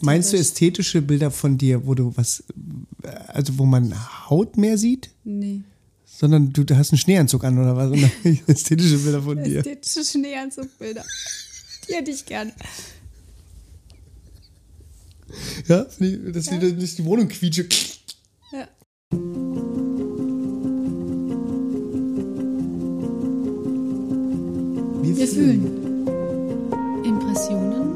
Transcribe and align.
Meinst 0.00 0.32
du 0.32 0.36
ästhetische 0.36 1.02
Bilder 1.02 1.30
von 1.30 1.58
dir, 1.58 1.86
wo 1.86 1.94
du 1.94 2.12
was, 2.16 2.44
also 3.28 3.58
wo 3.58 3.64
man 3.64 3.94
Haut 4.28 4.56
mehr 4.56 4.78
sieht? 4.78 5.10
Nee. 5.24 5.62
Sondern 6.04 6.52
du, 6.52 6.64
hast 6.74 6.92
einen 6.92 6.98
Schneeanzug 6.98 7.44
an 7.44 7.58
oder 7.58 7.76
was? 7.76 7.92
Ästhetische 8.46 8.98
Bilder 8.98 9.22
von 9.22 9.42
dir. 9.42 9.58
Ästhetische 9.58 10.04
Schneeanzugbilder. 10.04 11.04
Die 11.88 11.94
hätte 11.94 12.10
ich 12.10 12.24
gern. 12.24 12.52
Ja, 15.66 15.84
dass 15.84 15.96
die, 15.98 16.76
dass 16.76 16.94
die 16.94 17.04
Wohnung 17.04 17.28
quietsche. 17.28 17.66
Ja. 18.52 18.68
Wir, 25.02 25.16
Wir 25.16 25.28
fühlen. 25.28 25.86
Impressionen 27.04 27.95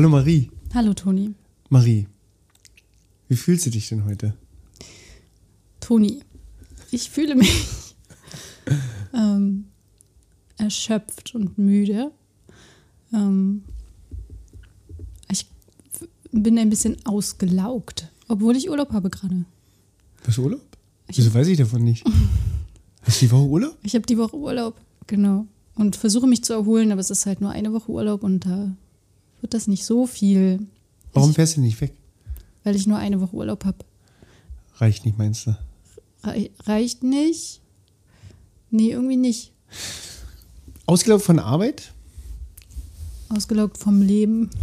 Hallo 0.00 0.08
Marie. 0.08 0.50
Hallo 0.72 0.94
Toni. 0.94 1.34
Marie, 1.68 2.06
wie 3.28 3.36
fühlst 3.36 3.66
du 3.66 3.70
dich 3.70 3.90
denn 3.90 4.06
heute? 4.06 4.32
Toni, 5.78 6.22
ich 6.90 7.10
fühle 7.10 7.34
mich 7.34 7.94
ähm, 9.12 9.66
erschöpft 10.56 11.34
und 11.34 11.58
müde. 11.58 12.12
Ähm, 13.12 13.62
ich 15.30 15.44
bin 16.32 16.58
ein 16.58 16.70
bisschen 16.70 16.96
ausgelaugt, 17.04 18.10
obwohl 18.26 18.56
ich 18.56 18.70
Urlaub 18.70 18.94
habe 18.94 19.10
gerade. 19.10 19.44
Du 20.24 20.42
Urlaub? 20.42 20.62
Wieso 21.08 21.34
weiß 21.34 21.48
ich 21.48 21.58
davon 21.58 21.84
nicht? 21.84 22.06
Hast 23.02 23.20
du 23.20 23.26
die 23.26 23.32
Woche 23.32 23.48
Urlaub? 23.48 23.76
Ich 23.82 23.94
habe 23.94 24.06
die 24.06 24.16
Woche 24.16 24.38
Urlaub, 24.38 24.80
genau. 25.06 25.46
Und 25.74 25.96
versuche 25.96 26.26
mich 26.26 26.42
zu 26.42 26.54
erholen, 26.54 26.90
aber 26.90 27.02
es 27.02 27.10
ist 27.10 27.26
halt 27.26 27.42
nur 27.42 27.50
eine 27.50 27.74
Woche 27.74 27.92
Urlaub 27.92 28.22
und 28.22 28.46
da 28.46 28.74
wird 29.42 29.54
das 29.54 29.66
nicht 29.66 29.84
so 29.84 30.06
viel, 30.06 30.60
Warum 31.12 31.30
Ich- 31.30 31.36
fährst 31.36 31.56
du 31.56 31.60
nicht 31.60 31.80
weg? 31.80 31.92
weil 32.62 32.76
ich 32.76 32.86
nur 32.86 32.98
eine 32.98 33.20
Woche 33.20 33.34
Urlaub 33.34 33.64
habe. 33.64 33.78
Reicht 34.76 35.04
nicht, 35.06 35.16
meinst 35.18 35.46
du? 35.46 35.56
Rei 36.22 36.50
reicht 36.64 37.02
nicht? 37.02 37.60
Nee, 38.70 38.90
irgendwie 38.90 39.16
nicht. 39.16 39.52
Ausgelaugt 40.86 41.22
von 41.24 41.38
Arbeit? 41.38 41.92
Ausgelaugt 43.28 43.78
vom 43.78 44.02
Leben. 44.02 44.50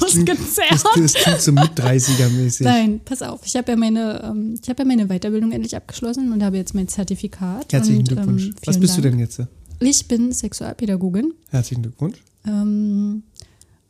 Das, 0.00 0.14
Ausgezerrt. 0.14 0.84
das 0.96 1.14
klingt 1.14 1.40
so 1.40 1.52
mit 1.52 1.70
30er-mäßig. 1.78 2.62
Nein, 2.64 3.00
pass 3.04 3.22
auf. 3.22 3.40
Ich 3.44 3.56
habe 3.56 3.72
ja 3.72 3.76
meine, 3.76 4.22
ähm, 4.22 4.54
ich 4.60 4.68
habe 4.68 4.82
ja 4.82 4.84
meine 4.86 5.06
Weiterbildung 5.06 5.50
endlich 5.52 5.74
abgeschlossen 5.76 6.32
und 6.32 6.42
habe 6.42 6.56
jetzt 6.56 6.74
mein 6.74 6.88
Zertifikat. 6.88 7.72
Herzlichen 7.72 8.00
und, 8.00 8.08
Glückwunsch. 8.08 8.46
Ähm, 8.46 8.54
Was 8.64 8.78
bist 8.78 8.96
du 8.96 9.02
Dank. 9.02 9.14
denn 9.14 9.20
jetzt? 9.20 9.40
Ich 9.80 10.06
bin 10.06 10.32
Sexualpädagogin. 10.32 11.32
Herzlichen 11.50 11.82
Glückwunsch. 11.82 12.18
Ähm, 12.46 13.22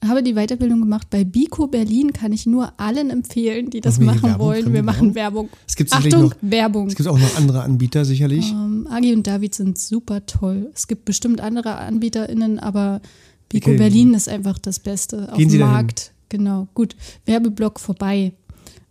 habe 0.07 0.23
die 0.23 0.35
Weiterbildung 0.35 0.81
gemacht 0.81 1.09
bei 1.11 1.25
Bico 1.25 1.67
Berlin. 1.67 2.13
Kann 2.13 2.33
ich 2.33 2.47
nur 2.47 2.73
allen 2.79 3.11
empfehlen, 3.11 3.71
die 3.71 3.81
das 3.81 3.99
Machen 3.99 4.21
machen 4.21 4.39
wollen. 4.39 4.73
Wir 4.73 4.83
machen 4.83 5.15
Werbung. 5.15 5.49
Es 5.67 5.75
gibt 5.77 5.93
Achtung, 5.93 6.23
noch, 6.25 6.35
Werbung. 6.41 6.87
es 6.87 6.95
gibt 6.95 7.09
auch 7.09 7.19
noch 7.19 7.37
andere 7.37 7.63
Anbieter, 7.63 8.05
sicherlich. 8.05 8.51
Ähm, 8.53 8.87
Agi 8.91 9.13
und 9.13 9.27
David 9.27 9.55
sind 9.55 9.79
super 9.79 10.25
toll. 10.27 10.71
Es 10.75 10.87
gibt 10.87 11.05
bestimmt 11.05 11.41
andere 11.41 11.77
AnbieterInnen, 11.77 12.59
aber 12.59 13.01
Bico 13.49 13.67
kennen 13.67 13.79
Berlin 13.79 14.15
ist 14.15 14.29
einfach 14.29 14.59
das 14.59 14.79
Beste 14.79 15.33
auf 15.33 15.37
Gehen 15.37 15.49
dem 15.49 15.51
Sie 15.51 15.59
dahin. 15.59 15.73
Markt. 15.73 16.13
Genau, 16.29 16.69
gut. 16.75 16.95
Werbeblock 17.25 17.81
vorbei. 17.81 18.33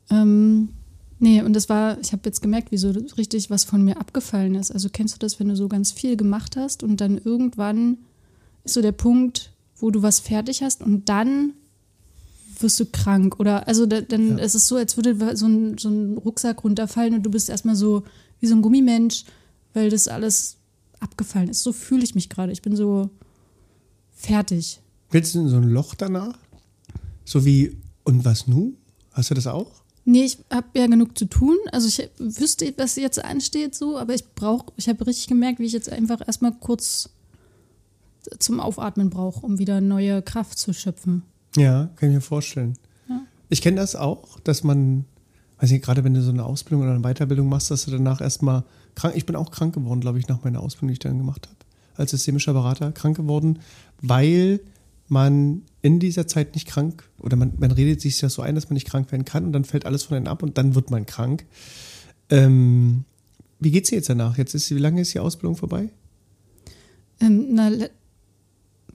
Ähm, 0.09 0.69
nee, 1.19 1.41
und 1.41 1.53
das 1.53 1.69
war, 1.69 1.97
ich 2.02 2.11
habe 2.11 2.23
jetzt 2.25 2.41
gemerkt, 2.41 2.72
wie 2.72 2.78
so 2.78 2.89
richtig 3.17 3.50
was 3.50 3.63
von 3.63 3.83
mir 3.83 3.97
abgefallen 3.97 4.55
ist. 4.55 4.72
Also 4.72 4.89
kennst 4.91 5.16
du 5.16 5.19
das, 5.19 5.39
wenn 5.39 5.50
du 5.50 5.55
so 5.55 5.67
ganz 5.67 5.91
viel 5.91 6.17
gemacht 6.17 6.58
hast 6.58 6.83
und 6.83 7.00
dann 7.00 7.17
irgendwann 7.17 7.97
ist 8.63 8.73
so 8.73 8.81
der 8.81 8.91
Punkt, 8.91 9.51
wo 9.79 9.91
du 9.91 10.01
was 10.01 10.19
fertig 10.19 10.63
hast 10.63 10.81
und 10.81 11.07
dann 11.09 11.53
wirst 12.59 12.79
du 12.79 12.85
krank 12.85 13.39
oder 13.39 13.67
also 13.67 13.85
da, 13.85 14.01
dann 14.01 14.38
Ja. 14.39 14.43
ist 14.43 14.55
es 14.55 14.67
so, 14.67 14.75
als 14.77 14.97
würde 14.97 15.35
so 15.38 15.45
ein, 15.45 15.77
so 15.77 15.89
ein 15.89 16.17
Rucksack 16.17 16.63
runterfallen 16.63 17.13
und 17.13 17.23
du 17.23 17.29
bist 17.29 17.49
erstmal 17.49 17.75
so 17.75 18.03
wie 18.39 18.47
so 18.47 18.55
ein 18.55 18.61
Gummimensch, 18.61 19.25
weil 19.73 19.89
das 19.89 20.07
alles 20.07 20.57
abgefallen 20.99 21.49
ist. 21.49 21.61
So 21.61 21.71
fühle 21.73 22.03
ich 22.03 22.15
mich 22.15 22.29
gerade. 22.29 22.51
Ich 22.51 22.63
bin 22.63 22.75
so 22.75 23.11
fertig. 24.15 24.79
Willst 25.11 25.35
du 25.35 25.39
in 25.41 25.49
so 25.49 25.57
ein 25.57 25.69
Loch 25.69 25.95
danach? 25.95 26.38
So 27.25 27.45
wie, 27.45 27.77
und 28.03 28.25
was 28.25 28.47
nun? 28.47 28.77
Hast 29.11 29.29
du 29.29 29.35
das 29.35 29.47
auch? 29.47 29.71
Nee, 30.05 30.23
ich 30.23 30.38
habe 30.49 30.67
ja 30.79 30.88
genug 30.88 31.17
zu 31.17 31.25
tun. 31.25 31.57
Also 31.71 31.88
ich 31.88 32.09
wüsste, 32.17 32.73
was 32.77 32.95
jetzt 32.95 33.23
ansteht, 33.23 33.75
so, 33.75 33.97
aber 33.97 34.13
ich 34.15 34.25
brauche, 34.35 34.71
ich 34.77 34.88
habe 34.88 35.05
richtig 35.05 35.27
gemerkt, 35.27 35.59
wie 35.59 35.65
ich 35.65 35.73
jetzt 35.73 35.91
einfach 35.91 36.25
erstmal 36.25 36.53
kurz 36.53 37.09
zum 38.39 38.59
Aufatmen 38.59 39.09
brauche, 39.09 39.45
um 39.45 39.59
wieder 39.59 39.81
neue 39.81 40.21
Kraft 40.21 40.57
zu 40.57 40.73
schöpfen. 40.73 41.23
Ja, 41.55 41.89
kann 41.95 42.09
ich 42.09 42.15
mir 42.15 42.21
vorstellen. 42.21 42.77
Ja. 43.09 43.21
Ich 43.49 43.61
kenne 43.61 43.77
das 43.77 43.95
auch, 43.95 44.39
dass 44.41 44.63
man, 44.63 45.05
weiß 45.59 45.71
nicht, 45.71 45.83
gerade 45.83 46.03
wenn 46.03 46.13
du 46.13 46.21
so 46.21 46.31
eine 46.31 46.43
Ausbildung 46.43 46.83
oder 46.83 46.93
eine 46.93 47.01
Weiterbildung 47.01 47.49
machst, 47.49 47.71
dass 47.71 47.85
du 47.85 47.91
danach 47.91 48.21
erstmal 48.21 48.63
krank, 48.95 49.15
ich 49.15 49.25
bin 49.25 49.35
auch 49.35 49.51
krank 49.51 49.75
geworden, 49.75 50.01
glaube 50.01 50.19
ich, 50.19 50.27
nach 50.27 50.43
meiner 50.43 50.61
Ausbildung, 50.61 50.89
die 50.89 50.93
ich 50.93 50.99
dann 50.99 51.17
gemacht 51.17 51.47
habe, 51.47 51.57
als 51.95 52.11
systemischer 52.11 52.53
Berater 52.53 52.91
krank 52.91 53.17
geworden, 53.17 53.59
weil 54.01 54.59
man 55.07 55.63
in 55.81 55.99
dieser 55.99 56.27
Zeit 56.27 56.53
nicht 56.53 56.67
krank 56.67 57.03
oder 57.19 57.38
man, 57.38 57.53
man 57.57 57.71
redet 57.71 58.01
sich 58.01 58.19
das 58.19 58.33
so 58.33 58.41
ein, 58.41 58.55
dass 58.55 58.69
man 58.69 58.73
nicht 58.73 58.88
krank 58.88 59.11
werden 59.11 59.25
kann 59.25 59.45
und 59.45 59.53
dann 59.53 59.63
fällt 59.63 59.85
alles 59.85 60.03
von 60.03 60.17
einem 60.17 60.27
ab 60.27 60.44
und 60.44 60.57
dann 60.57 60.75
wird 60.75 60.91
man 60.91 61.05
krank. 61.05 61.45
Ähm, 62.29 63.05
wie 63.59 63.71
geht's 63.71 63.89
dir 63.89 63.95
jetzt 63.95 64.09
danach? 64.09 64.38
Jetzt 64.38 64.53
ist, 64.53 64.69
wie 64.69 64.79
lange 64.79 65.01
ist 65.01 65.13
die 65.13 65.19
Ausbildung 65.19 65.55
vorbei? 65.55 65.89
Ähm, 67.19 67.47
na, 67.51 67.71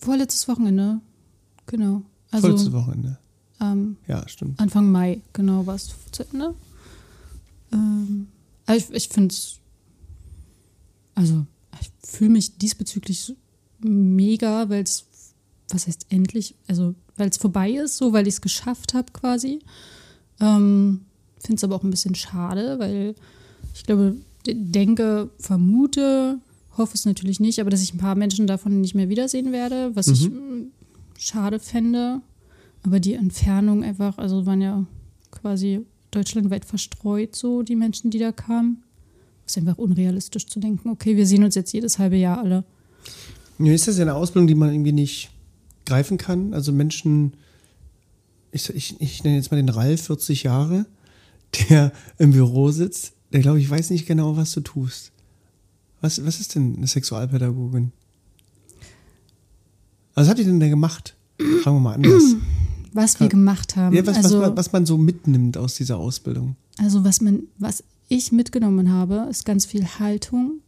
vorletztes 0.02 0.48
Wochenende, 0.48 1.00
genau. 1.66 2.02
Also 2.30 2.48
Vollstes 2.48 2.72
Wochenende. 2.72 3.18
ähm, 3.60 3.96
Ja, 4.08 4.26
stimmt. 4.28 4.58
Anfang 4.60 4.90
Mai, 4.90 5.20
genau, 5.32 5.66
war 5.66 5.74
es 5.74 5.90
zu 6.10 6.24
Ende. 6.32 6.54
Ähm, 7.72 8.28
aber 8.66 8.76
ich 8.76 8.90
ich 8.90 9.08
finde 9.08 9.32
es, 9.34 9.58
also 11.14 11.46
ich 11.80 11.90
fühle 12.06 12.30
mich 12.30 12.58
diesbezüglich 12.58 13.34
mega, 13.80 14.68
weil 14.68 14.82
es, 14.82 15.04
was 15.68 15.86
heißt 15.86 16.06
endlich, 16.10 16.54
also 16.68 16.94
weil 17.16 17.28
es 17.28 17.36
vorbei 17.36 17.70
ist, 17.72 17.96
so 17.96 18.12
weil 18.12 18.26
ich 18.26 18.34
es 18.34 18.40
geschafft 18.40 18.94
habe 18.94 19.12
quasi. 19.12 19.60
Ähm, 20.40 21.02
finde 21.38 21.56
es 21.56 21.64
aber 21.64 21.76
auch 21.76 21.82
ein 21.82 21.90
bisschen 21.90 22.14
schade, 22.14 22.78
weil 22.78 23.14
ich 23.74 23.84
glaube, 23.84 24.16
denke, 24.46 25.30
vermute, 25.38 26.38
hoffe 26.76 26.94
es 26.94 27.04
natürlich 27.04 27.40
nicht, 27.40 27.60
aber 27.60 27.70
dass 27.70 27.82
ich 27.82 27.94
ein 27.94 27.98
paar 27.98 28.14
Menschen 28.14 28.46
davon 28.46 28.80
nicht 28.80 28.94
mehr 28.94 29.08
wiedersehen 29.08 29.52
werde, 29.52 29.94
was 29.94 30.08
ich 30.08 30.30
mm, 30.30 30.70
schade 31.18 31.58
fände. 31.58 32.20
Aber 32.84 32.98
die 32.98 33.14
Entfernung 33.14 33.84
einfach, 33.84 34.18
also 34.18 34.46
waren 34.46 34.60
ja 34.60 34.84
quasi 35.30 35.84
deutschlandweit 36.10 36.64
verstreut, 36.64 37.36
so 37.36 37.62
die 37.62 37.76
Menschen, 37.76 38.10
die 38.10 38.18
da 38.18 38.32
kamen. 38.32 38.82
Ist 39.46 39.58
einfach 39.58 39.78
unrealistisch 39.78 40.46
zu 40.46 40.60
denken, 40.60 40.90
okay, 40.90 41.16
wir 41.16 41.26
sehen 41.26 41.44
uns 41.44 41.54
jetzt 41.54 41.72
jedes 41.72 41.98
halbe 41.98 42.16
Jahr 42.16 42.38
alle. 42.38 42.64
Ja, 43.58 43.72
ist 43.72 43.88
das 43.88 43.96
ja 43.96 44.02
eine 44.02 44.14
Ausbildung, 44.14 44.46
die 44.46 44.54
man 44.54 44.72
irgendwie 44.72 44.92
nicht 44.92 45.30
greifen 45.84 46.18
kann? 46.18 46.54
Also 46.54 46.72
Menschen, 46.72 47.34
ich, 48.50 48.68
ich, 48.70 49.00
ich 49.00 49.24
nenne 49.24 49.36
jetzt 49.36 49.50
mal 49.50 49.56
den 49.56 49.68
Ralf, 49.68 50.02
40 50.02 50.44
Jahre, 50.44 50.86
der 51.68 51.92
im 52.18 52.32
Büro 52.32 52.70
sitzt, 52.70 53.12
der 53.32 53.40
glaube 53.40 53.60
ich 53.60 53.68
weiß 53.68 53.90
nicht 53.90 54.06
genau, 54.06 54.36
was 54.36 54.52
du 54.52 54.60
tust. 54.60 55.11
Was, 56.02 56.24
was 56.26 56.38
ist 56.40 56.54
denn 56.54 56.76
eine 56.76 56.86
Sexualpädagogin? 56.86 57.92
Was 60.14 60.28
habt 60.28 60.38
ihr 60.38 60.44
denn 60.44 60.60
da 60.60 60.68
gemacht? 60.68 61.14
Fragen 61.62 61.76
wir 61.76 61.80
mal 61.80 61.94
anders. 61.94 62.22
Was 62.94 63.18
wir 63.20 63.28
gemacht 63.28 63.74
haben. 63.76 63.96
Ja, 63.96 64.06
was, 64.06 64.18
also, 64.18 64.40
was, 64.40 64.48
man- 64.48 64.56
was 64.58 64.72
man 64.72 64.84
so 64.84 64.98
mitnimmt 64.98 65.56
aus 65.56 65.76
dieser 65.76 65.96
Ausbildung. 65.96 66.56
also 66.76 67.04
was 67.04 67.22
man, 67.22 67.44
was 67.58 67.82
ich 68.08 68.32
mitgenommen 68.32 68.92
habe, 68.92 69.26
ist 69.30 69.46
ganz 69.46 69.64
viel 69.64 69.86
Haltung. 69.98 70.60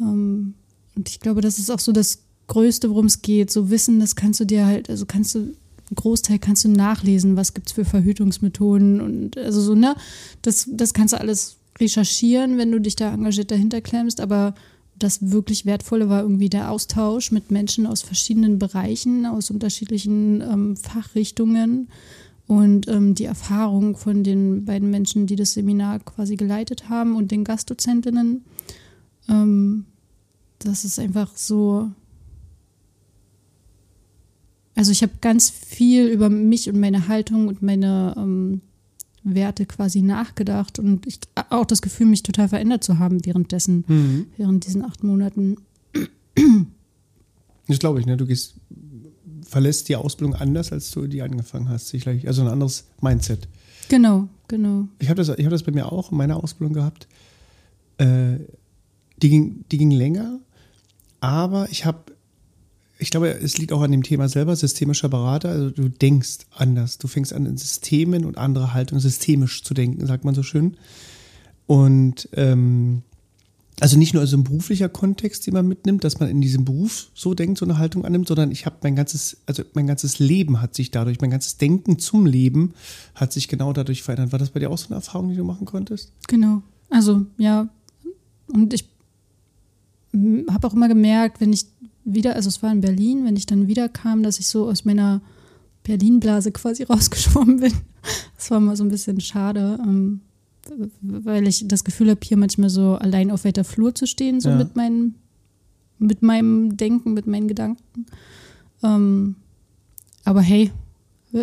Ähm, 0.00 0.54
und 0.94 1.08
ich 1.08 1.18
glaube, 1.18 1.40
das 1.40 1.58
ist 1.58 1.68
auch 1.72 1.80
so 1.80 1.90
das 1.90 2.20
Größte, 2.46 2.90
worum 2.90 3.06
es 3.06 3.22
geht. 3.22 3.50
So 3.50 3.70
Wissen, 3.70 3.98
das 3.98 4.14
kannst 4.14 4.38
du 4.38 4.44
dir 4.44 4.66
halt, 4.66 4.88
also 4.88 5.04
kannst 5.04 5.34
du, 5.34 5.52
Großteil 5.96 6.38
kannst 6.38 6.62
du 6.62 6.68
nachlesen, 6.68 7.34
was 7.34 7.54
gibt 7.54 7.66
es 7.66 7.72
für 7.72 7.84
Verhütungsmethoden 7.84 9.00
und 9.00 9.36
also 9.36 9.60
so, 9.60 9.74
ne? 9.74 9.96
Das, 10.42 10.68
das 10.72 10.94
kannst 10.94 11.12
du 11.12 11.18
alles 11.18 11.56
recherchieren, 11.78 12.58
wenn 12.58 12.70
du 12.70 12.80
dich 12.80 12.96
da 12.96 13.12
engagiert 13.12 13.50
dahinter 13.50 13.80
klemmst, 13.80 14.20
aber 14.20 14.54
das 14.96 15.30
wirklich 15.30 15.66
Wertvolle 15.66 16.08
war 16.08 16.22
irgendwie 16.22 16.48
der 16.48 16.70
Austausch 16.70 17.32
mit 17.32 17.50
Menschen 17.50 17.86
aus 17.86 18.02
verschiedenen 18.02 18.58
Bereichen, 18.58 19.26
aus 19.26 19.50
unterschiedlichen 19.50 20.40
ähm, 20.40 20.76
Fachrichtungen 20.76 21.88
und 22.46 22.88
ähm, 22.88 23.14
die 23.14 23.24
Erfahrung 23.24 23.96
von 23.96 24.22
den 24.22 24.64
beiden 24.64 24.90
Menschen, 24.90 25.26
die 25.26 25.36
das 25.36 25.54
Seminar 25.54 25.98
quasi 26.00 26.36
geleitet 26.36 26.88
haben 26.88 27.16
und 27.16 27.30
den 27.30 27.42
Gastdozentinnen. 27.42 28.44
Ähm, 29.28 29.86
das 30.58 30.84
ist 30.84 30.98
einfach 30.98 31.36
so. 31.36 31.90
Also 34.76 34.92
ich 34.92 35.02
habe 35.02 35.12
ganz 35.20 35.50
viel 35.50 36.06
über 36.06 36.28
mich 36.28 36.68
und 36.68 36.78
meine 36.78 37.08
Haltung 37.08 37.48
und 37.48 37.62
meine 37.62 38.14
ähm, 38.16 38.60
Werte 39.24 39.66
quasi 39.66 40.02
nachgedacht 40.02 40.78
und 40.78 41.06
ich 41.06 41.18
auch 41.50 41.64
das 41.64 41.82
Gefühl, 41.82 42.06
mich 42.06 42.22
total 42.22 42.48
verändert 42.48 42.84
zu 42.84 42.98
haben 42.98 43.24
währenddessen, 43.24 43.84
Mhm. 43.88 44.26
während 44.36 44.66
diesen 44.66 44.84
acht 44.84 45.02
Monaten. 45.02 45.56
Das 47.66 47.78
glaube 47.78 48.00
ich, 48.00 48.06
ne? 48.06 48.16
Du 48.16 48.26
gehst, 48.26 48.54
verlässt 49.46 49.88
die 49.88 49.96
Ausbildung 49.96 50.34
anders, 50.36 50.72
als 50.72 50.90
du 50.90 51.06
die 51.06 51.22
angefangen 51.22 51.68
hast. 51.68 51.88
Sicherlich. 51.88 52.26
Also 52.26 52.42
ein 52.42 52.48
anderes 52.48 52.84
Mindset. 53.00 53.48
Genau, 53.88 54.28
genau. 54.48 54.88
Ich 54.98 55.08
habe 55.08 55.16
das, 55.22 55.36
ich 55.38 55.44
hab 55.44 55.50
das 55.50 55.62
bei 55.62 55.72
mir 55.72 55.90
auch 55.90 56.10
in 56.12 56.18
meiner 56.18 56.42
Ausbildung 56.42 56.74
gehabt. 56.74 57.06
Äh, 57.98 58.38
die, 59.22 59.28
ging, 59.30 59.64
die 59.70 59.78
ging 59.78 59.90
länger, 59.90 60.40
aber 61.20 61.68
ich 61.70 61.84
habe, 61.86 62.12
ich 63.04 63.10
glaube, 63.10 63.28
es 63.28 63.58
liegt 63.58 63.70
auch 63.70 63.82
an 63.82 63.92
dem 63.92 64.02
Thema 64.02 64.30
selber, 64.30 64.56
systemischer 64.56 65.10
Berater. 65.10 65.50
Also 65.50 65.68
du 65.68 65.90
denkst 65.90 66.46
anders. 66.56 66.96
Du 66.96 67.06
fängst 67.06 67.34
an, 67.34 67.44
in 67.44 67.58
Systemen 67.58 68.24
und 68.24 68.38
andere 68.38 68.72
Haltung 68.72 68.98
systemisch 68.98 69.62
zu 69.62 69.74
denken, 69.74 70.06
sagt 70.06 70.24
man 70.24 70.34
so 70.34 70.42
schön. 70.42 70.78
Und 71.66 72.30
ähm, 72.32 73.02
also 73.78 73.98
nicht 73.98 74.14
nur 74.14 74.22
also 74.22 74.38
ein 74.38 74.44
beruflicher 74.44 74.88
Kontext, 74.88 75.46
den 75.46 75.52
man 75.52 75.68
mitnimmt, 75.68 76.02
dass 76.02 76.18
man 76.18 76.30
in 76.30 76.40
diesem 76.40 76.64
Beruf 76.64 77.10
so 77.12 77.34
denkt, 77.34 77.58
so 77.58 77.66
eine 77.66 77.76
Haltung 77.76 78.06
annimmt, 78.06 78.26
sondern 78.26 78.50
ich 78.50 78.64
habe 78.64 78.76
mein 78.82 78.96
ganzes, 78.96 79.36
also 79.44 79.64
mein 79.74 79.86
ganzes 79.86 80.18
Leben 80.18 80.62
hat 80.62 80.74
sich 80.74 80.90
dadurch, 80.90 81.20
mein 81.20 81.30
ganzes 81.30 81.58
Denken 81.58 81.98
zum 81.98 82.24
Leben 82.24 82.72
hat 83.14 83.34
sich 83.34 83.48
genau 83.48 83.74
dadurch 83.74 84.02
verändert. 84.02 84.32
War 84.32 84.38
das 84.38 84.48
bei 84.48 84.60
dir 84.60 84.70
auch 84.70 84.78
so 84.78 84.86
eine 84.86 84.94
Erfahrung, 84.94 85.28
die 85.28 85.36
du 85.36 85.44
machen 85.44 85.66
konntest? 85.66 86.10
Genau. 86.26 86.62
Also, 86.88 87.26
ja. 87.36 87.68
Und 88.46 88.72
ich 88.72 88.88
habe 90.48 90.66
auch 90.66 90.74
immer 90.74 90.88
gemerkt, 90.88 91.40
wenn 91.42 91.52
ich 91.52 91.66
wieder, 92.04 92.34
also 92.36 92.48
es 92.48 92.62
war 92.62 92.70
in 92.72 92.80
Berlin, 92.80 93.24
wenn 93.24 93.36
ich 93.36 93.46
dann 93.46 93.66
wieder 93.68 93.88
kam, 93.88 94.22
dass 94.22 94.38
ich 94.38 94.46
so 94.48 94.68
aus 94.68 94.84
meiner 94.84 95.20
Berlin-Blase 95.84 96.52
quasi 96.52 96.82
rausgeschwommen 96.90 97.60
bin. 97.60 97.72
Das 98.36 98.50
war 98.50 98.60
mal 98.60 98.76
so 98.76 98.84
ein 98.84 98.90
bisschen 98.90 99.20
schade, 99.20 99.78
ähm, 99.82 100.20
weil 101.00 101.46
ich 101.46 101.66
das 101.68 101.84
Gefühl 101.84 102.10
habe, 102.10 102.20
hier 102.22 102.36
manchmal 102.36 102.70
so 102.70 102.94
allein 102.94 103.30
auf 103.30 103.44
weiter 103.44 103.64
Flur 103.64 103.94
zu 103.94 104.06
stehen, 104.06 104.40
so 104.40 104.50
Ja. 104.50 104.56
mit, 104.56 104.76
meinem, 104.76 105.14
mit 105.98 106.22
meinem 106.22 106.76
Denken, 106.76 107.14
mit 107.14 107.26
meinen 107.26 107.48
Gedanken. 107.48 108.06
Ähm, 108.82 109.36
aber 110.24 110.40
hey, 110.40 110.70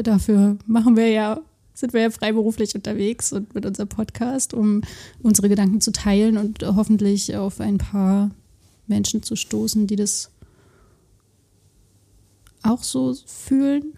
dafür 0.03 0.57
machen 0.65 0.95
wir 0.95 1.07
ja, 1.09 1.39
sind 1.73 1.93
wir 1.93 2.01
ja 2.01 2.09
freiberuflich 2.09 2.75
unterwegs 2.75 3.31
und 3.33 3.53
mit 3.55 3.65
unserem 3.65 3.89
Podcast, 3.89 4.53
um 4.53 4.81
unsere 5.21 5.49
Gedanken 5.49 5.81
zu 5.81 5.91
teilen 5.91 6.37
und 6.37 6.63
hoffentlich 6.63 7.35
auf 7.35 7.59
ein 7.59 7.77
paar 7.77 8.31
Menschen 8.87 9.23
zu 9.23 9.35
stoßen, 9.35 9.87
die 9.87 9.95
das 9.95 10.29
auch 12.63 12.83
so 12.83 13.15
fühlen. 13.25 13.93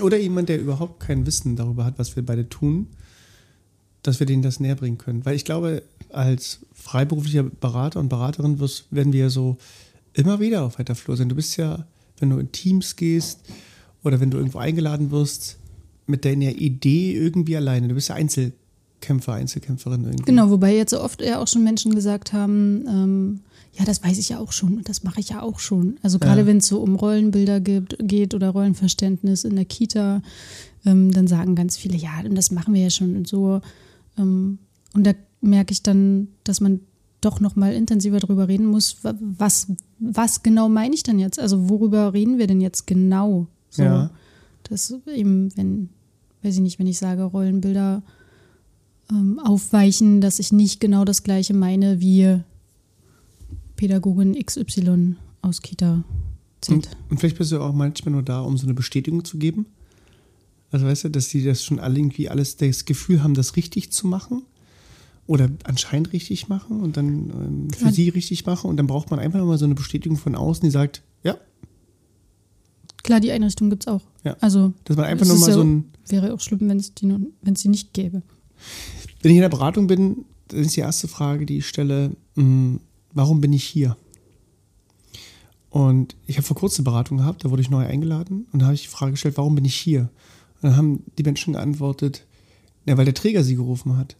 Oder 0.00 0.18
jemand, 0.18 0.48
der 0.48 0.60
überhaupt 0.60 1.00
kein 1.00 1.26
Wissen 1.26 1.56
darüber 1.56 1.84
hat, 1.84 1.98
was 1.98 2.16
wir 2.16 2.24
beide 2.24 2.48
tun, 2.48 2.86
dass 4.02 4.18
wir 4.18 4.26
denen 4.26 4.42
das 4.42 4.60
näher 4.60 4.74
bringen 4.74 4.98
können. 4.98 5.24
Weil 5.24 5.36
ich 5.36 5.44
glaube, 5.44 5.82
als 6.10 6.60
freiberuflicher 6.72 7.44
Berater 7.44 8.00
und 8.00 8.08
Beraterin 8.08 8.58
wirst, 8.58 8.86
werden 8.90 9.12
wir 9.12 9.30
so 9.30 9.58
immer 10.14 10.40
wieder 10.40 10.62
auf 10.62 10.78
weiter 10.78 10.94
Flur 10.94 11.16
sein. 11.16 11.28
Du 11.28 11.36
bist 11.36 11.56
ja, 11.56 11.86
wenn 12.18 12.30
du 12.30 12.38
in 12.38 12.52
Teams 12.52 12.96
gehst 12.96 13.40
oder 14.02 14.20
wenn 14.20 14.30
du 14.30 14.38
irgendwo 14.38 14.58
eingeladen 14.58 15.10
wirst, 15.10 15.58
mit 16.06 16.24
deiner 16.24 16.50
Idee 16.50 17.12
irgendwie 17.14 17.56
alleine. 17.56 17.88
Du 17.88 17.94
bist 17.94 18.08
ja 18.08 18.16
Einzelkämpfer, 19.02 19.32
Einzelkämpferin 19.34 20.04
irgendwie. 20.04 20.22
Genau, 20.24 20.50
wobei 20.50 20.76
jetzt 20.76 20.90
so 20.90 21.00
oft 21.02 21.20
ja 21.22 21.40
auch 21.40 21.48
schon 21.48 21.64
Menschen 21.64 21.94
gesagt 21.94 22.32
haben, 22.32 22.84
ähm, 22.88 23.40
ja, 23.78 23.84
das 23.84 24.02
weiß 24.04 24.18
ich 24.18 24.28
ja 24.28 24.38
auch 24.38 24.52
schon 24.52 24.76
und 24.76 24.88
das 24.88 25.02
mache 25.02 25.18
ich 25.20 25.30
ja 25.30 25.42
auch 25.42 25.58
schon. 25.58 25.96
Also 26.02 26.18
gerade 26.18 26.42
Ja. 26.42 26.46
wenn 26.46 26.58
es 26.58 26.68
so 26.68 26.80
um 26.80 26.94
Rollenbilder 26.94 27.60
gibt, 27.60 27.96
geht 28.00 28.34
oder 28.34 28.50
Rollenverständnis 28.50 29.44
in 29.44 29.56
der 29.56 29.64
Kita, 29.64 30.22
ähm, 30.86 31.10
dann 31.10 31.26
sagen 31.26 31.54
ganz 31.56 31.76
viele, 31.76 31.96
ja, 31.96 32.20
und 32.24 32.34
das 32.36 32.50
machen 32.52 32.74
wir 32.74 32.82
ja 32.82 32.90
schon 32.90 33.16
und 33.16 33.26
so. 33.26 33.60
Ähm, 34.18 34.58
und 34.94 35.06
da 35.06 35.12
merke 35.40 35.72
ich 35.72 35.82
dann, 35.82 36.28
dass 36.44 36.60
man 36.60 36.80
doch 37.20 37.40
noch 37.40 37.56
mal 37.56 37.72
intensiver 37.72 38.18
darüber 38.20 38.46
reden 38.48 38.66
muss, 38.66 39.02
wa- 39.02 39.14
was, 39.20 39.68
was 39.98 40.42
genau 40.42 40.68
meine 40.68 40.94
ich 40.94 41.02
denn 41.02 41.18
jetzt? 41.18 41.38
Also 41.40 41.68
worüber 41.70 42.12
reden 42.12 42.38
wir 42.38 42.46
denn 42.46 42.60
jetzt 42.60 42.86
genau? 42.86 43.46
So, 43.70 43.82
Ja. 43.82 44.10
dass 44.64 44.94
eben, 45.12 45.56
wenn, 45.56 45.88
weiß 46.42 46.54
ich 46.56 46.60
nicht, 46.60 46.78
wenn 46.78 46.86
ich 46.88 46.98
sage, 46.98 47.22
Rollenbilder 47.22 48.02
ähm, 49.10 49.38
aufweichen, 49.38 50.20
dass 50.20 50.38
ich 50.38 50.52
nicht 50.52 50.80
genau 50.80 51.04
das 51.04 51.22
gleiche 51.22 51.54
meine 51.54 52.00
wie 52.00 52.40
Pädagogin 53.76 54.34
XY 54.34 55.16
aus 55.42 55.62
Kita 55.62 56.04
Z. 56.60 56.74
Und, 56.74 56.88
und 57.10 57.18
vielleicht 57.20 57.38
bist 57.38 57.52
du 57.52 57.60
auch 57.60 57.72
manchmal 57.72 58.12
nur 58.12 58.22
da, 58.22 58.40
um 58.40 58.56
so 58.56 58.66
eine 58.66 58.74
Bestätigung 58.74 59.24
zu 59.24 59.38
geben. 59.38 59.66
Also 60.70 60.86
weißt 60.86 61.04
du, 61.04 61.08
dass 61.10 61.28
die 61.28 61.44
das 61.44 61.64
schon 61.64 61.78
alle 61.80 61.98
irgendwie 61.98 62.28
alles 62.28 62.56
das 62.56 62.84
Gefühl 62.84 63.22
haben, 63.22 63.34
das 63.34 63.56
richtig 63.56 63.92
zu 63.92 64.06
machen. 64.06 64.42
Oder 65.26 65.50
anscheinend 65.64 66.12
richtig 66.12 66.48
machen 66.48 66.80
und 66.80 66.96
dann 66.96 67.30
ähm, 67.30 67.70
für 67.70 67.78
Klar. 67.78 67.92
sie 67.92 68.08
richtig 68.08 68.44
machen. 68.44 68.68
Und 68.68 68.76
dann 68.76 68.88
braucht 68.88 69.10
man 69.10 69.20
einfach 69.20 69.44
mal 69.44 69.56
so 69.56 69.64
eine 69.64 69.74
Bestätigung 69.76 70.18
von 70.18 70.34
außen, 70.34 70.64
die 70.64 70.70
sagt, 70.70 71.02
ja, 71.22 71.36
Klar, 73.04 73.18
die 73.20 73.32
Einrichtung 73.32 73.68
gibt 73.70 73.84
es 73.84 73.88
auch. 73.88 74.02
Ja. 74.24 74.36
Also 74.40 74.72
dass 74.84 74.96
man 74.96 75.06
einfach 75.06 75.22
Es 75.22 75.28
nur 75.28 75.36
ist 75.36 75.40
mal 75.42 75.48
ja- 75.48 75.54
so 75.54 75.62
ein. 75.62 75.84
wäre 76.08 76.32
auch 76.34 76.40
schlimm, 76.40 76.60
wenn 76.68 76.76
es 76.78 76.94
die, 76.94 77.08
wenn 77.08 77.52
es 77.54 77.62
die 77.62 77.68
nicht 77.68 77.92
gäbe. 77.94 78.22
Wenn 79.22 79.30
ich 79.30 79.36
in 79.36 79.42
der 79.42 79.48
Beratung 79.48 79.86
bin, 79.86 80.24
dann 80.48 80.60
ist 80.60 80.76
die 80.76 80.80
erste 80.80 81.08
Frage, 81.08 81.46
die 81.46 81.58
ich 81.58 81.68
stelle, 81.68 82.16
mh, 82.34 82.78
warum 83.12 83.40
bin 83.40 83.52
ich 83.52 83.64
hier? 83.64 83.96
Und 85.70 86.16
ich 86.26 86.36
habe 86.36 86.46
vor 86.46 86.56
kurzem 86.56 86.84
eine 86.84 86.92
Beratung 86.92 87.18
gehabt, 87.18 87.44
da 87.44 87.50
wurde 87.50 87.62
ich 87.62 87.70
neu 87.70 87.86
eingeladen 87.86 88.46
und 88.52 88.58
da 88.60 88.66
habe 88.66 88.74
ich 88.74 88.82
die 88.82 88.88
Frage 88.88 89.12
gestellt, 89.12 89.38
warum 89.38 89.54
bin 89.54 89.64
ich 89.64 89.74
hier? 89.74 90.10
Und 90.60 90.64
dann 90.68 90.76
haben 90.76 91.02
die 91.16 91.22
Menschen 91.22 91.54
geantwortet, 91.54 92.26
ja, 92.86 92.96
weil 92.98 93.04
der 93.04 93.14
Träger 93.14 93.42
sie 93.42 93.56
gerufen 93.56 93.96
hat. 93.96 94.16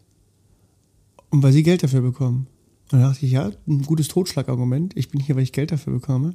Und 1.31 1.43
weil 1.43 1.53
sie 1.53 1.63
Geld 1.63 1.83
dafür 1.83 2.01
bekommen. 2.01 2.47
Und 2.91 3.01
da 3.01 3.09
dachte 3.09 3.25
ich, 3.25 3.33
ja, 3.33 3.51
ein 3.67 3.83
gutes 3.83 4.09
Totschlagargument. 4.09 4.97
Ich 4.97 5.09
bin 5.09 5.21
hier, 5.21 5.35
weil 5.35 5.43
ich 5.43 5.53
Geld 5.53 5.73
dafür 5.73 5.95
bekomme. 5.95 6.35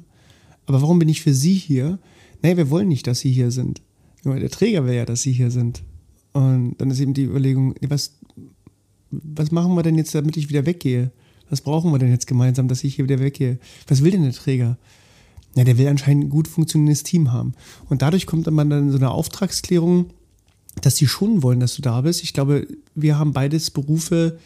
Aber 0.66 0.82
warum 0.82 0.98
bin 0.98 1.08
ich 1.08 1.22
für 1.22 1.32
sie 1.32 1.54
hier? 1.54 1.98
Nee, 2.42 2.56
wir 2.56 2.68
wollen 2.68 2.88
nicht, 2.88 3.06
dass 3.06 3.20
sie 3.20 3.32
hier 3.32 3.50
sind. 3.50 3.80
Der 4.24 4.50
Träger 4.50 4.84
will 4.84 4.94
ja, 4.94 5.04
dass 5.04 5.22
sie 5.22 5.32
hier 5.32 5.50
sind. 5.50 5.82
Und 6.32 6.74
dann 6.78 6.90
ist 6.90 7.00
eben 7.00 7.14
die 7.14 7.24
Überlegung, 7.24 7.74
was, 7.88 8.12
was 9.10 9.50
machen 9.50 9.74
wir 9.74 9.82
denn 9.82 9.96
jetzt, 9.96 10.14
damit 10.14 10.36
ich 10.36 10.48
wieder 10.48 10.66
weggehe? 10.66 11.10
Was 11.50 11.62
brauchen 11.62 11.92
wir 11.92 11.98
denn 11.98 12.10
jetzt 12.10 12.26
gemeinsam, 12.26 12.68
dass 12.68 12.84
ich 12.84 12.96
hier 12.96 13.04
wieder 13.04 13.20
weggehe? 13.20 13.58
Was 13.86 14.04
will 14.04 14.10
denn 14.10 14.22
der 14.22 14.32
Träger? 14.32 14.76
Ja, 15.54 15.64
der 15.64 15.78
will 15.78 15.88
anscheinend 15.88 16.24
ein 16.24 16.30
gut 16.30 16.46
funktionierendes 16.46 17.02
Team 17.02 17.32
haben. 17.32 17.54
Und 17.88 18.02
dadurch 18.02 18.26
kommt 18.26 18.50
man 18.50 18.68
dann 18.68 18.84
in 18.84 18.90
so 18.90 18.98
eine 18.98 19.10
Auftragsklärung, 19.10 20.10
dass 20.82 20.96
sie 20.96 21.06
schon 21.06 21.42
wollen, 21.42 21.60
dass 21.60 21.74
du 21.74 21.82
da 21.82 22.00
bist. 22.02 22.22
Ich 22.22 22.32
glaube, 22.32 22.66
wir 22.94 23.18
haben 23.18 23.32
beides 23.32 23.70
Berufe, 23.70 24.38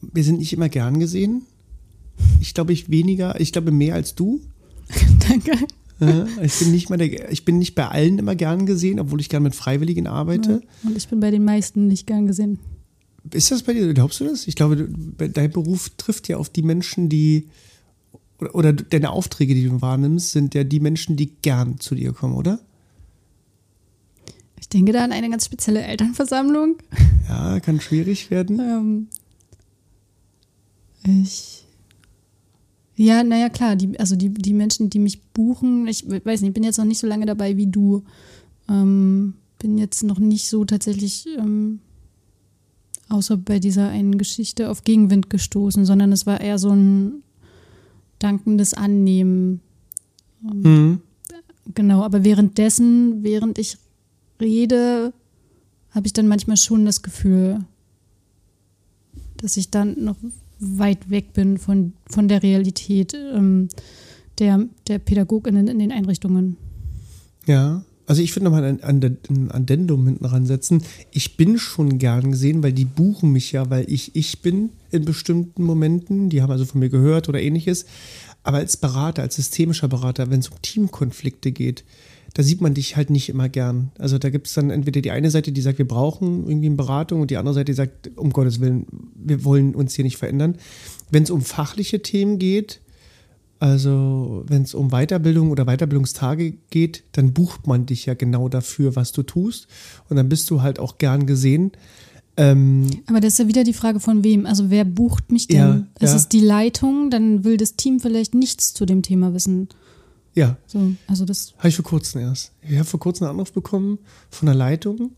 wir 0.00 0.24
sind 0.24 0.38
nicht 0.38 0.52
immer 0.52 0.68
gern 0.68 0.98
gesehen. 0.98 1.42
Ich 2.40 2.54
glaube, 2.54 2.72
ich 2.72 2.90
weniger, 2.90 3.40
ich 3.40 3.52
glaube 3.52 3.70
mehr 3.70 3.94
als 3.94 4.14
du. 4.14 4.40
Danke. 5.28 5.52
Ich 6.42 6.58
bin 6.58 6.70
nicht 6.70 6.90
mal 6.90 6.96
der, 6.96 7.30
ich 7.30 7.44
bin 7.44 7.58
nicht 7.58 7.74
bei 7.74 7.88
allen 7.88 8.18
immer 8.18 8.34
gern 8.34 8.66
gesehen, 8.66 9.00
obwohl 9.00 9.20
ich 9.20 9.28
gern 9.28 9.42
mit 9.42 9.54
Freiwilligen 9.54 10.06
arbeite. 10.06 10.62
Und 10.82 10.96
ich 10.96 11.08
bin 11.08 11.20
bei 11.20 11.30
den 11.30 11.44
meisten 11.44 11.86
nicht 11.86 12.06
gern 12.06 12.26
gesehen. 12.26 12.58
Ist 13.32 13.50
das 13.50 13.62
bei 13.62 13.72
dir? 13.72 13.92
Glaubst 13.94 14.20
du 14.20 14.24
das? 14.24 14.46
Ich 14.46 14.54
glaube, 14.54 14.88
dein 14.88 15.50
Beruf 15.50 15.90
trifft 15.96 16.28
ja 16.28 16.36
auf 16.36 16.50
die 16.50 16.62
Menschen, 16.62 17.08
die 17.08 17.48
oder, 18.38 18.54
oder 18.54 18.72
deine 18.72 19.10
Aufträge, 19.10 19.54
die 19.54 19.64
du 19.68 19.80
wahrnimmst, 19.80 20.32
sind 20.32 20.54
ja 20.54 20.64
die 20.64 20.80
Menschen, 20.80 21.16
die 21.16 21.32
gern 21.42 21.78
zu 21.80 21.94
dir 21.94 22.12
kommen, 22.12 22.34
oder? 22.34 22.60
Ich 24.60 24.68
denke 24.68 24.92
da 24.92 25.04
an 25.04 25.12
eine 25.12 25.30
ganz 25.30 25.46
spezielle 25.46 25.82
Elternversammlung. 25.82 26.76
Ja, 27.28 27.60
kann 27.60 27.80
schwierig 27.80 28.30
werden. 28.30 28.60
Ähm, 31.06 31.22
ich. 31.22 31.63
Ja, 32.96 33.24
naja, 33.24 33.48
klar, 33.48 33.76
die, 33.76 33.98
also 33.98 34.14
die, 34.14 34.32
die 34.32 34.54
Menschen, 34.54 34.88
die 34.88 35.00
mich 35.00 35.20
buchen, 35.20 35.86
ich 35.88 36.08
weiß 36.08 36.40
nicht, 36.40 36.50
ich 36.50 36.54
bin 36.54 36.62
jetzt 36.62 36.78
noch 36.78 36.84
nicht 36.84 36.98
so 36.98 37.06
lange 37.06 37.26
dabei 37.26 37.56
wie 37.56 37.66
du. 37.66 38.04
Ähm, 38.68 39.34
bin 39.58 39.78
jetzt 39.78 40.04
noch 40.04 40.18
nicht 40.18 40.48
so 40.48 40.64
tatsächlich, 40.64 41.26
ähm, 41.38 41.80
außer 43.08 43.36
bei 43.36 43.58
dieser 43.58 43.88
einen 43.88 44.18
Geschichte, 44.18 44.70
auf 44.70 44.84
Gegenwind 44.84 45.28
gestoßen, 45.28 45.84
sondern 45.84 46.12
es 46.12 46.26
war 46.26 46.40
eher 46.40 46.58
so 46.58 46.70
ein 46.70 47.22
dankendes 48.18 48.74
Annehmen. 48.74 49.60
Mhm. 50.40 51.00
Genau, 51.74 52.02
aber 52.02 52.24
währenddessen, 52.24 53.22
während 53.22 53.58
ich 53.58 53.78
rede, 54.40 55.12
habe 55.90 56.06
ich 56.06 56.12
dann 56.12 56.28
manchmal 56.28 56.56
schon 56.56 56.84
das 56.84 57.02
Gefühl, 57.02 57.64
dass 59.38 59.56
ich 59.56 59.70
dann 59.70 60.02
noch 60.04 60.16
weit 60.58 61.10
weg 61.10 61.32
bin 61.32 61.58
von, 61.58 61.92
von 62.08 62.28
der 62.28 62.42
Realität 62.42 63.14
ähm, 63.14 63.68
der, 64.38 64.66
der 64.88 64.98
PädagogInnen 64.98 65.68
in 65.68 65.78
den 65.78 65.92
Einrichtungen. 65.92 66.56
Ja. 67.46 67.84
Also 68.06 68.20
ich 68.20 68.36
würde 68.36 68.44
nochmal 68.44 68.64
ein, 68.64 68.82
ein, 68.82 69.50
Addendum 69.50 70.04
hinten 70.06 70.26
ransetzen. 70.26 70.82
Ich 71.10 71.38
bin 71.38 71.56
schon 71.56 71.98
gern 71.98 72.32
gesehen, 72.32 72.62
weil 72.62 72.74
die 72.74 72.84
buchen 72.84 73.32
mich 73.32 73.52
ja, 73.52 73.70
weil 73.70 73.90
ich 73.90 74.14
ich 74.14 74.42
bin 74.42 74.70
in 74.90 75.06
bestimmten 75.06 75.64
Momenten. 75.64 76.28
Die 76.28 76.42
haben 76.42 76.50
also 76.50 76.66
von 76.66 76.80
mir 76.80 76.90
gehört 76.90 77.30
oder 77.30 77.40
ähnliches. 77.40 77.86
Aber 78.42 78.58
als 78.58 78.76
Berater, 78.76 79.22
als 79.22 79.36
systemischer 79.36 79.88
Berater, 79.88 80.28
wenn 80.28 80.40
es 80.40 80.48
um 80.48 80.60
Teamkonflikte 80.60 81.50
geht, 81.50 81.84
da 82.34 82.42
sieht 82.42 82.60
man 82.60 82.74
dich 82.74 82.96
halt 82.96 83.10
nicht 83.10 83.28
immer 83.28 83.48
gern. 83.48 83.92
Also 83.98 84.18
da 84.18 84.28
gibt 84.28 84.48
es 84.48 84.54
dann 84.54 84.70
entweder 84.70 85.00
die 85.00 85.12
eine 85.12 85.30
Seite, 85.30 85.52
die 85.52 85.60
sagt, 85.60 85.78
wir 85.78 85.88
brauchen 85.88 86.48
irgendwie 86.48 86.66
eine 86.66 86.74
Beratung 86.74 87.20
und 87.20 87.30
die 87.30 87.36
andere 87.36 87.54
Seite, 87.54 87.66
die 87.66 87.74
sagt, 87.74 88.10
um 88.16 88.30
Gottes 88.30 88.60
Willen, 88.60 88.86
wir 89.14 89.44
wollen 89.44 89.74
uns 89.74 89.94
hier 89.94 90.04
nicht 90.04 90.16
verändern. 90.16 90.56
Wenn 91.10 91.22
es 91.22 91.30
um 91.30 91.42
fachliche 91.42 92.02
Themen 92.02 92.40
geht, 92.40 92.80
also 93.60 94.44
wenn 94.48 94.62
es 94.62 94.74
um 94.74 94.90
Weiterbildung 94.90 95.52
oder 95.52 95.64
Weiterbildungstage 95.64 96.54
geht, 96.70 97.04
dann 97.12 97.32
bucht 97.32 97.68
man 97.68 97.86
dich 97.86 98.04
ja 98.04 98.14
genau 98.14 98.48
dafür, 98.48 98.96
was 98.96 99.12
du 99.12 99.22
tust. 99.22 99.68
Und 100.08 100.16
dann 100.16 100.28
bist 100.28 100.50
du 100.50 100.60
halt 100.60 100.80
auch 100.80 100.98
gern 100.98 101.26
gesehen. 101.26 101.70
Ähm, 102.36 102.90
Aber 103.06 103.20
das 103.20 103.34
ist 103.34 103.38
ja 103.38 103.48
wieder 103.48 103.62
die 103.62 103.72
Frage 103.72 104.00
von 104.00 104.24
wem. 104.24 104.44
Also 104.44 104.70
wer 104.70 104.84
bucht 104.84 105.30
mich 105.30 105.46
denn? 105.46 105.56
Ja, 105.56 105.86
ist 106.00 106.10
ja. 106.10 106.16
es 106.16 106.28
die 106.28 106.40
Leitung? 106.40 107.10
Dann 107.10 107.44
will 107.44 107.56
das 107.56 107.76
Team 107.76 108.00
vielleicht 108.00 108.34
nichts 108.34 108.74
zu 108.74 108.86
dem 108.86 109.02
Thema 109.02 109.34
wissen. 109.34 109.68
Ja, 110.34 110.56
So, 110.66 110.94
also 111.06 111.24
das. 111.24 111.54
Habe 111.58 111.68
ich 111.68 111.76
vor 111.76 111.84
kurzem 111.84 112.20
erst. 112.22 112.52
Ich 112.62 112.74
habe 112.74 112.84
vor 112.84 113.00
kurzem 113.00 113.24
einen 113.26 113.32
Anruf 113.36 113.52
bekommen 113.52 113.98
von 114.30 114.46
der 114.46 114.54
Leitung 114.54 115.12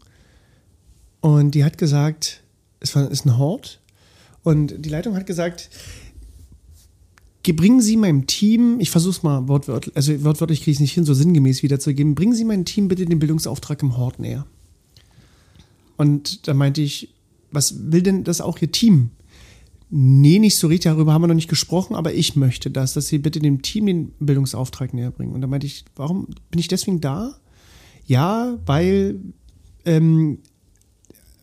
und 1.20 1.52
die 1.54 1.64
hat 1.64 1.78
gesagt, 1.78 2.42
es 2.80 2.94
war, 2.94 3.10
ist 3.10 3.24
ein 3.24 3.38
Hort 3.38 3.80
und 4.42 4.84
die 4.84 4.88
Leitung 4.90 5.16
hat 5.16 5.26
gesagt, 5.26 5.70
ge- 7.42 7.54
bringen 7.54 7.80
Sie 7.80 7.96
meinem 7.96 8.26
Team, 8.26 8.78
ich 8.80 8.90
versuche 8.90 9.16
es 9.16 9.22
mal 9.22 9.48
wortwörtlich, 9.48 9.96
also 9.96 10.22
wortwörtlich 10.24 10.60
kriege 10.60 10.72
ich 10.72 10.76
es 10.76 10.80
nicht 10.80 10.92
hin, 10.92 11.04
so 11.04 11.14
sinngemäß 11.14 11.62
wiederzugeben, 11.62 12.14
bringen 12.14 12.34
Sie 12.34 12.44
meinem 12.44 12.64
Team 12.64 12.88
bitte 12.88 13.06
den 13.06 13.18
Bildungsauftrag 13.18 13.82
im 13.82 13.96
Hort 13.96 14.18
näher. 14.18 14.46
Und 15.96 16.46
da 16.46 16.52
meinte 16.54 16.82
ich, 16.82 17.14
was 17.50 17.90
will 17.90 18.02
denn 18.02 18.22
das 18.24 18.42
auch 18.42 18.58
Ihr 18.60 18.70
Team? 18.70 19.10
Nee, 19.88 20.40
nicht 20.40 20.56
so 20.56 20.66
richtig, 20.66 20.90
darüber 20.90 21.12
haben 21.12 21.22
wir 21.22 21.28
noch 21.28 21.34
nicht 21.34 21.48
gesprochen, 21.48 21.94
aber 21.94 22.12
ich 22.12 22.34
möchte 22.34 22.70
das, 22.70 22.94
dass 22.94 23.06
Sie 23.06 23.18
bitte 23.18 23.38
dem 23.38 23.62
Team 23.62 23.86
den 23.86 24.10
Bildungsauftrag 24.18 24.92
näher 24.92 25.12
bringen. 25.12 25.32
Und 25.32 25.42
da 25.42 25.46
meinte 25.46 25.66
ich, 25.66 25.84
warum 25.94 26.26
bin 26.50 26.58
ich 26.58 26.66
deswegen 26.66 27.00
da? 27.00 27.36
Ja, 28.04 28.58
weil, 28.66 29.20
ähm, 29.84 30.38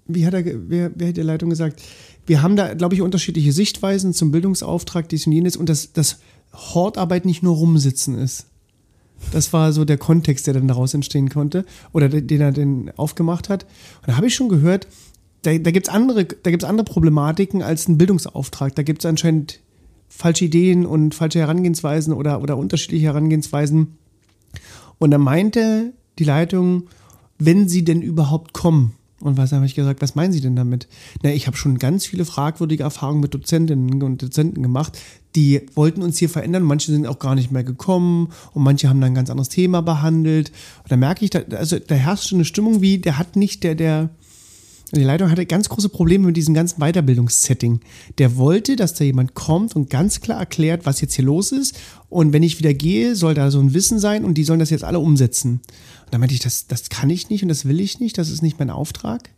wie 0.07 0.25
hat 0.25 0.33
er, 0.33 0.43
wer, 0.69 0.91
wer 0.93 1.07
hat 1.07 1.17
die 1.17 1.21
Leitung 1.21 1.49
gesagt? 1.49 1.81
Wir 2.25 2.41
haben 2.41 2.57
da, 2.57 2.73
glaube 2.73 2.95
ich, 2.95 3.01
unterschiedliche 3.01 3.53
Sichtweisen 3.53 4.13
zum 4.13 4.31
Bildungsauftrag, 4.31 5.07
dies 5.07 5.25
und 5.25 5.33
jenes 5.33 5.55
und 5.55 5.69
dass, 5.69 5.93
dass 5.93 6.19
Hortarbeit 6.53 7.25
nicht 7.25 7.43
nur 7.43 7.55
rumsitzen 7.55 8.17
ist. 8.17 8.47
Das 9.31 9.53
war 9.53 9.71
so 9.71 9.85
der 9.85 9.97
Kontext, 9.97 10.47
der 10.47 10.53
dann 10.53 10.67
daraus 10.67 10.93
entstehen 10.93 11.29
konnte 11.29 11.65
oder 11.93 12.09
den 12.09 12.27
den 12.27 12.41
er 12.41 12.51
dann 12.51 12.91
aufgemacht 12.97 13.47
hat. 13.47 13.63
Und 14.01 14.09
da 14.09 14.17
habe 14.17 14.27
ich 14.27 14.35
schon 14.35 14.49
gehört, 14.49 14.87
da, 15.43 15.57
da 15.57 15.71
gibt 15.71 15.87
es 15.87 15.93
andere, 15.93 16.25
da 16.25 16.49
gibt's 16.49 16.65
andere 16.65 16.85
Problematiken 16.85 17.61
als 17.61 17.87
ein 17.87 17.97
Bildungsauftrag. 17.97 18.75
Da 18.75 18.83
gibt 18.83 19.03
es 19.03 19.05
anscheinend 19.05 19.59
falsche 20.09 20.45
Ideen 20.45 20.85
und 20.85 21.13
falsche 21.13 21.39
Herangehensweisen 21.39 22.13
oder, 22.13 22.41
oder 22.41 22.57
unterschiedliche 22.57 23.07
Herangehensweisen. 23.07 23.97
Und 24.99 25.11
da 25.11 25.17
meinte 25.17 25.93
die 26.19 26.23
Leitung, 26.23 26.83
wenn 27.39 27.67
sie 27.67 27.83
denn 27.83 28.01
überhaupt 28.01 28.53
kommen. 28.53 28.93
Und 29.19 29.37
was 29.37 29.53
habe 29.53 29.65
ich 29.65 29.73
gesagt, 29.73 30.01
was 30.01 30.15
meinen 30.15 30.33
Sie 30.33 30.41
denn 30.41 30.57
damit? 30.57 30.89
Na, 31.21 31.31
ich 31.31 31.47
habe 31.47 31.55
schon 31.55 31.79
ganz 31.79 32.05
viele 32.05 32.25
fragwürdige 32.25 32.83
Erfahrungen 32.83 33.21
mit 33.21 33.33
Dozentinnen 33.33 34.03
und 34.03 34.21
Dozenten 34.21 34.61
gemacht, 34.61 34.99
die 35.35 35.61
wollten 35.75 36.01
uns 36.01 36.17
hier 36.17 36.29
verändern. 36.29 36.63
Manche 36.63 36.91
sind 36.91 37.07
auch 37.07 37.19
gar 37.19 37.33
nicht 37.33 37.49
mehr 37.49 37.63
gekommen 37.63 38.33
und 38.53 38.63
manche 38.63 38.89
haben 38.89 38.99
dann 38.99 39.11
ein 39.11 39.15
ganz 39.15 39.29
anderes 39.29 39.47
Thema 39.47 39.81
behandelt. 39.81 40.51
Und 40.83 40.91
da 40.91 40.97
merke 40.97 41.23
ich, 41.23 41.31
da, 41.31 41.39
also 41.55 41.79
da 41.79 41.95
herrscht 41.95 42.27
schon 42.27 42.39
eine 42.39 42.45
Stimmung 42.45 42.81
wie, 42.81 42.97
der 42.97 43.17
hat 43.17 43.37
nicht, 43.37 43.63
der, 43.63 43.75
der, 43.75 44.09
die 44.99 45.05
Leitung 45.05 45.31
hatte 45.31 45.45
ganz 45.45 45.69
große 45.69 45.89
Probleme 45.89 46.27
mit 46.27 46.37
diesem 46.37 46.53
ganzen 46.53 46.79
Weiterbildungssetting. 46.79 47.79
Der 48.19 48.37
wollte, 48.37 48.75
dass 48.75 48.93
da 48.93 49.03
jemand 49.03 49.33
kommt 49.33 49.75
und 49.75 49.89
ganz 49.89 50.21
klar 50.21 50.39
erklärt, 50.39 50.85
was 50.85 51.01
jetzt 51.01 51.15
hier 51.15 51.25
los 51.25 51.51
ist. 51.51 51.75
Und 52.09 52.31
wenn 52.31 52.43
ich 52.43 52.59
wieder 52.59 52.73
gehe, 52.73 53.15
soll 53.15 53.33
da 53.33 53.49
so 53.49 53.59
ein 53.59 53.73
Wissen 53.73 53.97
sein 53.99 54.23
und 54.23 54.35
die 54.35 54.43
sollen 54.43 54.59
das 54.59 54.69
jetzt 54.69 54.83
alle 54.83 54.99
umsetzen. 54.99 55.61
Und 56.05 56.13
da 56.13 56.17
meinte 56.19 56.35
ich, 56.35 56.41
das, 56.41 56.67
das 56.67 56.89
kann 56.89 57.09
ich 57.09 57.29
nicht 57.29 57.41
und 57.41 57.49
das 57.49 57.65
will 57.65 57.79
ich 57.79 57.99
nicht, 57.99 58.17
das 58.17 58.29
ist 58.29 58.43
nicht 58.43 58.59
mein 58.59 58.69
Auftrag. 58.69 59.29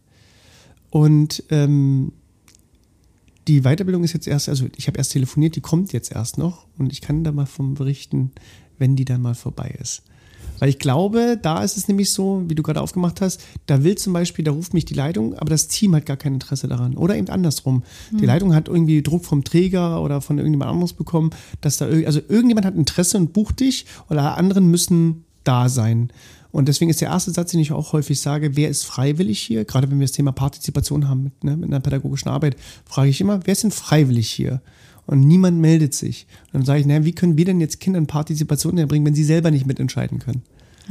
Und 0.89 1.43
ähm, 1.49 2.11
die 3.47 3.61
Weiterbildung 3.61 4.03
ist 4.03 4.13
jetzt 4.13 4.27
erst, 4.27 4.49
also 4.49 4.65
ich 4.75 4.87
habe 4.87 4.97
erst 4.97 5.11
telefoniert, 5.11 5.55
die 5.55 5.61
kommt 5.61 5.93
jetzt 5.93 6.11
erst 6.11 6.37
noch 6.37 6.65
und 6.77 6.91
ich 6.91 7.01
kann 7.01 7.23
da 7.23 7.31
mal 7.31 7.45
vom 7.45 7.75
berichten, 7.75 8.31
wenn 8.77 8.95
die 8.95 9.05
dann 9.05 9.21
mal 9.21 9.35
vorbei 9.35 9.75
ist. 9.79 10.03
Weil 10.59 10.69
ich 10.69 10.79
glaube, 10.79 11.37
da 11.41 11.63
ist 11.63 11.77
es 11.77 11.87
nämlich 11.87 12.11
so, 12.11 12.43
wie 12.47 12.55
du 12.55 12.63
gerade 12.63 12.81
aufgemacht 12.81 13.21
hast, 13.21 13.41
da 13.65 13.83
will 13.83 13.95
zum 13.95 14.13
Beispiel, 14.13 14.45
da 14.45 14.51
ruft 14.51 14.73
mich 14.73 14.85
die 14.85 14.93
Leitung, 14.93 15.33
aber 15.35 15.49
das 15.49 15.67
Team 15.67 15.95
hat 15.95 16.05
gar 16.05 16.17
kein 16.17 16.33
Interesse 16.33 16.67
daran. 16.67 16.95
Oder 16.95 17.15
eben 17.17 17.29
andersrum. 17.29 17.83
Die 18.11 18.25
Leitung 18.25 18.53
hat 18.53 18.67
irgendwie 18.67 19.01
Druck 19.01 19.25
vom 19.25 19.43
Träger 19.43 20.01
oder 20.01 20.21
von 20.21 20.37
irgendjemand 20.37 20.71
anderes 20.71 20.93
bekommen, 20.93 21.31
dass 21.61 21.77
da, 21.77 21.85
also 21.85 22.21
irgendjemand 22.27 22.65
hat 22.65 22.75
Interesse 22.75 23.17
und 23.17 23.33
bucht 23.33 23.59
dich 23.59 23.85
oder 24.09 24.37
anderen 24.37 24.67
müssen 24.67 25.25
da 25.43 25.69
sein. 25.69 26.11
Und 26.51 26.69
deswegen 26.69 26.89
ist 26.89 27.01
der 27.01 27.09
erste 27.09 27.31
Satz, 27.31 27.51
den 27.51 27.59
ich 27.59 27.73
auch 27.73 27.91
häufig 27.91 28.21
sage, 28.21 28.55
wer 28.55 28.69
ist 28.69 28.85
freiwillig 28.85 29.41
hier? 29.41 29.65
Gerade 29.65 29.91
wenn 29.91 29.99
wir 29.99 30.05
das 30.05 30.13
Thema 30.13 30.31
Partizipation 30.31 31.09
haben 31.09 31.23
mit, 31.23 31.43
ne, 31.43 31.57
mit 31.57 31.69
einer 31.69 31.81
pädagogischen 31.81 32.29
Arbeit, 32.29 32.55
frage 32.85 33.09
ich 33.09 33.19
immer, 33.19 33.41
wer 33.45 33.51
ist 33.51 33.63
denn 33.63 33.71
freiwillig 33.71 34.29
hier? 34.29 34.61
Und 35.07 35.21
niemand 35.21 35.59
meldet 35.59 35.93
sich. 35.93 36.25
Und 36.47 36.55
dann 36.55 36.65
sage 36.65 36.79
ich, 36.79 36.85
naja, 36.85 37.05
wie 37.05 37.13
können 37.13 37.37
wir 37.37 37.45
denn 37.45 37.61
jetzt 37.61 37.79
Kindern 37.79 38.07
Partizipation 38.07 38.77
erbringen, 38.77 39.05
wenn 39.05 39.15
sie 39.15 39.23
selber 39.23 39.51
nicht 39.51 39.67
mitentscheiden 39.67 40.19
können? 40.19 40.41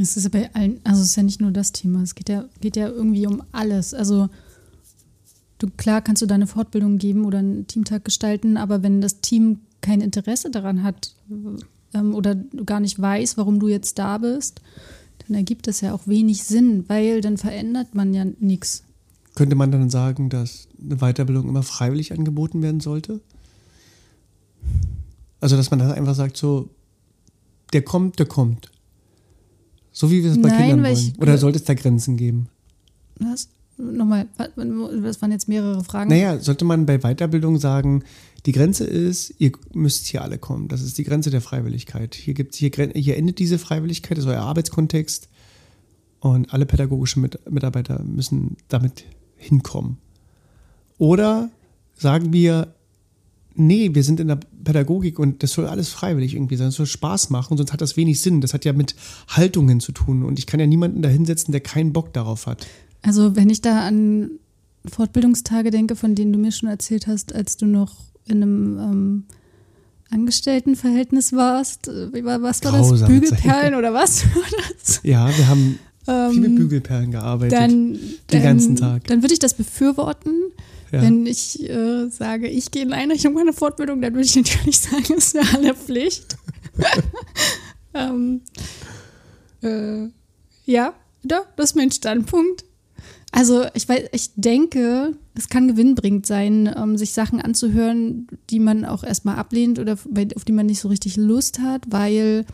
Es 0.01 0.17
ist 0.17 0.25
ja 0.25 0.31
bei 0.31 0.53
allen, 0.55 0.81
also 0.85 1.03
es 1.03 1.11
ist 1.11 1.17
ja 1.17 1.23
nicht 1.23 1.41
nur 1.41 1.53
das 1.53 1.73
Thema, 1.73 2.03
es 2.03 2.15
geht 2.15 2.29
ja, 2.29 2.45
geht 2.61 2.77
ja 2.77 2.89
irgendwie 2.89 3.27
um 3.27 3.43
alles. 3.53 3.95
Also 3.95 4.29
du 5.59 5.69
klar 5.77 6.01
kannst 6.03 6.23
du 6.23 6.27
deine 6.27 6.47
Fortbildung 6.47 6.99
geben 6.99 7.25
oder 7.25 7.39
einen 7.39 7.67
Teamtag 7.67 8.05
gestalten, 8.05 8.57
aber 8.57 8.83
wenn 8.83 9.01
das 9.01 9.21
Team 9.21 9.61
kein 9.81 10.01
Interesse 10.01 10.51
daran 10.51 10.83
hat 10.83 11.15
ähm, 11.93 12.15
oder 12.15 12.35
du 12.35 12.65
gar 12.65 12.81
nicht 12.81 13.01
weiß, 13.01 13.37
warum 13.37 13.61
du 13.61 13.69
jetzt 13.69 13.99
da 13.99 14.19
bist, 14.19 14.61
dann 15.27 15.37
ergibt 15.37 15.67
das 15.67 15.81
ja 15.81 15.95
auch 15.95 16.07
wenig 16.07 16.45
Sinn, 16.45 16.85
weil 16.89 17.21
dann 17.21 17.39
verändert 17.39 17.95
man 17.95 18.13
ja 18.15 18.25
nichts. 18.41 18.83
Könnte 19.35 19.57
man 19.57 19.73
dann 19.73 19.91
sagen, 19.91 20.29
dass 20.29 20.69
eine 20.81 20.97
Weiterbildung 20.97 21.49
immer 21.49 21.63
freiwillig 21.63 22.13
angeboten 22.13 22.63
werden 22.63 22.81
sollte? 22.81 23.21
Also, 25.41 25.57
dass 25.57 25.71
man 25.71 25.79
dann 25.81 25.93
einfach 25.93 26.15
sagt, 26.15 26.37
so, 26.37 26.71
der 27.73 27.83
kommt, 27.83 28.19
der 28.19 28.27
kommt. 28.27 28.71
So 29.93 30.11
wie 30.11 30.23
wir 30.25 30.31
es 30.31 30.41
bei 30.41 30.49
Nein, 30.49 30.59
Kindern 30.59 30.83
wollen. 30.85 30.93
ich- 30.97 31.19
Oder 31.21 31.39
sollte 31.39 31.59
es 31.59 31.65
da 31.65 31.75
Grenzen 31.75 32.17
geben? 32.17 32.49
Was? 33.21 33.49
Nochmal, 33.77 34.29
das 34.37 35.21
waren 35.21 35.33
jetzt 35.33 35.49
mehrere 35.49 35.83
Fragen. 35.83 36.09
Naja, 36.11 36.39
sollte 36.39 36.65
man 36.65 36.87
bei 36.87 36.99
Weiterbildung 36.99 37.59
sagen, 37.59 38.05
die 38.47 38.53
Grenze 38.53 38.85
ist, 38.85 39.35
ihr 39.39 39.51
müsst 39.73 40.07
hier 40.07 40.23
alle 40.23 40.39
kommen. 40.39 40.69
Das 40.69 40.81
ist 40.81 40.97
die 40.97 41.03
Grenze 41.05 41.31
der 41.31 41.41
Freiwilligkeit. 41.41 42.15
Hier, 42.15 42.35
gibt's, 42.35 42.57
hier, 42.59 42.71
hier 42.95 43.17
endet 43.17 43.39
diese 43.41 43.59
Freiwilligkeit, 43.59 44.17
das 44.17 44.25
ist 44.27 44.31
euer 44.31 44.43
Arbeitskontext. 44.43 45.29
Und 46.21 46.53
alle 46.55 46.67
pädagogischen 46.67 47.21
Mit 47.21 47.51
Mitarbeiter 47.51 48.03
müssen 48.03 48.57
damit 48.69 49.05
hinkommen. 49.37 49.99
Oder 50.99 51.51
sagen 51.95 52.33
wir, 52.33 52.75
nee, 53.55 53.91
wir 53.93 54.05
sind 54.05 54.21
in 54.21 54.29
der 54.29 54.41
Pädagogik 54.65 55.19
und 55.19 55.43
das 55.43 55.53
soll 55.53 55.67
alles 55.67 55.91
freiwillig 55.91 56.35
irgendwie 56.35 56.57
sein. 56.57 56.69
Das 56.69 56.75
soll 56.77 56.87
Spaß 56.87 57.31
machen, 57.31 57.57
sonst 57.57 57.73
hat 57.73 57.81
das 57.81 57.97
wenig 57.97 58.21
Sinn. 58.21 58.41
Das 58.41 58.53
hat 58.55 58.65
ja 58.65 58.73
mit 58.73 58.95
Haltungen 59.29 59.81
zu 59.81 59.93
tun. 59.93 60.25
Und 60.25 60.39
ich 60.39 60.47
kann 60.47 60.59
ja 60.61 60.67
niemanden 60.67 61.03
da 61.03 61.09
hinsetzen, 61.09 61.53
der 61.53 61.61
keinen 61.61 61.93
Bock 61.93 62.13
darauf 62.13 62.47
hat. 62.47 62.67
Also 63.03 63.37
wenn 63.37 63.51
ich 63.51 63.61
da 63.61 63.87
an 63.87 64.31
Fortbildungstage 64.87 65.71
denke, 65.71 65.97
von 65.97 66.15
denen 66.15 66.33
du 66.33 66.39
mir 66.39 66.53
schon 66.53 66.69
erzählt 66.69 67.07
hast, 67.07 67.35
als 67.35 67.57
du 67.57 67.67
noch 67.67 67.95
in 68.27 68.43
einem 68.43 68.79
ähm, 68.79 69.25
Angestelltenverhältnis 70.11 71.33
warst, 71.33 71.89
äh, 71.89 72.25
war, 72.25 72.43
was 72.43 72.63
war 72.65 72.73
das? 72.73 72.89
Grausame 72.89 73.21
Bügelperlen 73.21 73.75
oder 73.75 73.93
was 73.93 74.25
war 74.35 74.43
das? 74.83 75.01
Ja, 75.03 75.29
wir 75.37 75.49
haben 75.49 75.79
viel 76.07 76.41
mit 76.41 76.51
Ähm, 76.51 76.55
Bügelperlen 76.57 77.11
gearbeitet. 77.11 77.59
dann, 77.59 77.99
Den 78.31 78.43
ganzen 78.43 78.77
Tag. 78.77 79.05
Dann 79.07 79.23
würde 79.23 79.33
ich 79.35 79.39
das 79.41 79.55
befürworten. 79.55 80.33
Ja. 80.95 81.03
Wenn 81.03 81.27
ich 81.27 81.69
äh, 81.69 82.09
sage, 82.09 82.49
ich 82.49 82.71
gehe 82.71 82.83
in 82.83 82.93
eine 82.93 83.03
Einrichtung 83.03 83.35
meine 83.35 83.53
Fortbildung, 83.53 84.01
dann 84.01 84.15
würde 84.15 84.27
ich 84.27 84.37
natürlich 84.37 84.79
sagen, 84.81 85.15
es 85.17 85.35
ist 85.35 85.35
ja 85.35 85.43
alle 85.55 85.75
Pflicht. 85.75 86.37
ähm, 87.95 88.43
äh, 89.63 90.09
ja, 90.67 90.95
da, 91.23 91.43
das 91.57 91.71
ist 91.71 91.77
mein 91.77 91.91
Standpunkt. 91.91 92.65
Also 93.33 93.67
ich 93.75 93.89
weiß, 93.89 94.11
ich 94.13 94.31
denke, 94.37 95.17
es 95.35 95.49
kann 95.49 95.67
gewinnbringend 95.67 96.25
sein, 96.25 96.73
ähm, 96.77 96.97
sich 96.97 97.13
Sachen 97.13 97.41
anzuhören, 97.41 98.29
die 98.51 98.61
man 98.61 98.85
auch 98.85 99.03
erstmal 99.03 99.37
ablehnt 99.37 99.81
oder 99.81 99.95
auf 99.95 100.45
die 100.45 100.53
man 100.53 100.67
nicht 100.67 100.79
so 100.79 100.89
richtig 100.89 101.17
Lust 101.17 101.59
hat, 101.59 101.83
weil 101.89 102.47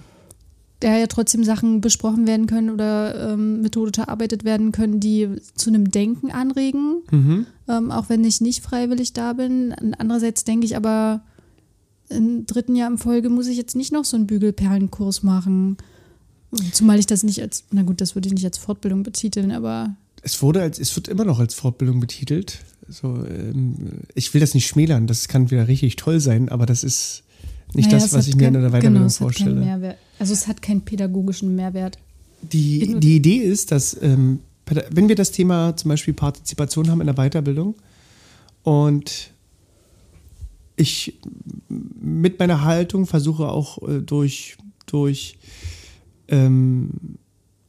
da 0.80 0.96
ja 0.96 1.06
trotzdem 1.06 1.44
Sachen 1.44 1.80
besprochen 1.80 2.26
werden 2.26 2.46
können 2.46 2.70
oder 2.70 3.32
ähm, 3.32 3.60
methodisch 3.60 3.98
erarbeitet 3.98 4.44
werden 4.44 4.72
können, 4.72 4.98
die 4.98 5.28
zu 5.54 5.68
einem 5.70 5.90
Denken 5.90 6.30
anregen, 6.30 7.02
Mhm. 7.10 7.46
ähm, 7.68 7.90
auch 7.90 8.08
wenn 8.08 8.24
ich 8.24 8.40
nicht 8.40 8.62
freiwillig 8.62 9.12
da 9.12 9.34
bin. 9.34 9.74
Andererseits 9.98 10.44
denke 10.44 10.64
ich 10.66 10.76
aber, 10.76 11.22
im 12.08 12.46
dritten 12.46 12.74
Jahr 12.74 12.90
in 12.90 12.98
Folge 12.98 13.28
muss 13.28 13.46
ich 13.46 13.56
jetzt 13.56 13.76
nicht 13.76 13.92
noch 13.92 14.04
so 14.04 14.16
einen 14.16 14.26
Bügelperlenkurs 14.26 15.22
machen. 15.22 15.76
Zumal 16.72 16.98
ich 16.98 17.06
das 17.06 17.22
nicht 17.22 17.40
als, 17.40 17.64
na 17.70 17.82
gut, 17.82 18.00
das 18.00 18.14
würde 18.16 18.26
ich 18.28 18.34
nicht 18.34 18.44
als 18.44 18.58
Fortbildung 18.58 19.02
betiteln, 19.04 19.52
aber 19.52 19.94
Es 20.22 20.42
wurde 20.42 20.62
als, 20.62 20.78
es 20.80 20.96
wird 20.96 21.06
immer 21.08 21.24
noch 21.24 21.38
als 21.38 21.54
Fortbildung 21.54 22.00
betitelt. 22.00 22.58
So, 22.88 23.24
ähm, 23.24 23.76
ich 24.14 24.34
will 24.34 24.40
das 24.40 24.54
nicht 24.54 24.66
schmälern, 24.66 25.06
das 25.06 25.28
kann 25.28 25.50
wieder 25.52 25.68
richtig 25.68 25.94
toll 25.96 26.18
sein, 26.18 26.48
aber 26.48 26.66
das 26.66 26.82
ist 26.82 27.22
nicht 27.74 27.90
naja, 27.90 28.02
das, 28.02 28.12
was 28.12 28.26
ich 28.28 28.36
mir 28.36 28.48
in 28.48 28.54
kein- 28.54 28.62
einer 28.64 28.70
Weiterbildung 28.70 28.94
genau, 28.94 29.06
es 29.06 29.18
vorstelle. 29.18 29.96
Also 30.18 30.32
es 30.32 30.46
hat 30.48 30.60
keinen 30.62 30.82
pädagogischen 30.82 31.54
Mehrwert. 31.54 31.98
Die, 32.42 32.98
die 33.00 33.16
Idee 33.16 33.36
ist, 33.36 33.70
dass 33.70 33.96
ähm, 34.02 34.40
wenn 34.90 35.08
wir 35.08 35.16
das 35.16 35.30
Thema 35.32 35.76
zum 35.76 35.88
Beispiel 35.90 36.14
Partizipation 36.14 36.88
haben 36.90 37.00
in 37.00 37.06
der 37.06 37.16
Weiterbildung 37.16 37.74
und 38.62 39.30
ich 40.76 41.18
mit 41.68 42.38
meiner 42.38 42.62
Haltung 42.64 43.06
versuche 43.06 43.48
auch 43.48 43.86
äh, 43.86 44.00
durch, 44.00 44.56
durch, 44.86 45.36
ähm, 46.28 46.90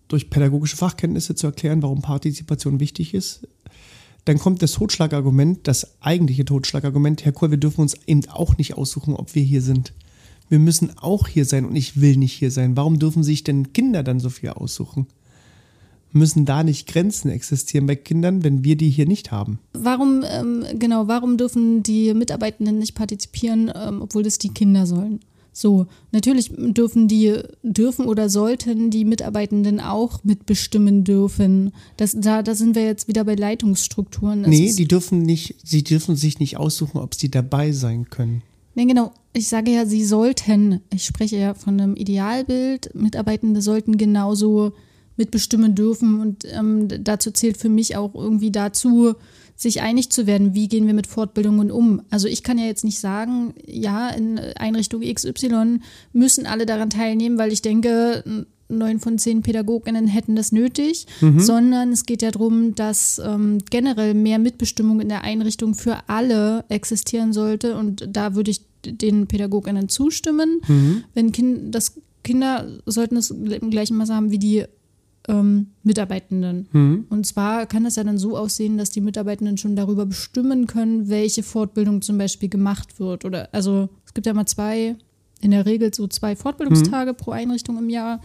durch 0.08 0.30
pädagogische 0.30 0.78
Fachkenntnisse 0.78 1.36
zu 1.36 1.48
erklären, 1.48 1.82
warum 1.82 2.02
Partizipation 2.02 2.80
wichtig 2.80 3.14
ist, 3.14 3.48
dann 4.26 4.38
kommt 4.38 4.62
das 4.62 4.74
Totschlagargument, 4.74 5.68
das 5.68 5.96
eigentliche 6.02 6.46
Totschlagargument, 6.46 7.26
Herr 7.26 7.32
Kohl, 7.32 7.52
wir 7.52 7.58
dürfen 7.58 7.82
uns 7.82 7.96
eben 8.06 8.28
auch 8.30 8.58
nicht 8.58 8.78
aussuchen, 8.78 9.16
ob 9.16 9.34
wir 9.36 9.44
hier 9.44 9.62
sind. 9.62 9.94
Wir 10.50 10.60
müssen 10.60 10.98
auch 10.98 11.28
hier 11.28 11.46
sein 11.46 11.66
und 11.66 11.76
ich 11.76 12.02
will 12.02 12.18
nicht 12.18 12.34
hier 12.34 12.52
sein. 12.52 12.76
Warum 12.76 13.00
dürfen 13.00 13.24
sich 13.24 13.44
denn 13.44 13.74
Kinder 13.74 14.04
dann 14.04 14.20
so 14.20 14.30
viel 14.30 14.50
aussuchen? 14.50 15.08
Müssen 16.12 16.46
da 16.46 16.62
nicht 16.64 16.88
Grenzen 16.88 17.30
existieren 17.32 17.88
bei 17.88 17.96
Kindern, 17.96 18.44
wenn 18.44 18.66
wir 18.66 18.76
die 18.76 18.90
hier 18.90 19.06
nicht 19.08 19.32
haben? 19.32 19.60
Warum, 19.72 20.24
ähm, 20.30 20.66
genau, 20.78 21.08
warum 21.08 21.38
dürfen 21.38 21.84
die 21.84 22.14
Mitarbeitenden 22.14 22.80
nicht 22.80 22.96
partizipieren, 22.96 23.72
ähm, 23.74 24.02
obwohl 24.02 24.24
das 24.24 24.38
die 24.38 24.50
Kinder 24.50 24.86
sollen? 24.86 25.22
So, 25.54 25.88
natürlich 26.12 26.52
dürfen 26.56 27.08
die, 27.08 27.36
dürfen 27.62 28.06
oder 28.06 28.30
sollten 28.30 28.90
die 28.90 29.04
Mitarbeitenden 29.04 29.82
auch 29.82 30.24
mitbestimmen 30.24 31.04
dürfen. 31.04 31.74
Das, 31.98 32.16
da, 32.18 32.42
da 32.42 32.56
sind 32.56 32.76
wir 32.76 32.86
jetzt 32.86 33.10
wieder 33.10 33.26
bei 33.26 33.36
Leitungsstrukturen. 33.36 34.44
Das 34.44 34.50
nee, 34.50 34.72
die 34.72 34.88
dürfen 34.88 35.24
nicht, 35.24 35.56
sie 35.64 35.84
dürfen 35.84 36.16
sich 36.16 36.40
nicht 36.40 36.58
aussuchen, 36.58 37.00
ob 37.00 37.16
sie 37.16 37.30
dabei 37.30 37.74
sein 37.74 38.10
können. 38.10 38.44
Nee, 38.76 38.86
genau. 38.86 39.12
Ich 39.34 39.50
sage 39.50 39.72
ja, 39.72 39.86
sie 39.86 40.06
sollten. 40.06 40.82
Ich 40.94 41.06
spreche 41.06 41.38
ja 41.38 41.54
von 41.54 41.80
einem 41.80 41.96
Idealbild. 41.96 42.96
Mitarbeitende 42.96 43.62
sollten 43.62 43.98
genauso 43.98 44.72
mitbestimmen 45.18 45.76
dürfen. 45.76 46.22
Und 46.22 46.46
ähm, 46.46 46.88
dazu 47.04 47.32
zählt 47.32 47.58
für 47.58 47.70
mich 47.70 47.98
auch 47.98 48.16
irgendwie 48.16 48.52
dazu, 48.52 49.16
sich 49.62 49.82
einig 49.82 50.10
zu 50.10 50.26
werden, 50.26 50.56
wie 50.56 50.68
gehen 50.68 50.88
wir 50.88 50.94
mit 50.94 51.08
Fortbildungen 51.08 51.70
um. 51.70 52.02
Also 52.10 52.28
ich 52.28 52.42
kann 52.42 52.58
ja 52.58 52.66
jetzt 52.66 52.84
nicht 52.84 53.00
sagen, 53.00 53.54
ja, 53.66 54.10
in 54.10 54.40
Einrichtung 54.40 55.02
XY 55.02 55.80
müssen 56.14 56.48
alle 56.48 56.66
daran 56.66 56.90
teilnehmen, 56.90 57.38
weil 57.38 57.52
ich 57.52 57.62
denke, 57.62 58.24
neun 58.70 59.00
von 59.00 59.20
zehn 59.20 59.44
Pädagoginnen 59.44 60.08
hätten 60.08 60.36
das 60.36 60.52
nötig, 60.52 61.06
mhm. 61.20 61.40
sondern 61.40 61.92
es 61.92 62.06
geht 62.06 62.24
ja 62.24 62.32
darum, 62.32 62.74
dass 62.74 63.22
ähm, 63.24 63.60
generell 63.70 64.16
mehr 64.16 64.40
Mitbestimmung 64.40 65.00
in 65.00 65.10
der 65.10 65.24
Einrichtung 65.24 65.76
für 65.76 65.98
alle 66.08 66.66
existieren 66.70 67.32
sollte. 67.32 67.78
Und 67.78 68.08
da 68.10 68.34
würde 68.34 68.50
ich 68.50 68.62
den 68.84 69.28
Pädagoginnen 69.28 69.90
zustimmen. 69.90 70.62
Mhm. 70.68 71.04
Wenn 71.14 71.32
kind, 71.32 71.76
das 71.76 71.94
Kinder 72.24 72.68
sollten 72.88 73.16
das 73.16 73.30
im 73.30 73.70
gleichen 73.70 73.98
Maße 73.98 74.16
haben 74.16 74.32
wie 74.32 74.40
die 74.40 74.66
ähm, 75.28 75.68
Mitarbeitenden. 75.84 76.68
Mhm. 76.72 77.06
Und 77.10 77.26
zwar 77.26 77.66
kann 77.66 77.86
es 77.86 77.96
ja 77.96 78.04
dann 78.04 78.18
so 78.18 78.38
aussehen, 78.38 78.78
dass 78.78 78.90
die 78.90 79.02
Mitarbeitenden 79.02 79.58
schon 79.58 79.76
darüber 79.76 80.06
bestimmen 80.06 80.68
können, 80.68 81.10
welche 81.10 81.44
Fortbildung 81.44 82.02
zum 82.02 82.18
Beispiel 82.18 82.50
gemacht 82.50 83.00
wird. 83.00 83.26
Oder 83.26 83.50
also 83.52 83.90
es 84.06 84.14
gibt 84.14 84.26
ja 84.26 84.34
mal 84.34 84.46
zwei, 84.46 84.96
in 85.42 85.52
der 85.52 85.66
Regel 85.66 85.94
so 85.94 86.08
zwei 86.08 86.36
Fortbildungstage 86.36 87.12
mhm. 87.12 87.18
pro 87.18 87.32
Einrichtung 87.32 87.78
im 87.78 87.90
Jahr. 87.90 88.22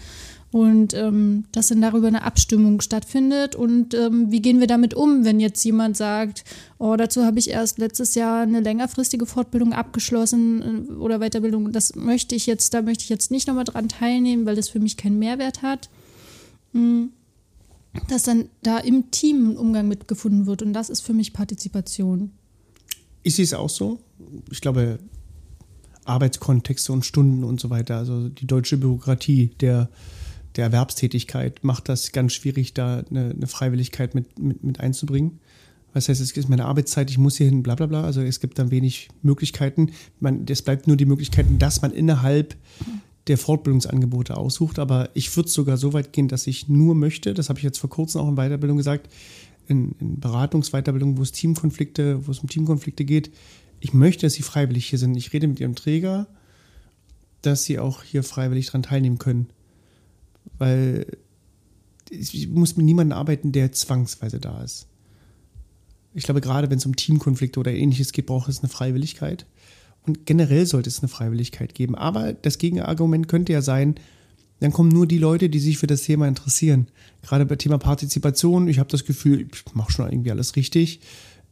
Und 0.52 0.94
ähm, 0.94 1.44
dass 1.52 1.68
dann 1.68 1.82
darüber 1.82 2.06
eine 2.06 2.22
Abstimmung 2.22 2.80
stattfindet. 2.80 3.54
Und 3.56 3.92
ähm, 3.92 4.30
wie 4.30 4.40
gehen 4.40 4.60
wir 4.60 4.66
damit 4.66 4.94
um, 4.94 5.24
wenn 5.24 5.38
jetzt 5.38 5.62
jemand 5.64 5.98
sagt, 5.98 6.44
oh, 6.78 6.96
dazu 6.96 7.24
habe 7.24 7.38
ich 7.38 7.50
erst 7.50 7.78
letztes 7.78 8.14
Jahr 8.14 8.42
eine 8.42 8.60
längerfristige 8.60 9.26
Fortbildung 9.26 9.74
abgeschlossen 9.74 10.86
äh, 10.88 10.92
oder 10.92 11.18
Weiterbildung. 11.18 11.72
Das 11.72 11.94
möchte 11.94 12.34
ich 12.34 12.46
jetzt, 12.46 12.72
da 12.72 12.80
möchte 12.80 13.02
ich 13.02 13.10
jetzt 13.10 13.30
nicht 13.30 13.48
nochmal 13.48 13.64
dran 13.64 13.88
teilnehmen, 13.88 14.46
weil 14.46 14.56
das 14.56 14.70
für 14.70 14.80
mich 14.80 14.96
keinen 14.96 15.18
Mehrwert 15.18 15.60
hat. 15.60 15.90
Hm. 16.72 17.10
dass 18.08 18.24
dann 18.24 18.50
da 18.62 18.78
im 18.78 19.10
Team 19.10 19.50
ein 19.52 19.56
Umgang 19.56 19.88
mitgefunden 19.88 20.46
wird. 20.46 20.62
Und 20.62 20.72
das 20.72 20.90
ist 20.90 21.00
für 21.00 21.14
mich 21.14 21.32
Partizipation. 21.32 22.32
Ich 23.22 23.34
sehe 23.36 23.44
es 23.44 23.54
auch 23.54 23.70
so. 23.70 24.00
Ich 24.50 24.60
glaube, 24.60 24.98
Arbeitskontexte 26.04 26.92
und 26.92 27.04
Stunden 27.04 27.44
und 27.44 27.60
so 27.60 27.70
weiter, 27.70 27.96
also 27.96 28.28
die 28.28 28.46
deutsche 28.46 28.76
Bürokratie 28.76 29.50
der, 29.60 29.88
der 30.56 30.66
Erwerbstätigkeit 30.66 31.64
macht 31.64 31.88
das 31.88 32.12
ganz 32.12 32.32
schwierig, 32.32 32.74
da 32.74 33.02
eine, 33.10 33.30
eine 33.30 33.46
Freiwilligkeit 33.46 34.14
mit, 34.14 34.38
mit, 34.38 34.62
mit 34.62 34.80
einzubringen. 34.80 35.40
Das 35.92 36.10
heißt, 36.10 36.20
es 36.20 36.32
ist 36.32 36.48
meine 36.50 36.66
Arbeitszeit, 36.66 37.10
ich 37.10 37.16
muss 37.16 37.38
hier 37.38 37.46
hin, 37.46 37.62
bla 37.62 37.74
bla 37.74 37.86
bla. 37.86 38.04
Also 38.04 38.20
es 38.20 38.40
gibt 38.40 38.58
dann 38.58 38.70
wenig 38.70 39.08
Möglichkeiten. 39.22 39.92
Man, 40.20 40.44
es 40.46 40.60
bleibt 40.60 40.86
nur 40.86 40.96
die 40.98 41.06
Möglichkeit, 41.06 41.46
dass 41.58 41.80
man 41.80 41.90
innerhalb 41.90 42.54
der 43.26 43.38
Fortbildungsangebote 43.38 44.36
aussucht. 44.36 44.78
Aber 44.78 45.10
ich 45.14 45.34
würde 45.36 45.48
sogar 45.48 45.76
so 45.76 45.92
weit 45.92 46.12
gehen, 46.12 46.28
dass 46.28 46.46
ich 46.46 46.68
nur 46.68 46.94
möchte, 46.94 47.34
das 47.34 47.48
habe 47.48 47.58
ich 47.58 47.64
jetzt 47.64 47.78
vor 47.78 47.90
kurzem 47.90 48.20
auch 48.20 48.28
in 48.28 48.36
Weiterbildung 48.36 48.76
gesagt, 48.76 49.08
in, 49.66 49.92
in 49.98 50.20
Beratungsweiterbildung, 50.20 51.18
wo 51.18 51.22
es 51.22 51.32
Teamkonflikte, 51.32 52.26
wo 52.26 52.30
es 52.30 52.38
um 52.38 52.48
Teamkonflikte 52.48 53.04
geht, 53.04 53.30
ich 53.80 53.92
möchte, 53.92 54.26
dass 54.26 54.34
sie 54.34 54.42
freiwillig 54.42 54.86
hier 54.86 54.98
sind. 54.98 55.16
Ich 55.16 55.32
rede 55.32 55.46
mit 55.46 55.60
ihrem 55.60 55.74
Träger, 55.74 56.26
dass 57.42 57.64
sie 57.64 57.78
auch 57.78 58.02
hier 58.02 58.22
freiwillig 58.22 58.66
daran 58.66 58.82
teilnehmen 58.82 59.18
können. 59.18 59.48
Weil 60.58 61.06
ich 62.10 62.48
muss 62.48 62.76
mit 62.76 62.86
niemandem 62.86 63.18
arbeiten, 63.18 63.52
der 63.52 63.72
zwangsweise 63.72 64.40
da 64.40 64.62
ist. 64.62 64.86
Ich 66.14 66.24
glaube, 66.24 66.40
gerade 66.40 66.70
wenn 66.70 66.78
es 66.78 66.86
um 66.86 66.96
Teamkonflikte 66.96 67.60
oder 67.60 67.72
ähnliches 67.72 68.12
geht, 68.12 68.26
braucht 68.26 68.48
es 68.48 68.60
eine 68.60 68.68
Freiwilligkeit. 68.68 69.44
Und 70.06 70.26
generell 70.26 70.66
sollte 70.66 70.88
es 70.88 71.00
eine 71.00 71.08
Freiwilligkeit 71.08 71.74
geben. 71.74 71.94
Aber 71.94 72.32
das 72.32 72.58
Gegenargument 72.58 73.28
könnte 73.28 73.52
ja 73.52 73.62
sein, 73.62 73.96
dann 74.60 74.72
kommen 74.72 74.88
nur 74.88 75.06
die 75.06 75.18
Leute, 75.18 75.50
die 75.50 75.58
sich 75.58 75.78
für 75.78 75.86
das 75.86 76.02
Thema 76.02 76.26
interessieren. 76.26 76.86
Gerade 77.22 77.44
beim 77.44 77.58
Thema 77.58 77.78
Partizipation, 77.78 78.68
ich 78.68 78.78
habe 78.78 78.90
das 78.90 79.04
Gefühl, 79.04 79.48
ich 79.52 79.74
mache 79.74 79.92
schon 79.92 80.10
irgendwie 80.10 80.30
alles 80.30 80.56
richtig. 80.56 81.00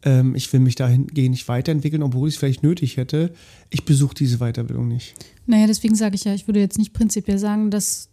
Ähm, 0.03 0.35
ich 0.35 0.51
will 0.53 0.61
mich 0.61 0.75
dahingehend 0.75 1.31
nicht 1.31 1.49
weiterentwickeln, 1.49 2.03
obwohl 2.03 2.29
ich 2.29 2.35
es 2.35 2.39
vielleicht 2.39 2.63
nötig 2.63 2.97
hätte. 2.97 3.33
Ich 3.71 3.85
besuche 3.85 4.15
diese 4.15 4.39
Weiterbildung 4.39 4.89
nicht. 4.89 5.15
Naja, 5.47 5.67
deswegen 5.67 5.95
sage 5.95 6.15
ich 6.15 6.25
ja, 6.25 6.35
ich 6.35 6.47
würde 6.49 6.61
jetzt 6.61 6.79
nicht 6.79 6.93
prinzipiell 6.93 7.39
sagen, 7.39 7.71
dass 7.71 8.09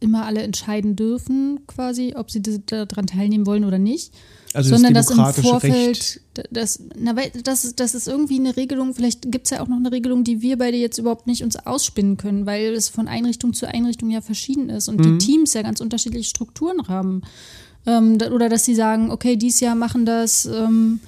immer 0.00 0.26
alle 0.26 0.42
entscheiden 0.42 0.96
dürfen, 0.96 1.60
quasi, 1.66 2.14
ob 2.16 2.30
sie 2.30 2.42
daran 2.42 3.06
teilnehmen 3.06 3.46
wollen 3.46 3.64
oder 3.64 3.78
nicht. 3.78 4.12
Also 4.52 4.70
sondern 4.70 4.94
das, 4.94 5.06
das 5.06 5.36
im 5.38 5.44
Vorfeld, 5.44 6.20
das, 6.50 6.82
na, 6.96 7.14
das, 7.42 7.74
das 7.74 7.94
ist 7.94 8.08
irgendwie 8.08 8.38
eine 8.38 8.56
Regelung, 8.56 8.94
vielleicht 8.94 9.30
gibt 9.30 9.46
es 9.46 9.50
ja 9.50 9.60
auch 9.60 9.68
noch 9.68 9.76
eine 9.76 9.92
Regelung, 9.92 10.24
die 10.24 10.40
wir 10.40 10.56
beide 10.56 10.78
jetzt 10.78 10.96
überhaupt 10.96 11.26
nicht 11.26 11.42
uns 11.44 11.56
ausspinnen 11.56 12.16
können, 12.16 12.46
weil 12.46 12.72
es 12.72 12.88
von 12.88 13.06
Einrichtung 13.06 13.52
zu 13.52 13.66
Einrichtung 13.66 14.10
ja 14.10 14.22
verschieden 14.22 14.70
ist 14.70 14.88
und 14.88 14.98
mhm. 14.98 15.18
die 15.18 15.26
Teams 15.26 15.52
ja 15.52 15.62
ganz 15.62 15.80
unterschiedliche 15.80 16.28
Strukturen 16.28 16.88
haben. 16.88 17.22
Ähm, 17.86 18.18
oder 18.32 18.48
dass 18.48 18.64
sie 18.64 18.74
sagen, 18.74 19.10
okay, 19.10 19.36
dieses 19.36 19.60
Jahr 19.60 19.74
machen 19.74 20.06
das 20.06 20.46
ähm, 20.46 21.00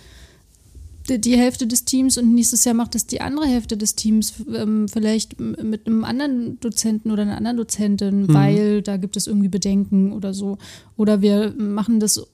die, 1.16 1.38
Hälfte 1.38 1.66
des 1.66 1.85
Teams 1.85 2.18
und 2.18 2.35
nächstes 2.35 2.64
Jahr 2.64 2.75
macht 2.75 2.94
das 2.94 3.07
die 3.07 3.21
andere 3.21 3.47
Hälfte 3.47 3.77
des 3.77 3.94
Teams, 3.94 4.35
ähm, 4.55 4.88
vielleicht 4.88 5.40
mit 5.40 5.87
einem 5.87 6.05
anderen 6.05 6.61
Dozenten 6.61 7.11
oder 7.11 7.23
einer 7.23 7.37
anderen 7.37 7.57
Dozentin, 7.57 8.23
mhm. 8.23 8.35
weil 8.35 8.83
da 8.83 8.97
gibt 8.99 9.16
es 9.16 9.27
irgendwie 9.27 9.49
Bedenken 9.49 10.12
oder 10.12 10.35
so. 10.35 10.59
Oder 10.97 11.23
wir 11.23 11.55
machen 11.57 12.01
das 12.01 12.27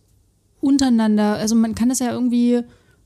untereinander, 0.61 1.35
also 1.37 1.55
man 1.55 1.75
kann 1.75 1.91
das 1.91 2.01
ja 2.01 2.11
irgendwie, 2.11 2.61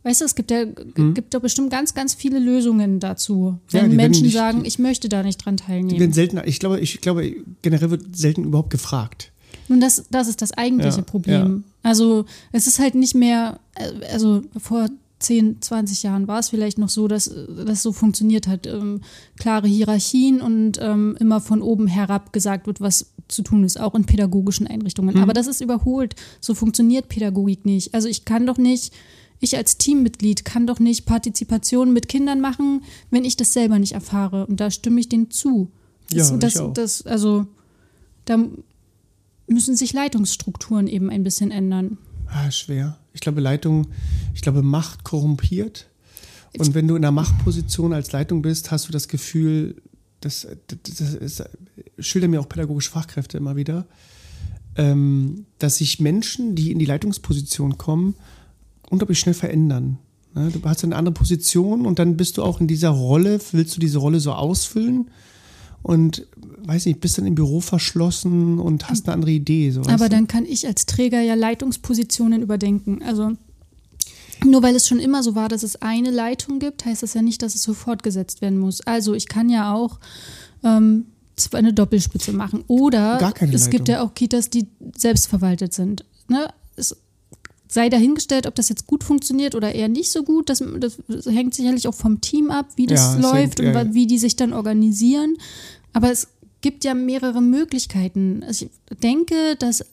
weißt 0.05 0.21
du, 0.21 0.25
es 0.25 0.35
gibt 0.35 0.51
ja, 0.51 0.65
mhm. 0.65 1.15
gibt 1.15 1.35
doch 1.35 1.41
bestimmt 1.41 1.71
ganz, 1.71 1.93
ganz 1.93 2.15
viele 2.15 2.39
Lösungen 2.39 3.01
dazu, 3.01 3.59
wenn 3.71 3.91
ja, 3.91 3.97
Menschen 3.97 4.25
nicht, 4.25 4.35
sagen, 4.35 4.65
ich 4.65 4.79
möchte 4.79 5.09
da 5.09 5.23
nicht 5.23 5.45
dran 5.45 5.57
teilnehmen. 5.57 5.91
Die 5.91 6.01
werden 6.01 6.13
selten, 6.13 6.41
ich 6.47 6.61
glaube, 6.61 6.81
ich 6.81 7.01
glaube, 7.01 7.35
generell 7.63 7.91
wird 7.91 8.17
selten 8.17 8.45
überhaupt 8.45 8.71
gefragt. 8.71 9.33
Nun, 9.69 9.81
das, 9.81 10.07
das 10.11 10.29
ist 10.29 10.41
das 10.41 10.53
eigentliche 10.53 10.99
ja, 10.99 11.03
Problem. 11.03 11.65
Ja. 11.85 11.91
Also 11.91 12.25
es 12.53 12.67
ist 12.67 12.79
halt 12.79 12.95
nicht 12.95 13.15
mehr, 13.15 13.61
äh, 13.75 14.07
also 14.13 14.43
vor 14.59 14.89
10, 15.21 15.61
20 15.61 16.03
Jahren 16.05 16.29
war 16.29 16.39
es 16.39 16.49
vielleicht 16.49 16.79
noch 16.79 16.89
so, 16.89 17.09
dass 17.09 17.31
das 17.67 17.83
so 17.83 17.93
funktioniert 17.93 18.47
hat. 18.47 18.67
Ähm, 18.67 19.01
klare 19.39 19.67
Hierarchien 19.67 20.41
und 20.41 20.79
ähm, 20.81 21.17
immer 21.19 21.41
von 21.41 21.61
oben 21.63 21.87
herab 21.87 22.33
gesagt 22.33 22.67
wird, 22.67 22.81
was 22.81 23.13
zu 23.27 23.43
tun 23.43 23.65
ist, 23.65 23.79
auch 23.79 23.95
in 23.95 24.05
pädagogischen 24.05 24.67
Einrichtungen. 24.67 25.17
Mhm. 25.17 25.23
Aber 25.23 25.33
das 25.33 25.47
ist 25.47 25.61
überholt. 25.61 26.15
So 26.41 26.55
funktioniert 26.55 27.09
Pädagogik 27.09 27.65
nicht. 27.65 27.95
Also 27.95 28.09
ich 28.09 28.25
kann 28.25 28.47
doch 28.47 28.59
nicht, 28.59 28.93
ich 29.41 29.57
als 29.57 29.77
Teammitglied 29.77 30.45
kann 30.45 30.67
doch 30.67 30.79
nicht 30.79 31.05
Partizipation 31.05 31.93
mit 31.93 32.09
Kindern 32.09 32.41
machen, 32.41 32.83
wenn 33.11 33.25
ich 33.25 33.37
das 33.37 33.53
selber 33.53 33.79
nicht 33.79 33.93
erfahre. 33.93 34.47
Und 34.47 34.61
da 34.61 34.71
stimme 34.71 35.01
ich 35.01 35.09
denen 35.09 35.31
zu. 35.31 35.71
Das, 36.11 36.31
ja, 36.31 36.37
das, 36.37 36.55
ich 36.55 36.61
auch. 36.61 36.73
das, 36.73 37.07
also 37.07 37.47
da 38.25 38.39
müssen 39.47 39.77
sich 39.77 39.93
Leitungsstrukturen 39.93 40.87
eben 40.87 41.11
ein 41.11 41.23
bisschen 41.23 41.51
ändern. 41.51 41.99
Ah, 42.31 42.51
schwer. 42.51 42.99
Ich 43.13 43.21
glaube, 43.21 43.41
Leitung, 43.41 43.89
ich 44.35 44.43
glaube, 44.43 44.63
Macht 44.63 45.05
korrumpiert. 45.05 45.89
Und 46.57 46.75
wenn 46.75 46.89
du 46.89 46.97
in 46.97 47.05
einer 47.05 47.13
Machtposition 47.13 47.93
als 47.93 48.13
Leitung 48.13 48.43
bist, 48.43 48.71
hast 48.71 48.89
du 48.89 48.93
das 48.93 49.09
Gefühl, 49.09 49.77
das, 50.21 50.47
das, 50.67 50.79
das 50.99 51.15
ist, 51.15 51.45
schildern 51.99 52.31
mir 52.31 52.41
auch 52.41 52.49
pädagogische 52.49 52.91
Fachkräfte 52.91 53.39
immer 53.39 53.57
wieder, 53.57 53.87
ähm, 54.77 55.47
dass 55.59 55.77
sich 55.77 56.01
Menschen, 56.01 56.55
die 56.55 56.73
in 56.73 56.79
die 56.79 56.85
Leitungsposition 56.85 57.79
kommen, 57.79 58.15
unglaublich 58.89 59.19
schnell 59.19 59.35
verändern. 59.35 59.99
Ne? 60.35 60.51
Du 60.51 60.63
hast 60.65 60.85
eine 60.85 60.97
andere 60.97 61.15
Position 61.15 61.87
und 61.87 61.99
dann 61.99 62.17
bist 62.17 62.39
du 62.39 62.43
auch 62.43 62.61
in 62.61 62.67
dieser 62.67 62.91
Rolle, 62.91 63.41
willst 63.53 63.77
du 63.77 63.81
diese 63.81 63.99
Rolle 63.99 64.21
so 64.21 64.33
ausfüllen 64.33 65.11
und 65.83 66.27
weiß 66.65 66.87
nicht, 66.87 67.01
bist 67.01 67.19
dann 67.19 67.27
im 67.27 67.35
Büro 67.35 67.61
verschlossen 67.61 68.59
und 68.59 68.89
hast 68.89 69.07
eine 69.07 69.15
andere 69.15 69.31
Idee. 69.31 69.71
So, 69.71 69.83
Aber 69.83 70.09
dann 70.09 70.27
kann 70.27 70.45
ich 70.45 70.67
als 70.67 70.87
Träger 70.87 71.21
ja 71.21 71.35
Leitungspositionen 71.35 72.43
überdenken. 72.43 73.03
Also 73.03 73.33
nur 74.45 74.63
weil 74.63 74.77
es 74.77 74.87
schon 74.87 74.99
immer 74.99 75.23
so 75.23 75.35
war, 75.35 75.49
dass 75.49 75.63
es 75.63 75.81
eine 75.83 76.11
Leitung 76.11 76.59
gibt, 76.59 76.85
heißt 76.85 77.03
das 77.03 77.15
ja 77.15 77.23
nicht, 77.23 77.43
dass 77.43 77.55
es 77.55 77.63
so 77.63 77.75
fortgesetzt 77.75 78.41
werden 78.43 78.59
muss. 78.59 78.81
Also 78.83 79.15
ich 79.15 79.29
kann 79.29 79.49
ja 79.49 79.75
auch 79.75 79.99
ähm, 80.63 81.07
eine 81.53 81.73
Doppelspitze 81.73 82.33
machen. 82.33 82.65
Oder 82.67 83.19
Gar 83.19 83.33
keine 83.33 83.55
es 83.55 83.71
gibt 83.71 83.89
Leitung. 83.89 84.03
ja 84.03 84.09
auch 84.09 84.15
Kitas, 84.15 84.51
die 84.51 84.67
selbstverwaltet 84.97 85.73
sind. 85.73 86.05
Ne? 86.29 86.49
Sei 87.71 87.89
dahingestellt, 87.91 88.47
ob 88.47 88.55
das 88.55 88.71
jetzt 88.71 88.87
gut 88.87 89.05
funktioniert 89.05 89.55
oder 89.55 89.75
eher 89.75 89.89
nicht 89.89 90.11
so 90.11 90.23
gut. 90.23 90.49
Das, 90.49 90.63
das 91.09 91.27
hängt 91.27 91.55
sicherlich 91.55 91.87
auch 91.87 91.95
vom 91.95 92.21
Team 92.23 92.51
ab, 92.51 92.67
wie 92.77 92.87
das 92.87 93.15
Ja, 93.15 93.21
läuft 93.21 93.61
hängt, 93.61 93.77
und 93.77 93.95
wie 93.95 94.07
die 94.07 94.19
sich 94.19 94.37
dann 94.37 94.53
organisieren. 94.55 95.37
Aber 95.93 96.11
es 96.11 96.29
gibt 96.63 96.85
ja 96.85 96.95
mehrere 96.95 97.43
Möglichkeiten. 97.43 98.43
Also 98.47 98.67
ich 98.67 98.99
denke, 98.99 99.55
dass 99.59 99.85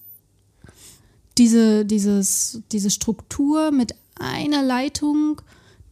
diese, 1.37 1.85
dieses, 1.85 2.61
diese 2.71 2.89
Struktur 2.89 3.71
mit 3.71 3.93
einer 4.19 4.63
Leitung, 4.63 5.41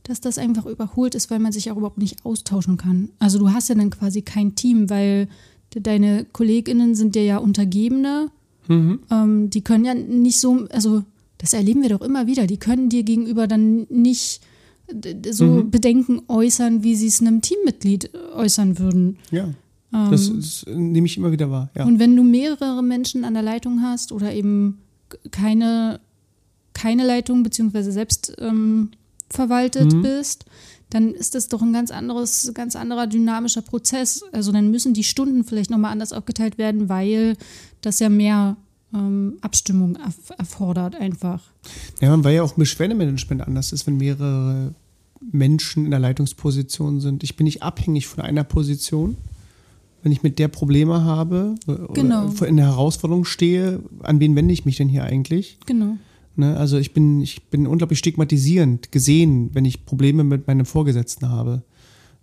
dass 0.04 0.22
das 0.22 0.38
einfach 0.38 0.65
überholt 0.65 1.15
ist, 1.15 1.30
weil 1.30 1.39
man 1.39 1.52
sich 1.52 1.69
auch 1.69 1.78
überhaupt 1.78 1.98
nicht 1.98 2.26
austauschen 2.26 2.78
kann. 2.78 3.10
Also 3.19 3.39
du 3.39 3.52
hast 3.52 3.69
ja 3.69 3.76
dann 3.76 3.89
quasi 3.89 4.22
kein 4.22 4.56
Team, 4.56 4.89
weil 4.89 5.28
de- 5.74 5.82
deine 5.82 6.26
KollegInnen 6.32 6.96
sind 6.96 7.15
dir 7.15 7.24
ja 7.26 7.38
Untergebene. 7.39 8.30
Ähm, 8.69 9.50
die 9.50 9.62
können 9.62 9.84
ja 9.84 9.93
nicht 9.93 10.39
so, 10.39 10.65
also 10.72 11.04
das 11.43 11.51
erleben 11.51 11.82
wir 11.82 11.89
doch 11.89 11.99
immer 11.99 12.25
wieder, 12.25 12.47
die 12.47 12.56
können 12.56 12.88
dir 12.88 13.03
gegenüber 13.03 13.47
dann 13.47 13.86
nicht 13.89 14.39
so 15.29 15.65
Bedenken 15.65 16.21
äußern, 16.29 16.84
wie 16.84 16.95
sie 16.95 17.08
es 17.08 17.19
einem 17.19 17.41
Teammitglied 17.41 18.12
äußern 18.34 18.79
würden. 18.79 19.17
ja, 19.91 20.10
das, 20.10 20.32
das 20.34 20.65
nehme 20.73 21.06
ich 21.06 21.17
immer 21.17 21.34
wieder 21.34 21.51
wahr. 21.51 21.69
Ja. 21.75 21.82
Ähm. 21.82 21.89
Und 21.89 21.99
wenn 21.99 22.15
du 22.15 22.23
mehrere 22.23 22.82
Menschen 22.82 23.25
an 23.25 23.34
der 23.34 23.43
Leitung 23.43 23.82
hast 23.82 24.13
oder 24.13 24.34
eben 24.34 24.79
keine, 25.32 25.99
keine 26.71 27.06
Leitung 27.06 27.43
beziehungsweise 27.43 27.91
selbst 27.91 28.34
ähm, 28.39 28.91
verwaltet 29.29 30.01
bist, 30.01 30.45
dann 30.91 31.13
ist 31.13 31.36
das 31.36 31.49
doch 31.49 31.62
ein 31.62 31.73
ganz 31.73 31.91
anderes, 31.91 32.51
ganz 32.53 32.77
anderer 32.77 33.06
dynamischer 33.06 33.63
Prozess. 33.63 34.23
Also 34.32 34.53
dann 34.53 34.71
müssen 34.71 34.93
die 34.93 35.03
Stunden 35.03 35.43
vielleicht 35.43 35.71
nochmal 35.71 35.91
anders 35.91 36.13
aufgeteilt 36.13 36.58
werden, 36.58 36.88
weil 36.88 37.36
das 37.82 37.99
ja 37.99 38.08
mehr 38.08 38.56
ähm, 38.93 39.38
Abstimmung 39.41 39.95
erf 39.95 40.32
erfordert 40.38 40.95
einfach. 40.95 41.41
Ja, 42.01 42.23
weil 42.23 42.36
ja 42.36 42.43
auch 42.43 42.53
Beschwerdemanagement 42.53 43.41
anders 43.41 43.71
ist, 43.73 43.88
wenn 43.88 43.97
mehrere 43.97 44.73
Menschen 45.32 45.86
in 45.86 45.91
der 45.91 45.99
Leitungsposition 45.99 46.99
sind. 46.99 47.23
Ich 47.23 47.36
bin 47.36 47.45
nicht 47.45 47.63
abhängig 47.63 48.08
von 48.08 48.23
einer 48.23 48.43
Position. 48.43 49.17
Wenn 50.01 50.12
ich 50.12 50.21
mit 50.21 50.38
der 50.38 50.49
Probleme 50.49 51.03
habe 51.06 51.56
oder 51.65 51.88
Genau. 51.93 52.27
in 52.45 52.58
der 52.58 52.65
Herausforderung 52.65 53.23
stehe, 53.23 53.79
an 54.01 54.19
wen 54.19 54.36
wende 54.36 54.53
ich 54.53 54.65
mich 54.65 54.75
denn 54.75 54.89
hier 54.89 55.03
eigentlich? 55.03 55.58
Genau. 55.65 55.95
Ne? 56.36 56.58
Also 56.58 56.77
ich 56.77 56.93
bin, 56.93 57.21
ich 57.21 57.43
bin 57.43 57.67
unglaublich 57.67 57.99
stigmatisierend 57.99 58.91
gesehen, 58.91 59.51
wenn 59.53 59.63
ich 59.63 59.86
Probleme 59.86 60.25
mit 60.25 60.45
meinem 60.45 60.65
Vorgesetzten 60.65 61.29
habe. 61.29 61.63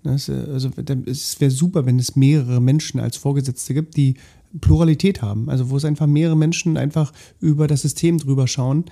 Ne? 0.04 0.12
Es, 0.12 0.28
äh, 0.28 0.32
Also 0.52 0.68
es 1.06 1.40
wäre 1.40 1.50
super, 1.50 1.86
wenn 1.86 1.98
es 1.98 2.16
mehrere 2.16 2.60
Menschen 2.60 3.00
als 3.00 3.16
Vorgesetzte 3.16 3.72
gibt, 3.72 3.96
die 3.96 4.14
Pluralität 4.60 5.22
haben. 5.22 5.48
Also 5.48 5.70
wo 5.70 5.76
es 5.76 5.84
einfach 5.84 6.06
mehrere 6.06 6.36
Menschen 6.36 6.76
einfach 6.76 7.12
über 7.40 7.66
das 7.66 7.82
System 7.82 8.18
drüber 8.18 8.46
schauen. 8.46 8.84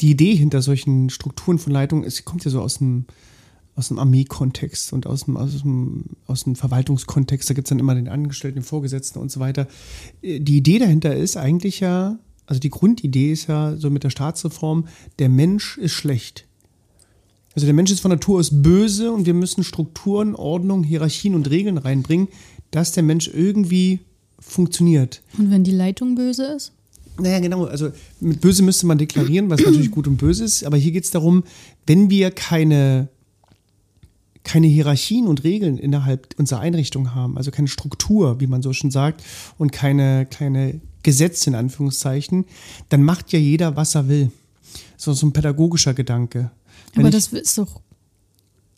Die 0.00 0.10
Idee 0.10 0.34
hinter 0.34 0.62
solchen 0.62 1.10
Strukturen 1.10 1.58
von 1.58 1.72
Leitung 1.72 2.04
ist, 2.04 2.24
kommt 2.24 2.44
ja 2.44 2.50
so 2.50 2.60
aus 2.60 2.78
dem, 2.78 3.06
aus 3.76 3.88
dem 3.88 3.98
Armeekontext 3.98 4.92
und 4.92 5.06
aus 5.06 5.24
dem, 5.24 5.36
aus 5.36 5.62
dem, 5.62 6.04
aus 6.26 6.44
dem 6.44 6.56
Verwaltungskontext. 6.56 7.48
Da 7.48 7.54
gibt 7.54 7.66
es 7.66 7.70
dann 7.70 7.78
immer 7.78 7.94
den 7.94 8.08
Angestellten, 8.08 8.60
den 8.60 8.64
Vorgesetzten 8.64 9.18
und 9.18 9.30
so 9.30 9.40
weiter. 9.40 9.66
Äh, 10.22 10.40
Die 10.40 10.56
Idee 10.56 10.78
dahinter 10.78 11.14
ist 11.14 11.36
eigentlich 11.36 11.80
ja, 11.80 12.18
also 12.46 12.60
die 12.60 12.70
Grundidee 12.70 13.32
ist 13.32 13.46
ja 13.46 13.76
so 13.76 13.90
mit 13.90 14.04
der 14.04 14.10
Staatsreform, 14.10 14.86
der 15.18 15.28
Mensch 15.28 15.78
ist 15.78 15.92
schlecht. 15.92 16.46
Also 17.54 17.66
der 17.66 17.74
Mensch 17.74 17.92
ist 17.92 18.00
von 18.00 18.10
Natur 18.10 18.40
aus 18.40 18.50
böse 18.62 19.12
und 19.12 19.26
wir 19.26 19.34
müssen 19.34 19.62
Strukturen, 19.62 20.34
Ordnung, 20.34 20.82
Hierarchien 20.82 21.36
und 21.36 21.48
Regeln 21.50 21.78
reinbringen, 21.78 22.28
dass 22.72 22.90
der 22.90 23.04
Mensch 23.04 23.28
irgendwie 23.28 24.00
funktioniert. 24.38 25.22
Und 25.38 25.50
wenn 25.50 25.64
die 25.64 25.72
Leitung 25.72 26.14
böse 26.14 26.44
ist? 26.56 26.72
Naja, 27.18 27.38
genau. 27.38 27.64
Also 27.64 27.90
mit 28.20 28.40
böse 28.40 28.62
müsste 28.62 28.86
man 28.86 28.98
deklarieren, 28.98 29.48
was 29.50 29.60
natürlich 29.60 29.90
gut 29.90 30.08
und 30.08 30.16
böse 30.16 30.44
ist. 30.44 30.64
Aber 30.64 30.76
hier 30.76 30.92
geht 30.92 31.04
es 31.04 31.10
darum, 31.10 31.44
wenn 31.86 32.10
wir 32.10 32.30
keine, 32.30 33.08
keine 34.42 34.66
Hierarchien 34.66 35.26
und 35.26 35.44
Regeln 35.44 35.78
innerhalb 35.78 36.34
unserer 36.38 36.60
Einrichtung 36.60 37.14
haben, 37.14 37.36
also 37.36 37.50
keine 37.50 37.68
Struktur, 37.68 38.40
wie 38.40 38.46
man 38.46 38.62
so 38.62 38.72
schon 38.72 38.90
sagt, 38.90 39.22
und 39.58 39.70
keine, 39.70 40.26
keine 40.26 40.80
Gesetze 41.02 41.50
in 41.50 41.54
Anführungszeichen, 41.54 42.46
dann 42.88 43.02
macht 43.04 43.32
ja 43.32 43.38
jeder, 43.38 43.76
was 43.76 43.94
er 43.94 44.08
will. 44.08 44.32
So, 44.96 45.12
so 45.12 45.26
ein 45.26 45.32
pädagogischer 45.32 45.94
Gedanke. 45.94 46.50
Wenn 46.94 47.02
Aber 47.02 47.10
das 47.10 47.28
ist 47.28 47.58
doch, 47.58 47.80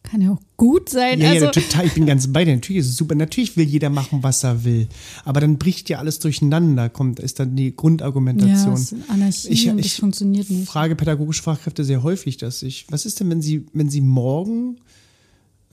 kann 0.07 0.23
ja 0.23 0.33
auch 0.33 0.41
gut 0.57 0.89
sein. 0.89 1.21
ja, 1.21 1.31
also, 1.31 1.47
ja, 1.47 1.51
total. 1.51 1.85
Ich 1.85 1.93
bin 1.93 2.07
ganz 2.07 2.33
bei 2.33 2.45
dir. 2.45 2.55
Natürlich 2.55 2.81
ist 2.81 2.89
es 2.89 2.97
super. 2.97 3.15
Natürlich 3.15 3.57
will 3.57 3.67
jeder 3.67 3.91
machen, 3.91 4.23
was 4.23 4.43
er 4.45 4.65
will. 4.65 4.89
Aber 5.25 5.41
dann 5.41 5.59
bricht 5.59 5.91
ja 5.91 5.99
alles 5.99 6.19
durcheinander. 6.21 6.89
Kommt, 6.89 7.21
ist 7.21 7.39
dann 7.39 7.57
die 7.57 7.69
ja, 7.69 7.73
Grundargumentation. 7.77 8.73
es 8.75 8.93
ist 8.93 9.11
Anarchie 9.11 9.49
Ich- 9.49 9.69
und 9.69 9.77
das 9.79 9.87
ich 9.87 9.97
funktioniert 9.97 10.49
nicht. 10.49 10.67
frage 10.69 10.97
pädagogische 10.97 11.43
Fachkräfte 11.43 11.85
sehr 11.85 12.03
häufig, 12.03 12.39
dass 12.39 12.63
ich, 12.63 12.87
was 12.89 13.05
ist 13.05 13.21
denn, 13.21 13.29
wenn 13.29 13.43
sie, 13.43 13.67
wenn 13.75 13.91
sie 13.91 14.01
morgen, 14.01 14.79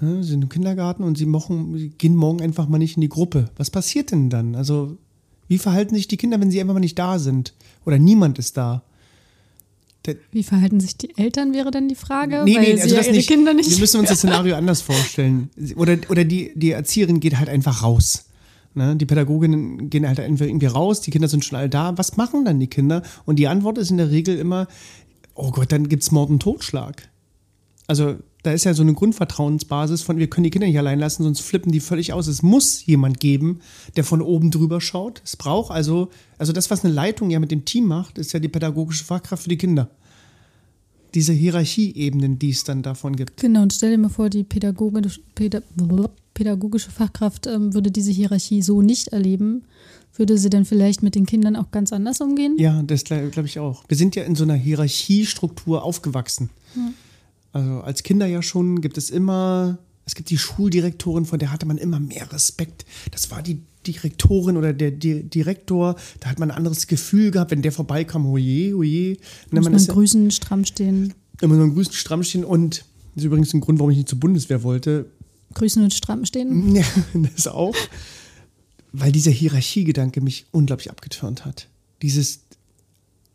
äh, 0.02 0.22
sind 0.24 0.43
im 0.43 0.50
Kindergarten 0.50 1.04
und 1.04 1.17
sie, 1.17 1.26
machen, 1.26 1.78
sie 1.78 1.89
gehen 1.89 2.15
morgen 2.15 2.41
einfach 2.41 2.67
mal 2.67 2.80
nicht 2.80 2.98
in 2.98 3.02
die 3.02 3.10
Gruppe? 3.10 3.50
Was 3.56 3.69
passiert 3.69 4.12
denn 4.12 4.30
dann? 4.30 4.56
Also, 4.56 4.98
wie 5.48 5.58
verhalten 5.60 5.96
sich 5.96 6.08
die 6.08 6.17
Kinder, 6.17 6.39
wenn 6.41 6.52
sie 6.52 6.60
einfach 6.60 6.74
mal 6.74 6.80
nicht 6.80 6.98
da 6.98 7.19
sind? 7.19 7.54
Oder 7.86 8.00
niemand 8.00 8.39
ist 8.39 8.58
da? 8.58 8.84
Wie 10.32 10.44
verhalten 10.44 10.80
sich 10.80 10.98
die 10.98 11.18
Eltern, 11.18 11.54
wäre 11.54 11.72
dann 11.72 11.88
die 11.88 11.96
Frage, 11.96 12.44
Nee, 12.44 12.56
weil 12.56 12.62
nee, 12.62 12.76
sie 12.76 12.82
also 12.82 12.96
ja 12.96 12.98
das 12.98 13.08
ihre 13.08 13.16
nicht. 13.16 13.30
Kinder 13.30 13.54
nicht. 13.54 13.70
Wir 13.70 13.80
müssen 13.80 14.00
uns 14.00 14.10
das 14.10 14.18
Szenario 14.20 14.56
anders 14.56 14.82
vorstellen. 14.82 15.50
Oder, 15.76 15.98
oder 16.10 16.26
die, 16.26 16.52
die 16.56 16.72
Erzieherin 16.72 17.20
geht 17.20 17.38
halt 17.38 17.50
einfach 17.50 17.84
raus. 17.84 18.26
Ne? 18.76 18.96
Die 18.96 19.06
Pädagoginnen 19.06 19.89
gehen 19.89 20.08
halt 20.08 20.20
einfach 20.20 20.46
irgendwie 20.46 20.66
raus, 20.66 21.02
die 21.02 21.12
Kinder 21.12 21.28
sind 21.28 21.46
schon 21.46 21.58
all 21.58 21.70
da. 21.70 21.98
Was 21.98 22.18
machen 22.18 22.44
dann 22.46 22.60
die 22.60 22.68
Kinder? 22.68 23.04
Und 23.26 23.38
die 23.38 23.48
Antwort 23.48 23.78
ist 23.78 23.92
in 23.92 23.98
der 23.98 24.12
Regel 24.12 24.38
immer, 24.38 24.68
oh 25.36 25.52
Gott, 25.52 25.72
dann 25.72 25.88
gibt's 25.89 26.12
Mord 26.12 26.30
und 26.30 26.42
Totschlag. 26.42 27.10
Also 27.88 28.16
da 28.43 28.51
ist 28.51 28.65
ja 28.65 28.73
so 28.73 28.84
eine 28.84 28.93
Grundvertrauensbasis 28.93 30.01
von, 30.01 30.17
wir 30.17 30.29
können 30.29 30.43
die 30.43 30.49
Kinder 30.49 30.67
nicht 30.67 30.77
allein 30.77 30.99
lassen, 30.99 31.23
sonst 31.23 31.39
flippen 31.39 31.71
die 31.71 31.79
völlig 31.79 32.12
aus. 32.12 32.27
Es 32.27 32.43
muss 32.43 32.86
jemand 32.86 33.19
geben, 33.19 33.62
der 33.95 34.03
von 34.03 34.21
oben 34.21 34.51
drüber 34.51 34.82
schaut. 34.82 35.21
Es 35.23 35.38
braucht 35.38 35.71
also, 35.71 36.10
also 36.38 36.51
das, 36.51 36.69
was 36.69 36.84
eine 36.84 36.93
Leitung 36.93 37.29
ja 37.29 37.39
mit 37.39 37.51
dem 37.51 37.63
Team 37.63 37.88
macht, 37.88 38.17
ist 38.17 38.34
ja 38.34 38.39
die 38.39 38.49
pädagogische 38.49 39.06
Fachkraft 39.06 39.43
für 39.43 39.49
die 39.49 39.58
Kinder. 39.58 39.89
Diese 41.15 41.32
Hierarchieebenen, 41.32 42.38
die 42.38 42.49
es 42.49 42.65
dann 42.65 42.82
davon 42.82 43.15
gibt. 43.15 43.39
Genau, 43.39 43.62
und 43.62 43.71
stell 43.71 43.91
dir 43.91 43.97
mal 43.97 44.10
vor, 44.10 44.29
die 44.29 44.43
pädagogische, 44.43 45.21
Päda 45.36 45.62
pädagogische 46.34 46.89
Fachkraft 46.89 47.47
ähm, 47.47 47.73
würde 47.73 47.91
diese 47.91 48.12
Hierarchie 48.12 48.62
so 48.62 48.82
nicht 48.82 49.10
erleben. 49.10 49.63
Würde 50.15 50.38
sie 50.38 50.49
dann 50.49 50.65
vielleicht 50.65 51.01
mit 51.01 51.15
den 51.15 51.25
Kindern 51.25 51.56
auch 51.56 51.71
ganz 51.71 51.93
anders 51.93 52.21
umgehen? 52.21 52.56
Ja, 52.60 52.84
das 52.84 53.03
glaube 53.03 53.29
glaub 53.29 53.45
ich 53.45 53.60
auch. 53.60 53.84
Wir 53.88 53.97
sind 53.97 54.15
ja 54.15 54.23
in 54.23 54.36
so 54.36 54.43
einer 54.43 54.56
Hierarchiestruktur 54.56 55.84
aufgewachsen. 55.84 56.49
Also 57.54 57.82
als 57.82 58.04
Kinder 58.04 58.26
ja 58.26 58.42
schon 58.42 58.82
gibt 58.82 58.98
es 58.98 59.10
immer, 59.10 59.78
es 60.06 60.16
gibt 60.16 60.30
die 60.30 60.38
Schuldirektorin, 60.38 61.26
von 61.26 61.39
der 61.39 61.52
hatte 61.52 61.66
man 61.66 61.78
immer 61.78 62.00
mehr 62.00 62.32
Respekt. 62.34 62.86
Das 63.12 63.32
war 63.32 63.42
die 63.42 63.62
Direktorin 63.88 64.58
oder 64.58 64.74
der, 64.74 64.92
Di- 64.92 65.24
Direktor, 65.24 65.96
da 66.20 66.30
hat 66.30 66.39
man 66.39 66.52
ein 66.52 66.58
anderes 66.58 66.88
Gefühl 66.88 67.32
gehabt, 67.32 67.52
wenn 67.52 67.62
der 67.62 67.72
vorbeikam, 67.72 68.26
oje, 68.26 68.76
oje. 68.76 69.12
Ne, 69.12 69.18
Muss 69.52 69.63
man 69.66 69.74
man 69.74 69.76
ist 69.76 69.89
grüßen, 69.89 70.32
stramm 70.32 70.66
stehen. 70.66 71.13
immer 71.42 71.56
so 71.56 71.63
ein 71.63 71.74
Grüßen 71.74 71.94
stramm 71.94 72.24
stehen 72.24 72.44
und 72.46 72.86
das 73.16 73.24
ist 73.24 73.26
übrigens 73.26 73.54
ein 73.54 73.62
Grund, 73.62 73.80
warum 73.80 73.92
ich 73.92 73.98
nicht 73.98 74.10
zur 74.10 74.20
Bundeswehr 74.20 74.63
wollte. 74.63 75.06
Grüßen 75.54 75.84
und 75.84 75.94
stramm 75.94 76.26
stehen. 76.26 76.76
Ja, 76.76 76.84
das 77.36 77.48
auch. 77.48 77.76
Weil 78.94 79.12
dieser 79.12 79.32
Hierarchiegedanke 79.32 80.22
mich 80.22 80.46
unglaublich 80.52 80.89
abgetürnt 80.89 81.46
hat. 81.46 81.68
Dieses, 82.02 82.39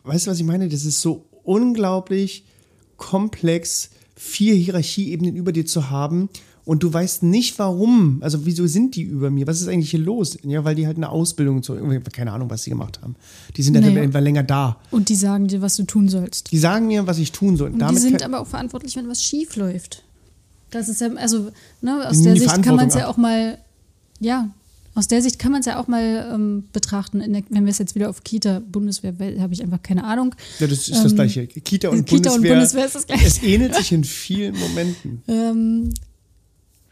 weißt 0.05 0.27
du, 0.27 0.31
was 0.33 0.39
ich 0.39 0.45
meine? 0.45 0.69
Das 0.69 0.85
ist 0.85 1.01
so 1.01 1.27
unglaublich 1.45 2.45
komplex, 2.97 3.91
vier 4.19 4.55
Hierarchieebenen 4.55 5.37
über 5.37 5.53
dir 5.53 5.65
zu 5.65 5.91
haben 5.91 6.29
und 6.65 6.83
du 6.83 6.93
weißt 6.93 7.23
nicht 7.23 7.59
warum. 7.59 8.19
Also, 8.21 8.45
wieso 8.45 8.67
sind 8.67 8.95
die 8.95 9.03
über 9.03 9.31
mir? 9.31 9.47
Was 9.47 9.61
ist 9.63 9.69
eigentlich 9.69 9.91
hier 9.91 10.01
los? 10.01 10.37
Ja, 10.43 10.65
weil 10.65 10.75
die 10.75 10.87
halt 10.87 10.99
eine 10.99 11.09
Ausbildung 11.09 11.63
zu, 11.63 11.77
keine 12.13 12.33
Ahnung, 12.33 12.51
was 12.51 12.65
sie 12.65 12.71
gemacht 12.71 13.01
haben. 13.01 13.17
Die 13.57 13.63
sind 13.63 13.73
Naja. 13.73 14.03
einfach 14.03 14.21
länger 14.21 14.43
da. 14.43 14.77
Und 14.91 15.09
die 15.09 15.15
sagen 15.15 15.49
dir, 15.49 15.63
was 15.63 15.77
du 15.77 15.85
tun 15.85 16.09
sollst. 16.09 16.53
Die 16.53 16.59
sagen 16.59 16.89
mir, 16.89 17.07
was 17.07 17.19
ich 17.19 17.33
tun 17.33 17.57
soll. 17.57 17.71
Und 17.71 17.91
die 17.91 17.97
sind 17.97 18.23
aber 18.23 18.41
auch 18.41 18.47
verantwortlich, 18.47 18.97
wenn 18.97 19.09
was 19.09 19.23
schief 19.23 19.57
läuft. 19.57 20.03
Das 20.71 20.91
ist 20.91 21.01
ja, 21.01 21.09
also, 21.15 21.51
ne, 21.81 22.07
aus 22.07 22.21
der 22.21 22.37
Sicht 22.37 22.63
kann 22.63 22.77
man 22.77 22.89
es 22.89 22.95
ja 22.95 23.09
auch 23.09 23.17
mal, 23.17 23.57
ja, 24.21 24.51
aus 24.99 25.07
der 25.07 25.23
Sicht 25.23 25.39
kann 25.39 25.53
man 25.53 25.61
es 25.61 25.67
ja 25.67 25.81
auch 25.81 25.87
mal 25.87 26.29
ähm, 26.35 26.65
betrachten. 26.73 27.21
Der, 27.21 27.43
wenn 27.51 27.65
wir 27.65 27.71
es 27.71 27.79
jetzt 27.79 27.95
wieder 27.95 28.11
auf 28.11 28.25
Kita, 28.25 28.61
Bundeswehr, 28.61 29.15
habe 29.39 29.55
ich 29.55 29.63
einfach 29.63 29.81
keine 29.83 30.03
Ahnung. 30.03 30.35
ja, 30.59 30.67
das 30.67 30.89
ist 30.89 31.05
das 31.05 31.13
ähm, 31.13 31.15
Gleiche. 31.17 31.47
Kita 31.47 31.89
und 31.91 32.05
Kita 32.07 32.31
Bundeswehr. 32.31 32.35
und 32.35 32.49
Bundeswehr 32.49 32.87
ist 32.87 32.95
das 32.97 33.07
Gleiche. 33.07 33.25
Es 33.27 33.43
ähnelt 33.43 33.75
sich 33.77 33.93
in 33.93 34.05
vielen 34.05 34.59
Momenten. 34.59 35.23
Ähm, 35.29 35.91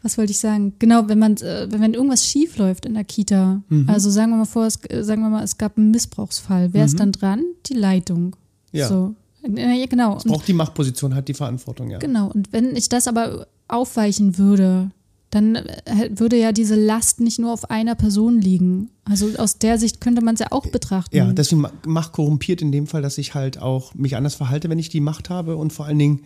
was 0.03 0.17
wollte 0.17 0.31
ich 0.31 0.37
sagen? 0.37 0.73
Genau, 0.79 1.09
wenn 1.09 1.19
man, 1.19 1.35
äh, 1.37 1.67
wenn 1.69 1.93
irgendwas 1.93 2.25
schief 2.25 2.57
läuft 2.57 2.85
in 2.85 2.93
der 2.93 3.03
Kita, 3.03 3.61
Mhm. 3.67 3.89
also 3.89 4.09
sagen 4.09 4.29
wir 4.31 4.37
mal 4.37 4.45
vor, 4.45 4.65
es, 4.65 4.79
äh, 4.89 5.03
sagen 5.03 5.21
wir 5.21 5.29
mal, 5.29 5.43
es 5.43 5.57
gab 5.57 5.77
einen 5.77 5.91
Missbrauchsfall, 5.91 6.69
wer 6.71 6.85
ist 6.85 6.99
dann 6.99 7.11
dran? 7.11 7.43
Die 7.65 7.73
Leitung. 7.73 8.27
Mhm. 8.27 8.33
Ja. 8.71 8.87
So. 8.87 9.15
Ja, 9.43 9.85
genau. 9.85 10.13
Und, 10.13 10.25
Braucht 10.25 10.47
die 10.47 10.53
Machtposition, 10.53 11.13
hat 11.13 11.27
die 11.27 11.33
Verantwortung, 11.33 11.89
ja. 11.89 11.97
genau. 11.97 12.31
Und 12.31 12.53
wenn 12.53 12.75
ich 12.75 12.87
das 12.89 13.07
aber 13.07 13.47
aufweichen 13.67 14.37
würde, 14.37 14.91
dann 15.29 15.55
äh, 15.55 16.09
würde 16.15 16.37
ja 16.37 16.51
diese 16.51 16.75
Last 16.75 17.19
nicht 17.19 17.37
nur 17.39 17.51
auf 17.51 17.69
einer 17.69 17.95
Person 17.95 18.39
liegen. 18.39 18.89
Also 19.03 19.29
aus 19.37 19.57
der 19.57 19.77
Sicht 19.77 19.99
könnte 19.99 20.21
man 20.23 20.35
es 20.35 20.39
ja 20.39 20.47
auch 20.51 20.65
betrachten. 20.67 21.15
Ja, 21.15 21.31
deswegen 21.33 21.61
ma- 21.61 21.71
Macht 21.85 22.13
korrumpiert 22.13 22.61
in 22.61 22.71
dem 22.71 22.87
Fall, 22.87 23.01
dass 23.01 23.17
ich 23.17 23.33
halt 23.35 23.61
auch 23.61 23.93
mich 23.93 24.15
anders 24.15 24.35
verhalte, 24.35 24.69
wenn 24.69 24.79
ich 24.79 24.89
die 24.89 25.01
Macht 25.01 25.29
habe 25.29 25.57
und 25.57 25.73
vor 25.73 25.85
allen 25.85 25.99
Dingen 25.99 26.21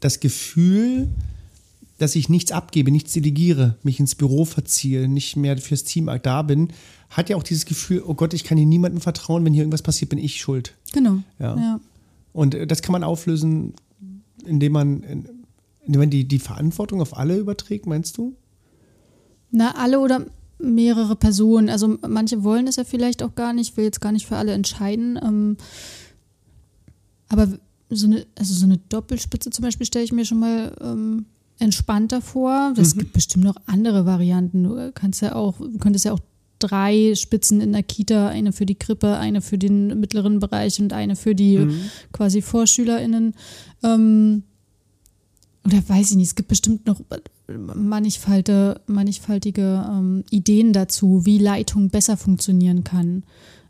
das 0.00 0.20
Gefühl, 0.20 1.08
dass 1.98 2.14
ich 2.16 2.28
nichts 2.28 2.52
abgebe, 2.52 2.90
nichts 2.90 3.12
delegiere, 3.12 3.76
mich 3.82 4.00
ins 4.00 4.14
Büro 4.14 4.44
verziehe, 4.44 5.08
nicht 5.08 5.36
mehr 5.36 5.56
fürs 5.58 5.84
Team 5.84 6.10
da 6.22 6.42
bin, 6.42 6.68
hat 7.10 7.30
ja 7.30 7.36
auch 7.36 7.42
dieses 7.44 7.66
Gefühl, 7.66 8.02
oh 8.04 8.14
Gott, 8.14 8.34
ich 8.34 8.44
kann 8.44 8.58
hier 8.58 8.66
niemandem 8.66 9.00
vertrauen, 9.00 9.44
wenn 9.44 9.52
hier 9.54 9.62
irgendwas 9.62 9.82
passiert, 9.82 10.08
bin 10.10 10.18
ich 10.18 10.40
schuld. 10.40 10.74
Genau. 10.92 11.18
Ja. 11.38 11.56
ja. 11.56 11.80
Und 12.32 12.54
äh, 12.54 12.66
das 12.66 12.82
kann 12.82 12.92
man 12.92 13.04
auflösen, 13.04 13.74
indem 14.44 14.72
man, 14.72 15.02
man 15.86 16.10
die, 16.10 16.26
die 16.26 16.38
Verantwortung 16.38 17.00
auf 17.00 17.16
alle 17.16 17.36
überträgt, 17.38 17.86
meinst 17.86 18.16
du? 18.16 18.34
Na, 19.50 19.76
alle 19.76 20.00
oder 20.00 20.26
mehrere 20.58 21.16
Personen. 21.16 21.68
Also 21.68 21.98
manche 22.08 22.42
wollen 22.42 22.66
es 22.66 22.76
ja 22.76 22.84
vielleicht 22.84 23.22
auch 23.22 23.34
gar 23.34 23.52
nicht, 23.52 23.76
will 23.76 23.84
jetzt 23.84 24.00
gar 24.00 24.12
nicht 24.12 24.26
für 24.26 24.36
alle 24.36 24.52
entscheiden. 24.52 25.18
Ähm, 25.22 25.56
aber 27.28 27.48
so 27.90 28.06
eine, 28.06 28.26
also 28.38 28.54
so 28.54 28.64
eine 28.64 28.78
Doppelspitze 28.88 29.50
zum 29.50 29.62
Beispiel 29.62 29.86
stelle 29.86 30.04
ich 30.04 30.12
mir 30.12 30.24
schon 30.24 30.40
mal 30.40 30.74
ähm, 30.80 31.26
entspannter 31.58 32.20
vor. 32.20 32.74
Es 32.76 32.96
gibt 32.96 33.12
bestimmt 33.12 33.44
noch 33.44 33.56
andere 33.66 34.06
Varianten. 34.06 34.64
Du 34.64 34.92
kannst 34.92 35.22
ja 35.22 35.34
auch, 35.34 35.54
könntest 35.80 36.04
ja 36.04 36.12
auch 36.12 36.20
drei 36.58 37.14
Spitzen 37.14 37.60
in 37.60 37.72
der 37.72 37.82
Kita, 37.82 38.28
eine 38.28 38.52
für 38.52 38.66
die 38.66 38.74
Krippe, 38.74 39.16
eine 39.16 39.40
für 39.40 39.58
den 39.58 40.00
mittleren 40.00 40.40
Bereich 40.40 40.80
und 40.80 40.92
eine 40.92 41.16
für 41.16 41.34
die 41.34 41.68
quasi 42.12 42.42
VorschülerInnen. 42.42 43.34
Ähm, 43.82 44.44
oder 45.64 45.82
weiß 45.88 46.10
ich 46.10 46.16
nicht, 46.16 46.28
es 46.28 46.34
gibt 46.34 46.48
bestimmt 46.48 46.86
noch 46.86 47.00
mannigfalte, 47.48 48.80
mannigfaltige 48.86 49.84
ähm, 49.88 50.24
Ideen 50.30 50.72
dazu, 50.72 51.24
wie 51.24 51.38
Leitung 51.38 51.88
besser 51.88 52.16
funktionieren 52.16 52.84
kann, 52.84 53.24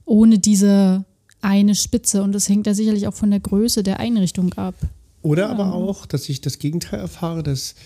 ohne 0.05 0.39
diese 0.39 1.05
eine 1.41 1.75
Spitze. 1.75 2.23
Und 2.23 2.33
das 2.33 2.49
hängt 2.49 2.67
ja 2.67 2.75
sicherlich 2.75 3.07
auch 3.07 3.15
von 3.15 3.31
der 3.31 3.41
Größe 3.41 3.83
der 3.83 4.01
Einrichtung 4.01 4.53
ab. 4.55 4.75
Oder 5.23 5.51
aber 5.51 5.73
auch, 5.73 6.05
dass 6.07 6.29
ich 6.29 6.41
das 6.41 6.59
Gegenteil 6.59 7.01
erfahre, 7.01 7.43
dass 7.43 7.77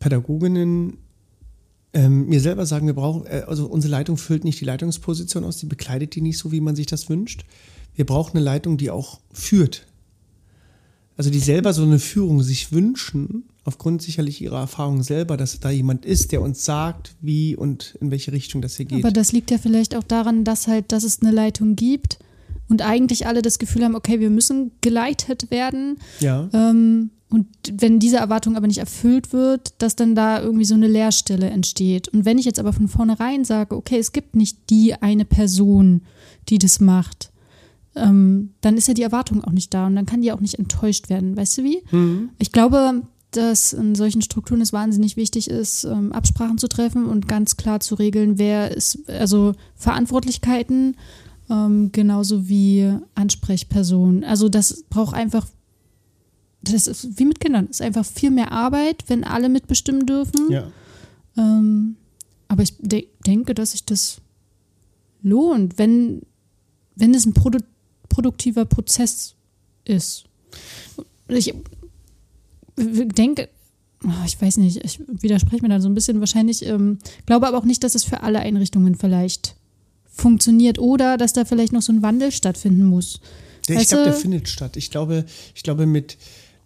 Pädagoginnen 0.00 0.98
ähm, 1.94 2.26
mir 2.26 2.40
selber 2.40 2.66
sagen, 2.66 2.86
wir 2.86 2.94
brauchen, 2.94 3.26
äh, 3.26 3.44
also 3.46 3.66
unsere 3.66 3.92
Leitung 3.92 4.16
füllt 4.16 4.44
nicht 4.44 4.60
die 4.60 4.64
Leitungsposition 4.64 5.44
aus, 5.44 5.56
die 5.56 5.66
bekleidet 5.66 6.14
die 6.14 6.20
nicht 6.20 6.38
so, 6.38 6.52
wie 6.52 6.60
man 6.60 6.76
sich 6.76 6.86
das 6.86 7.08
wünscht. 7.08 7.44
Wir 7.94 8.04
brauchen 8.04 8.36
eine 8.36 8.44
Leitung, 8.44 8.76
die 8.76 8.90
auch 8.90 9.20
führt. 9.32 9.86
Also 11.16 11.30
die 11.30 11.38
selber 11.38 11.72
so 11.72 11.82
eine 11.82 11.98
Führung 11.98 12.42
sich 12.42 12.72
wünschen, 12.72 13.44
aufgrund 13.64 14.02
sicherlich 14.02 14.40
ihrer 14.42 14.60
Erfahrung 14.60 15.02
selber, 15.02 15.36
dass 15.36 15.58
da 15.60 15.70
jemand 15.70 16.04
ist, 16.04 16.32
der 16.32 16.42
uns 16.42 16.64
sagt, 16.64 17.16
wie 17.20 17.56
und 17.56 17.96
in 18.00 18.10
welche 18.10 18.32
Richtung 18.32 18.62
das 18.62 18.76
hier 18.76 18.86
geht. 18.86 19.02
Aber 19.02 19.12
das 19.12 19.32
liegt 19.32 19.50
ja 19.50 19.58
vielleicht 19.58 19.96
auch 19.96 20.04
daran, 20.04 20.44
dass 20.44 20.66
halt, 20.66 20.92
dass 20.92 21.04
es 21.04 21.22
eine 21.22 21.30
Leitung 21.30 21.74
gibt 21.74 22.18
und 22.68 22.82
eigentlich 22.82 23.26
alle 23.26 23.42
das 23.42 23.58
Gefühl 23.58 23.84
haben, 23.84 23.94
okay, 23.94 24.20
wir 24.20 24.30
müssen 24.30 24.72
geleitet 24.80 25.50
werden. 25.50 25.98
ja. 26.20 26.48
Ähm, 26.52 27.10
und 27.28 27.48
wenn 27.72 27.98
diese 27.98 28.18
Erwartung 28.18 28.56
aber 28.56 28.68
nicht 28.68 28.78
erfüllt 28.78 29.32
wird, 29.32 29.74
dass 29.78 29.96
dann 29.96 30.14
da 30.14 30.40
irgendwie 30.40 30.64
so 30.64 30.74
eine 30.74 30.86
Leerstelle 30.86 31.50
entsteht. 31.50 32.06
Und 32.06 32.24
wenn 32.24 32.38
ich 32.38 32.44
jetzt 32.44 32.60
aber 32.60 32.72
von 32.72 32.86
vornherein 32.86 33.44
sage, 33.44 33.74
okay, 33.74 33.98
es 33.98 34.12
gibt 34.12 34.36
nicht 34.36 34.70
die 34.70 34.94
eine 34.94 35.24
Person, 35.24 36.02
die 36.48 36.58
das 36.58 36.78
macht, 36.78 37.32
ähm, 37.96 38.50
dann 38.60 38.76
ist 38.76 38.88
ja 38.88 38.94
die 38.94 39.02
Erwartung 39.02 39.42
auch 39.42 39.52
nicht 39.52 39.72
da 39.74 39.86
und 39.86 39.96
dann 39.96 40.06
kann 40.06 40.22
die 40.22 40.32
auch 40.32 40.40
nicht 40.40 40.58
enttäuscht 40.58 41.08
werden. 41.08 41.36
Weißt 41.36 41.58
du 41.58 41.64
wie? 41.64 41.82
Ich 42.38 42.52
glaube, 42.52 43.02
dass 43.30 43.72
in 43.72 43.94
solchen 43.94 44.22
Strukturen 44.22 44.60
es 44.60 44.72
wahnsinnig 44.72 45.16
wichtig 45.16 45.50
ist, 45.50 45.84
ähm, 45.84 46.12
Absprachen 46.12 46.58
zu 46.58 46.68
treffen 46.68 47.06
und 47.06 47.28
ganz 47.28 47.56
klar 47.56 47.80
zu 47.80 47.94
regeln, 47.94 48.38
wer 48.38 48.74
ist, 48.74 49.08
also 49.08 49.52
Verantwortlichkeiten, 49.74 50.96
ähm, 51.50 51.90
genauso 51.92 52.48
wie 52.48 52.92
Ansprechpersonen. 53.14 54.24
Also 54.24 54.48
das 54.48 54.84
braucht 54.88 55.14
einfach, 55.14 55.46
das 56.62 56.86
ist 56.86 57.18
wie 57.18 57.26
mit 57.26 57.40
Kindern, 57.40 57.66
ist 57.66 57.82
einfach 57.82 58.04
viel 58.04 58.30
mehr 58.30 58.52
Arbeit, 58.52 59.04
wenn 59.08 59.24
alle 59.24 59.48
mitbestimmen 59.48 60.06
dürfen. 60.06 60.50
ja. 60.50 60.68
Ähm, 61.36 61.96
aber 62.48 62.62
ich 62.62 62.74
de 62.78 63.08
denke, 63.26 63.54
dass 63.54 63.72
sich 63.72 63.84
das 63.84 64.20
lohnt, 65.22 65.78
wenn, 65.78 66.22
wenn 66.94 67.12
es 67.12 67.26
ein 67.26 67.34
produ 67.34 67.58
produktiver 68.16 68.64
Prozess 68.64 69.34
ist. 69.84 70.24
Ich 71.28 71.52
denke, 72.78 73.50
oh, 74.02 74.24
ich 74.24 74.40
weiß 74.40 74.56
nicht, 74.56 74.82
ich 74.82 75.00
widerspreche 75.06 75.62
mir 75.62 75.68
dann 75.68 75.82
so 75.82 75.88
ein 75.88 75.94
bisschen 75.94 76.18
wahrscheinlich, 76.20 76.64
ähm, 76.64 76.98
glaube 77.26 77.46
aber 77.46 77.58
auch 77.58 77.66
nicht, 77.66 77.84
dass 77.84 77.94
es 77.94 78.04
für 78.04 78.22
alle 78.22 78.40
Einrichtungen 78.40 78.94
vielleicht 78.94 79.54
funktioniert 80.06 80.78
oder 80.78 81.18
dass 81.18 81.34
da 81.34 81.44
vielleicht 81.44 81.74
noch 81.74 81.82
so 81.82 81.92
ein 81.92 82.00
Wandel 82.00 82.32
stattfinden 82.32 82.86
muss. 82.86 83.20
Ja, 83.68 83.78
ich 83.78 83.88
glaube, 83.88 84.04
der 84.04 84.14
du? 84.14 84.18
findet 84.18 84.48
statt. 84.48 84.78
Ich 84.78 84.90
glaube, 84.90 85.26
ich 85.54 85.62
glaube 85.62 85.84
mit, 85.84 86.16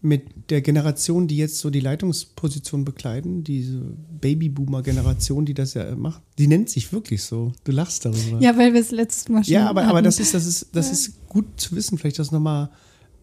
mit 0.02 0.50
der 0.50 0.62
Generation, 0.62 1.28
die 1.28 1.36
jetzt 1.36 1.58
so 1.58 1.68
die 1.68 1.80
Leitungsposition 1.80 2.84
bekleiden, 2.84 3.44
diese 3.44 3.80
Babyboomer-Generation, 4.20 5.44
die 5.44 5.54
das 5.54 5.74
ja 5.74 5.94
macht, 5.94 6.22
die 6.38 6.46
nennt 6.46 6.70
sich 6.70 6.92
wirklich 6.92 7.22
so. 7.22 7.52
Du 7.64 7.72
lachst 7.72 8.06
darüber. 8.06 8.40
Ja, 8.40 8.56
weil 8.56 8.72
wir 8.72 8.80
es 8.80 8.90
letztes 8.90 9.28
Mal 9.28 9.44
schon 9.44 9.52
Ja, 9.52 9.68
aber, 9.68 9.84
aber 9.84 10.00
das 10.00 10.18
ist, 10.18 10.32
das 10.32 10.46
ist, 10.46 10.68
das 10.72 10.90
ist 10.90 11.28
gut 11.28 11.46
zu 11.56 11.76
wissen, 11.76 11.98
vielleicht 11.98 12.18
das 12.18 12.32
nochmal 12.32 12.70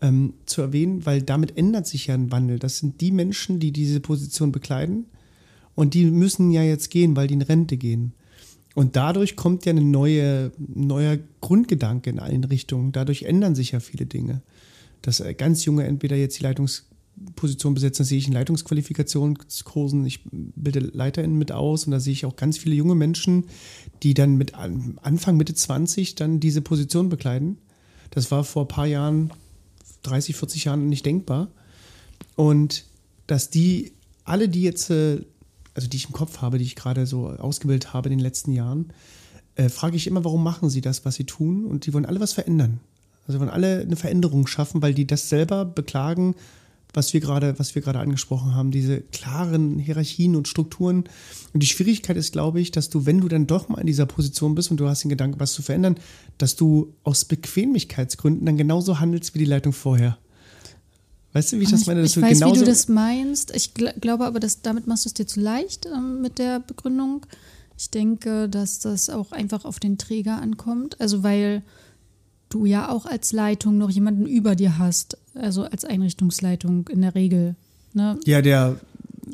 ähm, 0.01 0.33
zu 0.45 0.61
erwähnen, 0.61 1.05
weil 1.05 1.23
damit 1.23 1.57
ändert 1.57 1.87
sich 1.87 2.07
ja 2.07 2.13
ein 2.13 2.31
Wandel. 2.31 2.59
Das 2.59 2.77
sind 2.77 3.01
die 3.01 3.11
Menschen, 3.11 3.59
die 3.59 3.71
diese 3.71 3.99
Position 3.99 4.51
bekleiden 4.51 5.07
und 5.73 5.95
die 5.95 6.05
müssen 6.05 6.51
ja 6.51 6.61
jetzt 6.61 6.91
gehen, 6.91 7.15
weil 7.15 7.27
die 7.27 7.35
in 7.35 7.41
Rente 7.41 7.77
gehen. 7.77 8.13
Und 8.75 8.95
dadurch 8.95 9.35
kommt 9.35 9.65
ja 9.65 9.73
ein 9.73 9.89
neue, 9.89 10.51
neuer 10.59 11.17
Grundgedanke 11.41 12.11
in 12.11 12.19
allen 12.19 12.43
Richtungen. 12.43 12.91
Dadurch 12.91 13.23
ändern 13.23 13.55
sich 13.55 13.71
ja 13.71 13.79
viele 13.79 14.05
Dinge. 14.05 14.43
Dass 15.08 15.22
äh, 15.22 15.34
ganz 15.34 15.63
junge 15.63 15.86
entweder 15.86 16.17
jetzt 16.17 16.38
die 16.38 16.43
Leitungsposition 16.43 17.74
besetzen, 17.74 18.00
das 18.00 18.10
sehe 18.10 18.17
ich 18.17 18.28
in 18.28 18.34
Leitungsqualifikationskursen. 18.34 20.06
Ich 20.06 20.20
bilde 20.32 20.80
LeiterInnen 20.82 21.38
mit 21.38 21.54
aus 21.54 21.86
und 21.86 21.91
da 21.91 22.02
sehe 22.02 22.12
ich 22.12 22.26
auch 22.26 22.36
ganz 22.36 22.58
viele 22.58 22.76
junge 22.76 22.93
Menschen, 22.93 23.46
die 24.04 24.13
dann 24.13 24.36
mit 24.36 24.56
an- 24.56 25.00
Anfang, 25.02 25.38
Mitte 25.38 25.54
20 25.54 26.15
dann 26.15 26.41
diese 26.41 26.62
Position 26.62 27.08
bekleiden. 27.08 27.58
Das 28.10 28.32
war 28.32 28.43
vor 28.43 28.65
ein 28.65 28.67
paar 28.67 28.86
Jahren, 28.86 29.32
30, 30.04 30.36
40 30.36 30.65
Jahren 30.65 30.89
nicht 30.89 31.06
denkbar. 31.06 31.52
Und 32.36 32.84
dass 33.28 33.50
die, 33.50 33.93
alle, 34.26 34.50
die 34.50 34.63
jetzt, 34.63 34.89
äh, 34.89 35.22
also 35.74 35.88
die 35.88 35.96
ich 35.96 36.08
im 36.08 36.12
Kopf 36.12 36.41
habe, 36.41 36.58
die 36.58 36.65
ich 36.65 36.76
gerade 36.76 37.06
so 37.06 37.30
ausgebildet 37.30 37.93
habe 37.93 38.10
in 38.10 38.17
den 38.17 38.24
letzten 38.24 38.52
Jahren, 38.52 38.91
äh, 39.56 39.70
frage 39.70 39.96
ich 39.96 40.06
immer, 40.08 40.26
warum 40.26 40.43
machen 40.43 40.70
sie 40.70 40.82
das, 40.82 41.06
was 41.06 41.15
sie 41.15 41.24
tun? 41.24 41.63
Und 41.63 41.86
die 41.86 41.93
wollen 41.93 42.06
alle 42.06 42.20
was 42.20 42.34
verändern. 42.34 42.82
Also 43.27 43.39
wollen 43.39 43.49
alle 43.49 43.81
eine 43.81 43.95
Veränderung 43.95 44.47
schaffen, 44.47 44.81
weil 44.81 44.93
die 44.93 45.05
das 45.05 45.29
selber 45.29 45.65
beklagen, 45.65 46.35
was 46.93 47.13
wir 47.13 47.19
gerade, 47.19 47.59
was 47.59 47.75
wir 47.75 47.81
gerade 47.81 47.99
angesprochen 47.99 48.55
haben, 48.55 48.71
diese 48.71 49.01
klaren 49.01 49.77
Hierarchien 49.77 50.35
und 50.35 50.47
Strukturen. 50.47 51.03
Und 51.53 51.61
die 51.61 51.67
Schwierigkeit 51.67 52.17
ist, 52.17 52.31
glaube 52.31 52.59
ich, 52.61 52.71
dass 52.71 52.89
du, 52.89 53.05
wenn 53.05 53.19
du 53.19 53.27
dann 53.27 53.45
doch 53.45 53.69
mal 53.69 53.79
in 53.79 53.87
dieser 53.87 54.05
Position 54.05 54.55
bist 54.55 54.71
und 54.71 54.77
du 54.77 54.87
hast 54.87 55.03
den 55.03 55.09
Gedanken, 55.09 55.39
was 55.39 55.53
zu 55.53 55.61
verändern, 55.61 55.97
dass 56.37 56.55
du 56.55 56.93
aus 57.03 57.25
Bequemlichkeitsgründen 57.25 58.45
dann 58.45 58.57
genauso 58.57 58.99
handelst 58.99 59.35
wie 59.35 59.39
die 59.39 59.45
Leitung 59.45 59.73
vorher. 59.73 60.17
Weißt 61.33 61.53
du, 61.53 61.59
wie 61.59 61.63
ich 61.63 61.71
das 61.71 61.81
ich, 61.81 61.87
meine? 61.87 62.01
Dass 62.01 62.11
ich 62.11 62.15
du 62.15 62.21
weiß, 62.21 62.41
wie 62.41 62.59
du 62.59 62.65
das 62.65 62.87
meinst. 62.87 63.55
Ich 63.55 63.73
gl 63.73 63.93
glaube 63.99 64.25
aber, 64.25 64.39
dass 64.39 64.61
damit 64.61 64.87
machst 64.87 65.05
du 65.05 65.09
es 65.09 65.13
dir 65.13 65.27
zu 65.27 65.39
leicht 65.39 65.85
ähm, 65.85 66.21
mit 66.21 66.39
der 66.39 66.61
Begründung. 66.61 67.25
Ich 67.77 67.91
denke, 67.91 68.49
dass 68.49 68.79
das 68.79 69.09
auch 69.09 69.31
einfach 69.31 69.65
auf 69.65 69.79
den 69.79 69.99
Träger 69.99 70.41
ankommt. 70.41 70.99
Also 70.99 71.21
weil 71.21 71.61
du 72.49 72.65
ja 72.65 72.89
auch 72.89 73.05
als 73.05 73.31
Leitung 73.33 73.77
noch 73.77 73.89
jemanden 73.89 74.25
über 74.25 74.55
dir 74.55 74.77
hast. 74.77 75.17
Also 75.36 75.63
als 75.63 75.86
Einrichtungsleitung 75.86 76.88
in 76.89 77.01
der 77.01 77.13
Regel. 77.15 77.55
Ne? 77.93 78.17
ja, 78.25 78.41
der 78.41 78.75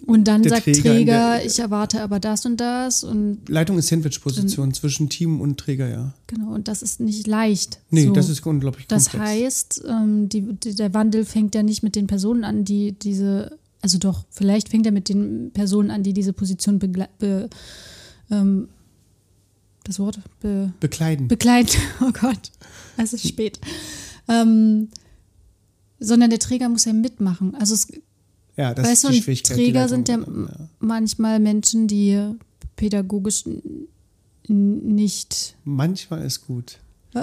Und 0.06 0.28
dann 0.28 0.41
Der 0.43 0.52
sagt 0.54 0.63
Träger 0.65 0.82
Träger, 0.82 1.36
der- 1.38 1.45
ich 1.45 1.60
erwarte 1.60 2.02
aber 2.02 2.19
das 2.19 2.45
und 2.45 2.58
das. 2.58 3.04
Und 3.04 3.47
Leitung 3.47 3.78
ist 3.78 3.88
Sandwich-Position 3.88 4.73
zwischen 4.73 5.10
Team 5.10 5.39
und 5.41 5.60
Träger, 5.60 5.88
ja. 5.89 6.13
genau, 6.28 6.54
und 6.54 6.67
das 6.67 6.82
ist 6.82 6.99
nicht 6.99 7.28
leicht. 7.28 7.80
Nee, 7.89 8.06
so. 8.08 8.13
das 8.13 8.30
ist 8.30 8.45
unglaublich 8.45 8.88
Das 8.88 9.10
komplex. 9.12 9.32
heißt, 9.32 9.84
ähm, 9.88 10.30
die, 10.30 10.41
die, 10.54 10.76
der 10.76 10.93
Wandel 10.93 11.26
fängt 11.26 11.56
ja 11.56 11.63
nicht 11.63 11.84
mit 11.84 11.95
den 11.95 12.08
Personen 12.08 12.43
an, 12.43 12.63
die 12.65 12.93
diese, 12.93 13.58
also 13.82 13.97
doch, 13.97 14.23
vielleicht 14.30 14.69
fängt 14.69 14.86
er 14.86 14.91
mit 14.91 15.10
den 15.10 15.52
Personen 15.54 15.91
an, 15.91 16.04
die 16.04 16.13
diese 16.13 16.34
Position 16.34 16.80
be, 16.80 17.49
ähm, 18.32 18.67
das 19.84 20.00
Wort 20.00 20.19
be, 20.41 20.74
Bekleiden. 20.80 21.28
begleiten. 21.28 21.78
Oh 22.02 22.12
Gott, 22.12 22.52
es 22.98 23.13
ist 23.13 23.28
spät. 23.28 23.60
Ähm, 24.28 24.89
sondern 26.00 26.30
der 26.30 26.39
Träger 26.39 26.69
muss 26.69 26.86
ja 26.86 26.93
mitmachen. 26.93 27.56
Also 27.56 27.74
es, 27.74 27.88
Ja, 28.58 28.74
das 28.74 28.88
weißt 28.88 29.04
du, 29.06 29.08
ist 29.10 29.13
die 29.13 29.17
und 29.17 29.24
Schwierigkeit. 29.24 29.58
die 29.58 29.63
Träger 29.63 29.82
da 29.82 29.88
sind 29.88 30.10
ja, 30.10 30.17
ja. 30.17 30.69
manchmal 30.80 31.39
Menschen, 31.39 31.88
die 31.88 32.19
pädagogisch 32.76 33.43
nicht. 34.48 35.56
Manchmal 35.63 36.26
ist 36.26 36.46
gut. 36.48 36.80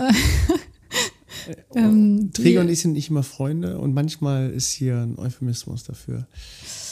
Ähm, 1.74 2.30
Träger 2.34 2.60
die, 2.60 2.66
und 2.66 2.72
ich 2.72 2.80
sind 2.80 2.92
nicht 2.92 3.08
immer 3.08 3.22
Freunde 3.22 3.78
und 3.78 3.94
manchmal 3.94 4.50
ist 4.50 4.70
hier 4.72 4.98
ein 4.98 5.18
Euphemismus 5.18 5.84
dafür. 5.84 6.26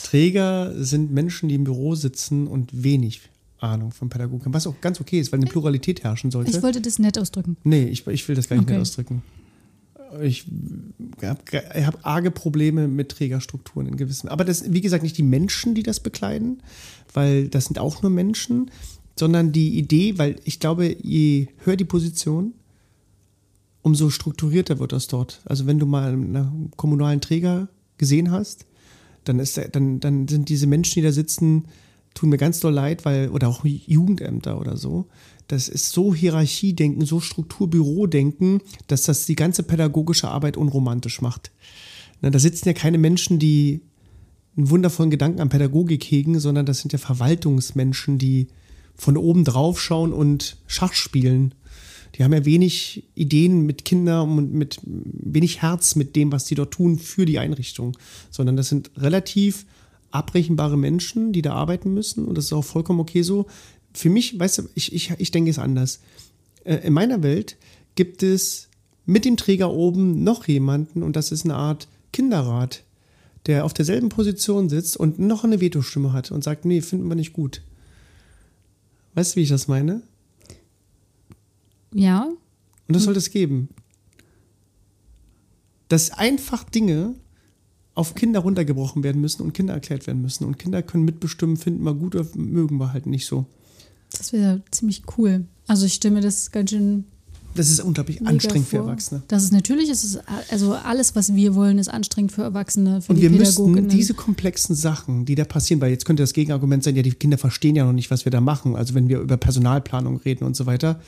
Träger 0.03 0.73
sind 0.83 1.11
Menschen, 1.11 1.49
die 1.49 1.55
im 1.55 1.65
Büro 1.65 1.93
sitzen 1.95 2.47
und 2.47 2.83
wenig 2.83 3.21
Ahnung 3.59 3.91
von 3.91 4.09
Pädagogik 4.09 4.47
was 4.53 4.67
auch 4.67 4.79
ganz 4.81 4.99
okay 5.01 5.19
ist, 5.19 5.31
weil 5.31 5.39
eine 5.39 5.49
Pluralität 5.49 6.03
herrschen 6.03 6.31
sollte. 6.31 6.51
ich 6.51 6.61
wollte 6.63 6.81
das 6.81 6.99
nett 6.99 7.17
ausdrücken. 7.19 7.57
Nee, 7.63 7.85
ich, 7.85 8.05
ich 8.07 8.27
will 8.27 8.35
das 8.35 8.47
gar 8.49 8.55
nicht 8.55 8.63
Okay. 8.63 8.73
mehr 8.73 8.81
ausdrücken. 8.81 9.21
Ich 10.21 10.45
habe 11.21 11.39
hab 11.85 12.05
arge 12.05 12.31
Probleme 12.31 12.87
mit 12.87 13.09
Trägerstrukturen 13.09 13.85
in 13.87 13.95
gewissen. 13.97 14.27
Aber 14.27 14.43
das, 14.43 14.71
wie 14.73 14.81
gesagt, 14.81 15.03
nicht 15.03 15.17
die 15.17 15.23
Menschen, 15.23 15.75
die 15.75 15.83
das 15.83 15.99
bekleiden, 15.99 16.63
weil 17.13 17.47
das 17.47 17.65
sind 17.65 17.77
auch 17.77 18.01
nur 18.01 18.09
Menschen, 18.09 18.71
sondern 19.17 19.51
die 19.51 19.77
Idee, 19.77 20.17
weil 20.17 20.37
ich 20.45 20.59
glaube, 20.59 20.95
je 21.03 21.47
höher 21.63 21.75
die 21.75 21.85
Position, 21.85 22.53
umso 23.81 24.09
strukturierter 24.09 24.79
wird 24.79 24.93
das 24.93 25.07
dort. 25.07 25.41
Also 25.45 25.67
wenn 25.67 25.77
du 25.77 25.85
mal 25.85 26.13
einen 26.13 26.71
kommunalen 26.75 27.21
Träger 27.21 27.69
gesehen 27.97 28.31
hast, 28.31 28.65
dann, 29.25 29.39
ist, 29.39 29.59
dann, 29.73 29.99
dann 29.99 30.27
sind 30.27 30.49
diese 30.49 30.65
Menschen, 30.67 30.95
die 30.95 31.01
da 31.01 31.11
sitzen, 31.11 31.65
tun 32.19 32.29
mir 32.29 32.37
ganz 32.37 32.59
doll 32.59 32.73
leid, 32.73 33.05
weil, 33.05 33.29
oder 33.29 33.47
auch 33.47 33.63
Jugendämter 33.63 34.59
oder 34.59 34.75
so, 34.75 35.07
das 35.47 35.69
ist 35.69 35.91
so 35.91 36.13
Hierarchiedenken, 36.13 37.05
so 37.05 37.21
Strukturbürodenken, 37.21 38.61
dass 38.87 39.03
das 39.03 39.25
die 39.25 39.35
ganze 39.35 39.63
pädagogische 39.63 40.27
Arbeit 40.27 40.57
unromantisch 40.57 41.21
macht. 41.21 41.51
Na, 42.21 42.29
da 42.29 42.37
sitzen 42.37 42.67
ja 42.67 42.73
keine 42.73 42.97
Menschen, 42.97 43.39
die 43.39 43.81
einen 44.57 44.69
wundervollen 44.69 45.11
Gedanken 45.11 45.39
an 45.39 45.49
Pädagogik 45.49 46.03
hegen, 46.03 46.39
sondern 46.39 46.65
das 46.65 46.81
sind 46.81 46.91
ja 46.91 46.99
Verwaltungsmenschen, 46.99 48.17
die 48.17 48.47
von 48.95 49.15
oben 49.15 49.45
drauf 49.45 49.81
schauen 49.81 50.11
und 50.11 50.57
Schach 50.67 50.93
spielen. 50.93 51.55
Die 52.15 52.23
haben 52.23 52.33
ja 52.33 52.43
wenig 52.43 53.07
Ideen 53.15 53.65
mit 53.65 53.85
Kindern 53.85 54.37
und 54.37 54.53
mit 54.53 54.81
wenig 54.83 55.61
Herz 55.61 55.95
mit 55.95 56.17
dem, 56.17 56.33
was 56.33 56.43
die 56.43 56.55
dort 56.55 56.71
tun 56.73 56.99
für 56.99 57.25
die 57.25 57.39
Einrichtung, 57.39 57.97
sondern 58.29 58.57
das 58.57 58.67
sind 58.67 58.91
relativ 58.97 59.65
abrechenbare 60.11 60.77
Menschen, 60.77 61.31
die 61.33 61.41
da 61.41 61.53
arbeiten 61.53 61.93
müssen 61.93 62.25
und 62.25 62.37
das 62.37 62.45
ist 62.45 62.53
auch 62.53 62.63
vollkommen 62.63 62.99
okay 62.99 63.21
so. 63.21 63.45
Für 63.93 64.09
mich, 64.09 64.39
weißt 64.39 64.59
du, 64.59 64.69
ich, 64.75 64.93
ich, 64.93 65.11
ich 65.17 65.31
denke 65.31 65.49
es 65.51 65.59
anders. 65.59 65.99
Äh, 66.63 66.87
In 66.87 66.93
meiner 66.93 67.23
Welt 67.23 67.57
gibt 67.95 68.23
es 68.23 68.69
mit 69.05 69.25
dem 69.25 69.37
Träger 69.37 69.71
oben 69.71 70.23
noch 70.23 70.47
jemanden 70.47 71.03
und 71.03 71.15
das 71.15 71.31
ist 71.31 71.45
eine 71.45 71.55
Art 71.55 71.87
Kinderrat, 72.13 72.83
der 73.45 73.65
auf 73.65 73.73
derselben 73.73 74.09
Position 74.09 74.69
sitzt 74.69 74.97
und 74.97 75.19
noch 75.19 75.43
eine 75.43 75.61
Vetostimme 75.61 76.13
hat 76.13 76.31
und 76.31 76.43
sagt, 76.43 76.65
nee, 76.65 76.81
finden 76.81 77.07
wir 77.07 77.15
nicht 77.15 77.33
gut. 77.33 77.61
Weißt 79.15 79.33
du, 79.33 79.37
wie 79.37 79.43
ich 79.43 79.49
das 79.49 79.67
meine? 79.67 80.01
Ja, 81.93 82.25
Und 82.87 82.95
das 82.95 83.03
soll 83.03 83.17
es 83.17 83.31
geben. 83.31 83.69
Dass 85.87 86.11
einfach 86.11 86.63
Dinge 86.63 87.15
auf 87.99 88.15
Kinder 88.15 88.39
runtergebrochen 88.39 89.03
werden 89.03 89.19
müssen 89.19 89.41
und 89.43 89.53
Kinder 89.53 89.73
erklärt 89.73 90.07
werden 90.07 90.21
müssen. 90.21 90.45
Und 90.45 90.57
Kinder 90.57 90.81
können 90.81 91.03
mitbestimmen, 91.03 91.57
finden 91.57 91.83
wir 91.83 91.93
gut 91.93 92.15
oder 92.15 92.25
mögen 92.35 92.77
wir 92.77 92.93
halt 92.93 93.05
nicht 93.05 93.25
so. 93.25 93.45
das 94.17 94.31
wäre 94.31 94.61
ziemlich 94.71 95.03
cool. 95.17 95.45
Also 95.67 95.85
ich 95.85 96.01
mir 96.05 96.21
das 96.21 96.49
ganz 96.51 96.69
schön 96.69 97.03
Das 97.55 97.69
ist 97.69 97.81
unglaublich 97.81 98.25
anstrengend 98.25 98.69
für 98.69 98.77
vor. 98.77 98.85
Erwachsene. 98.85 99.23
Das 99.27 99.43
ist 99.43 99.51
natürlich, 99.51 99.89
ist 99.89 100.05
es, 100.05 100.19
also 100.49 100.75
alles, 100.75 101.17
was 101.17 101.35
wir 101.35 101.55
wollen, 101.55 101.77
ist 101.77 101.89
anstrengend 101.89 102.31
für 102.31 102.43
Erwachsene, 102.43 103.01
für 103.01 103.11
Und 103.11 103.17
die 103.17 103.23
wir 103.23 103.31
müssten 103.31 103.65
Pädagoginnen. 103.65 103.89
diese 103.89 104.13
komplexen 104.13 104.75
Sachen, 104.75 105.25
die 105.25 105.35
da 105.35 105.43
passieren, 105.43 105.81
weil 105.81 105.91
jetzt 105.91 106.05
könnte 106.05 106.23
das 106.23 106.31
Gegenargument 106.31 106.85
sein, 106.85 106.95
ja, 106.95 107.01
die 107.01 107.11
Kinder 107.11 107.37
verstehen 107.37 107.75
ja 107.75 107.83
noch 107.83 107.91
nicht, 107.91 108.11
was 108.11 108.23
wir 108.23 108.31
da 108.31 108.39
machen. 108.39 108.77
Also 108.77 108.93
wenn 108.93 109.09
wir 109.09 109.19
über 109.19 109.35
Personalplanung 109.35 110.17
reden 110.17 110.45
und 110.45 110.55
so 110.55 110.65
weiter, 110.65 111.01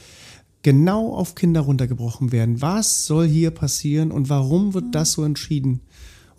genau 0.62 1.14
auf 1.14 1.36
Kinder 1.36 1.62
runtergebrochen 1.62 2.34
werden. 2.34 2.62
Was 2.62 3.06
soll 3.06 3.30
hier 3.30 3.52
passieren 3.52 4.12
und 4.12 4.28
warum 4.28 4.74
wird 4.74 4.94
das 4.94 5.14
so 5.14 5.24
entschieden? 5.24 5.80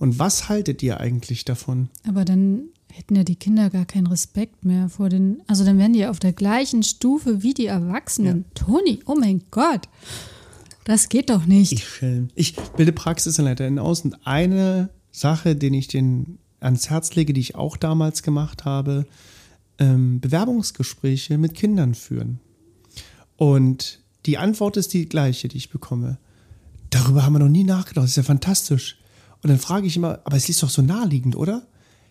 Und 0.02 0.18
was 0.18 0.48
haltet 0.48 0.82
ihr 0.82 0.98
eigentlich 0.98 1.44
davon? 1.44 1.88
Aber 2.08 2.24
dann 2.24 2.64
hätten 2.92 3.14
ja 3.14 3.22
die 3.22 3.36
Kinder 3.36 3.70
gar 3.70 3.84
keinen 3.84 4.08
Respekt 4.08 4.64
mehr 4.64 4.88
vor 4.88 5.08
den. 5.08 5.40
Also 5.46 5.64
dann 5.64 5.78
wären 5.78 5.92
die 5.92 6.04
auf 6.08 6.18
der 6.18 6.32
gleichen 6.32 6.82
Stufe 6.82 7.44
wie 7.44 7.54
die 7.54 7.66
Erwachsenen. 7.66 8.44
Toni, 8.54 8.98
oh 9.06 9.14
mein 9.14 9.44
Gott. 9.52 9.82
Das 10.82 11.08
geht 11.08 11.30
doch 11.30 11.46
nicht. 11.46 11.74
Ich. 11.74 12.02
Ich 12.34 12.56
bilde 12.76 12.90
Praxisanleiterinnen 12.90 13.78
aus 13.78 14.00
und 14.00 14.26
eine 14.26 14.90
Sache, 15.12 15.54
den 15.54 15.72
ich 15.72 15.86
den 15.86 16.40
ans 16.58 16.90
Herz 16.90 17.14
lege, 17.14 17.32
die 17.32 17.40
ich 17.40 17.54
auch 17.54 17.76
damals 17.76 18.24
gemacht 18.24 18.64
habe, 18.64 19.06
ähm, 19.78 20.18
Bewerbungsgespräche 20.18 21.38
mit 21.38 21.54
Kindern 21.54 21.94
führen. 21.94 22.40
Und 23.36 24.00
die 24.26 24.36
Antwort 24.36 24.76
ist 24.76 24.94
die 24.94 25.08
gleiche, 25.08 25.46
die 25.46 25.58
ich 25.58 25.70
bekomme. 25.70 26.18
Darüber 26.90 27.24
haben 27.24 27.34
wir 27.34 27.38
noch 27.38 27.48
nie 27.48 27.62
nachgedacht. 27.62 28.02
Das 28.02 28.10
ist 28.10 28.16
ja 28.16 28.24
fantastisch. 28.24 28.96
Und 29.42 29.50
dann 29.50 29.58
frage 29.58 29.86
ich 29.86 29.96
immer, 29.96 30.20
aber 30.24 30.36
es 30.36 30.48
ist 30.48 30.62
doch 30.62 30.70
so 30.70 30.82
naheliegend, 30.82 31.36
oder? 31.36 31.62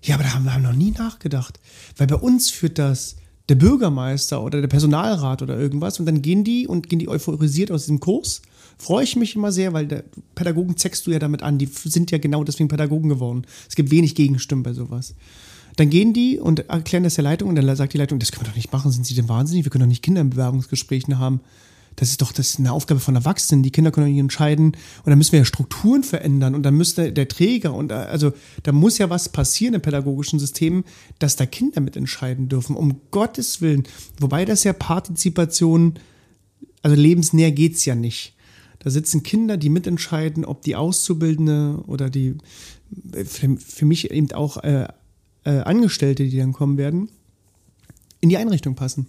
Ja, 0.04 0.16
aber 0.16 0.24
da 0.24 0.34
haben 0.34 0.46
wir 0.46 0.58
noch 0.60 0.74
nie 0.74 0.92
nachgedacht. 0.92 1.60
Weil 1.98 2.08
bei 2.08 2.16
uns 2.16 2.50
führt 2.50 2.78
das 2.78 3.16
der 3.50 3.56
Bürgermeister 3.56 4.42
oder 4.42 4.62
der 4.62 4.68
Personalrat 4.68 5.42
oder 5.42 5.58
irgendwas 5.58 6.00
und 6.00 6.06
dann 6.06 6.22
gehen 6.22 6.44
die 6.44 6.68
und 6.68 6.90
gehen 6.90 7.00
die 7.00 7.10
euphorisiert 7.10 7.72
aus 7.72 7.84
diesem 7.84 8.00
Kurs. 8.00 8.42
Freue 8.78 9.04
ich 9.04 9.16
mich 9.16 9.36
immer 9.36 9.52
sehr, 9.52 9.74
weil 9.74 9.88
der 9.88 10.04
Pädagogen 10.36 10.78
zeigst 10.78 11.06
du 11.06 11.12
ja 11.12 11.20
damit 11.20 11.44
an. 11.44 11.58
Die 11.58 11.66
sind 11.66 12.12
ja 12.12 12.18
genau 12.18 12.44
deswegen 12.44 12.70
Pädagogen 12.70 13.10
geworden. 13.10 13.44
Es 13.70 13.76
gibt 13.76 13.92
wenig 13.92 14.16
Gegenstimmen 14.16 14.64
bei 14.64 14.74
sowas. 14.74 15.16
Dann 15.76 15.90
gehen 15.90 16.14
die 16.14 16.40
und 16.40 16.70
erklären 16.70 17.04
das 17.04 17.16
der 17.16 17.24
Leitung 17.24 17.50
und 17.50 17.56
dann 17.56 17.76
sagt 17.76 17.94
die 17.94 17.98
Leitung, 17.98 18.20
das 18.20 18.32
können 18.32 18.46
wir 18.46 18.50
doch 18.50 18.56
nicht 18.56 18.74
machen, 18.74 18.92
sind 18.92 19.06
Sie 19.06 19.16
denn 19.16 19.30
wahnsinnig? 19.30 19.66
Wir 19.66 19.70
können 19.70 19.84
doch 19.84 19.88
nicht 19.88 20.04
Kinder 20.04 20.22
in 20.22 20.30
Bewerbungsgesprächen 20.30 21.20
haben. 21.20 21.42
Das 21.96 22.10
ist 22.10 22.22
doch 22.22 22.32
das 22.32 22.52
ist 22.52 22.60
eine 22.60 22.72
Aufgabe 22.72 23.00
von 23.00 23.16
Erwachsenen. 23.16 23.64
Die 23.64 23.72
Kinder 23.72 23.92
können 23.92 24.08
doch 24.08 24.12
nicht 24.12 24.20
entscheiden. 24.20 24.68
Und 25.04 25.10
dann 25.10 25.18
müssen 25.18 25.34
wir 25.34 25.40
ja 25.40 25.46
Strukturen 25.46 26.04
verändern. 26.04 26.56
Und 26.56 26.64
dann 26.64 26.76
müsste 26.76 27.12
der 27.12 27.28
Träger 27.28 27.74
und 27.74 27.92
also 27.92 28.32
da 28.64 28.72
muss 28.72 28.98
ja 28.98 29.10
was 29.10 29.30
passieren 29.30 29.74
im 29.74 29.82
pädagogischen 29.82 30.40
System, 30.40 30.84
dass 31.20 31.36
da 31.36 31.46
Kinder 31.46 31.82
mitentscheiden 31.82 32.50
dürfen. 32.50 32.76
Um 32.76 33.02
Gottes 33.12 33.62
Willen. 33.62 33.84
Wobei 34.20 34.46
das 34.46 34.64
ja 34.64 34.74
Partizipation, 34.74 35.96
also 36.82 36.96
lebensnäher 36.96 37.52
geht's 37.52 37.86
ja 37.86 37.96
nicht. 37.96 38.36
Da 38.80 38.90
sitzen 38.90 39.22
Kinder, 39.22 39.58
die 39.58 39.70
mitentscheiden, 39.70 40.44
ob 40.44 40.64
die 40.64 40.76
Auszubildende 40.76 41.84
oder 41.86 42.10
die 42.10 42.36
für, 43.26 43.58
für 43.58 43.86
mich 43.86 44.10
eben 44.12 44.32
auch 44.32 44.58
äh, 44.58 44.88
äh, 45.44 45.60
Angestellte, 45.60 46.28
die 46.28 46.38
dann 46.38 46.54
kommen 46.54 46.78
werden, 46.78 47.10
in 48.22 48.30
die 48.30 48.38
Einrichtung 48.38 48.76
passen. 48.76 49.08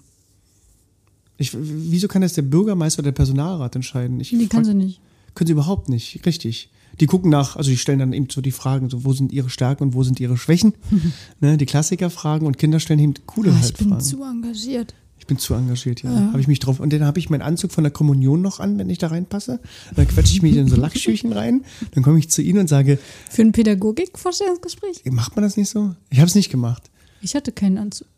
Ich, 1.43 1.57
wieso 1.59 2.09
kann 2.09 2.23
das 2.23 2.33
der 2.33 2.43
Bürgermeister 2.43 3.01
oder 3.01 3.11
der 3.11 3.17
Personalrat 3.17 3.77
entscheiden? 3.77 4.21
Ich 4.21 4.31
die 4.31 4.47
kann 4.49 4.65
sie 4.65 4.75
nicht. 4.75 5.01
können 5.35 5.47
sie 5.47 5.53
überhaupt 5.53 5.89
nicht, 5.89 6.25
richtig. 6.27 6.71
Die 7.01 7.07
gucken 7.07 7.31
nach, 7.31 7.57
also 7.57 7.71
die 7.71 7.79
stellen 7.79 7.99
dann 8.01 8.13
eben 8.13 8.29
so 8.31 8.41
die 8.43 8.51
Fragen, 8.51 8.91
so 8.91 9.05
wo 9.05 9.13
sind 9.15 9.33
ihre 9.33 9.49
Stärken 9.51 9.83
und 9.85 9.95
wo 9.95 10.03
sind 10.03 10.21
ihre 10.21 10.37
Schwächen, 10.37 10.75
ne, 11.41 11.57
die 11.57 11.67
Klassikerfragen 11.67 12.47
und 12.47 12.59
Kinder 12.59 12.81
stellen 12.81 13.01
eben 13.01 13.15
coole 13.27 13.51
Ah, 13.51 13.55
halt 13.55 13.65
ich 13.71 13.75
bin 13.75 13.89
Fragen. 13.89 14.01
zu 14.03 14.23
engagiert. 14.23 14.95
Ich 15.19 15.27
bin 15.27 15.39
zu 15.39 15.55
engagiert, 15.55 16.03
ja. 16.03 16.11
Habe 16.11 16.41
ich 16.41 16.49
mich 16.49 16.59
drauf. 16.59 16.81
Und 16.81 16.93
dann 16.93 17.05
habe 17.05 17.19
ich 17.21 17.31
meinen 17.31 17.43
Anzug 17.43 17.71
von 17.71 17.85
der 17.85 17.93
Kommunion 17.93 18.43
noch 18.43 18.59
an, 18.59 18.77
wenn 18.77 18.91
ich 18.91 18.99
da 18.99 19.07
reinpasse. 19.07 19.61
Dann 19.95 20.09
quetsche 20.09 20.35
ich 20.35 20.43
mich 20.43 20.57
in 20.57 20.67
so 20.67 20.75
Lackschüchen 20.75 21.33
rein. 21.33 21.65
Dann 21.93 22.03
komme 22.03 22.19
ich 22.19 22.29
zu 22.29 22.43
Ihnen 22.43 22.59
und 22.59 22.67
sage, 22.69 22.99
Für 23.31 23.43
ein 23.43 23.53
Pädagogik-Vorstellungsgespräch? 23.53 25.03
macht 25.13 25.37
man 25.37 25.45
das 25.45 25.57
nicht 25.57 25.69
so? 25.71 25.95
Ich 26.11 26.19
habe 26.19 26.27
es 26.29 26.35
nicht 26.35 26.51
gemacht. 26.51 26.91
Ich 27.21 27.35
hatte 27.35 27.53
keinen 27.53 27.79
Anzug. 27.79 28.09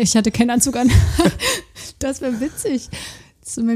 Ich 0.00 0.16
hatte 0.16 0.30
keinen 0.30 0.50
Anzug 0.50 0.76
an. 0.76 0.90
das 1.98 2.20
wäre 2.20 2.40
witzig. 2.40 2.88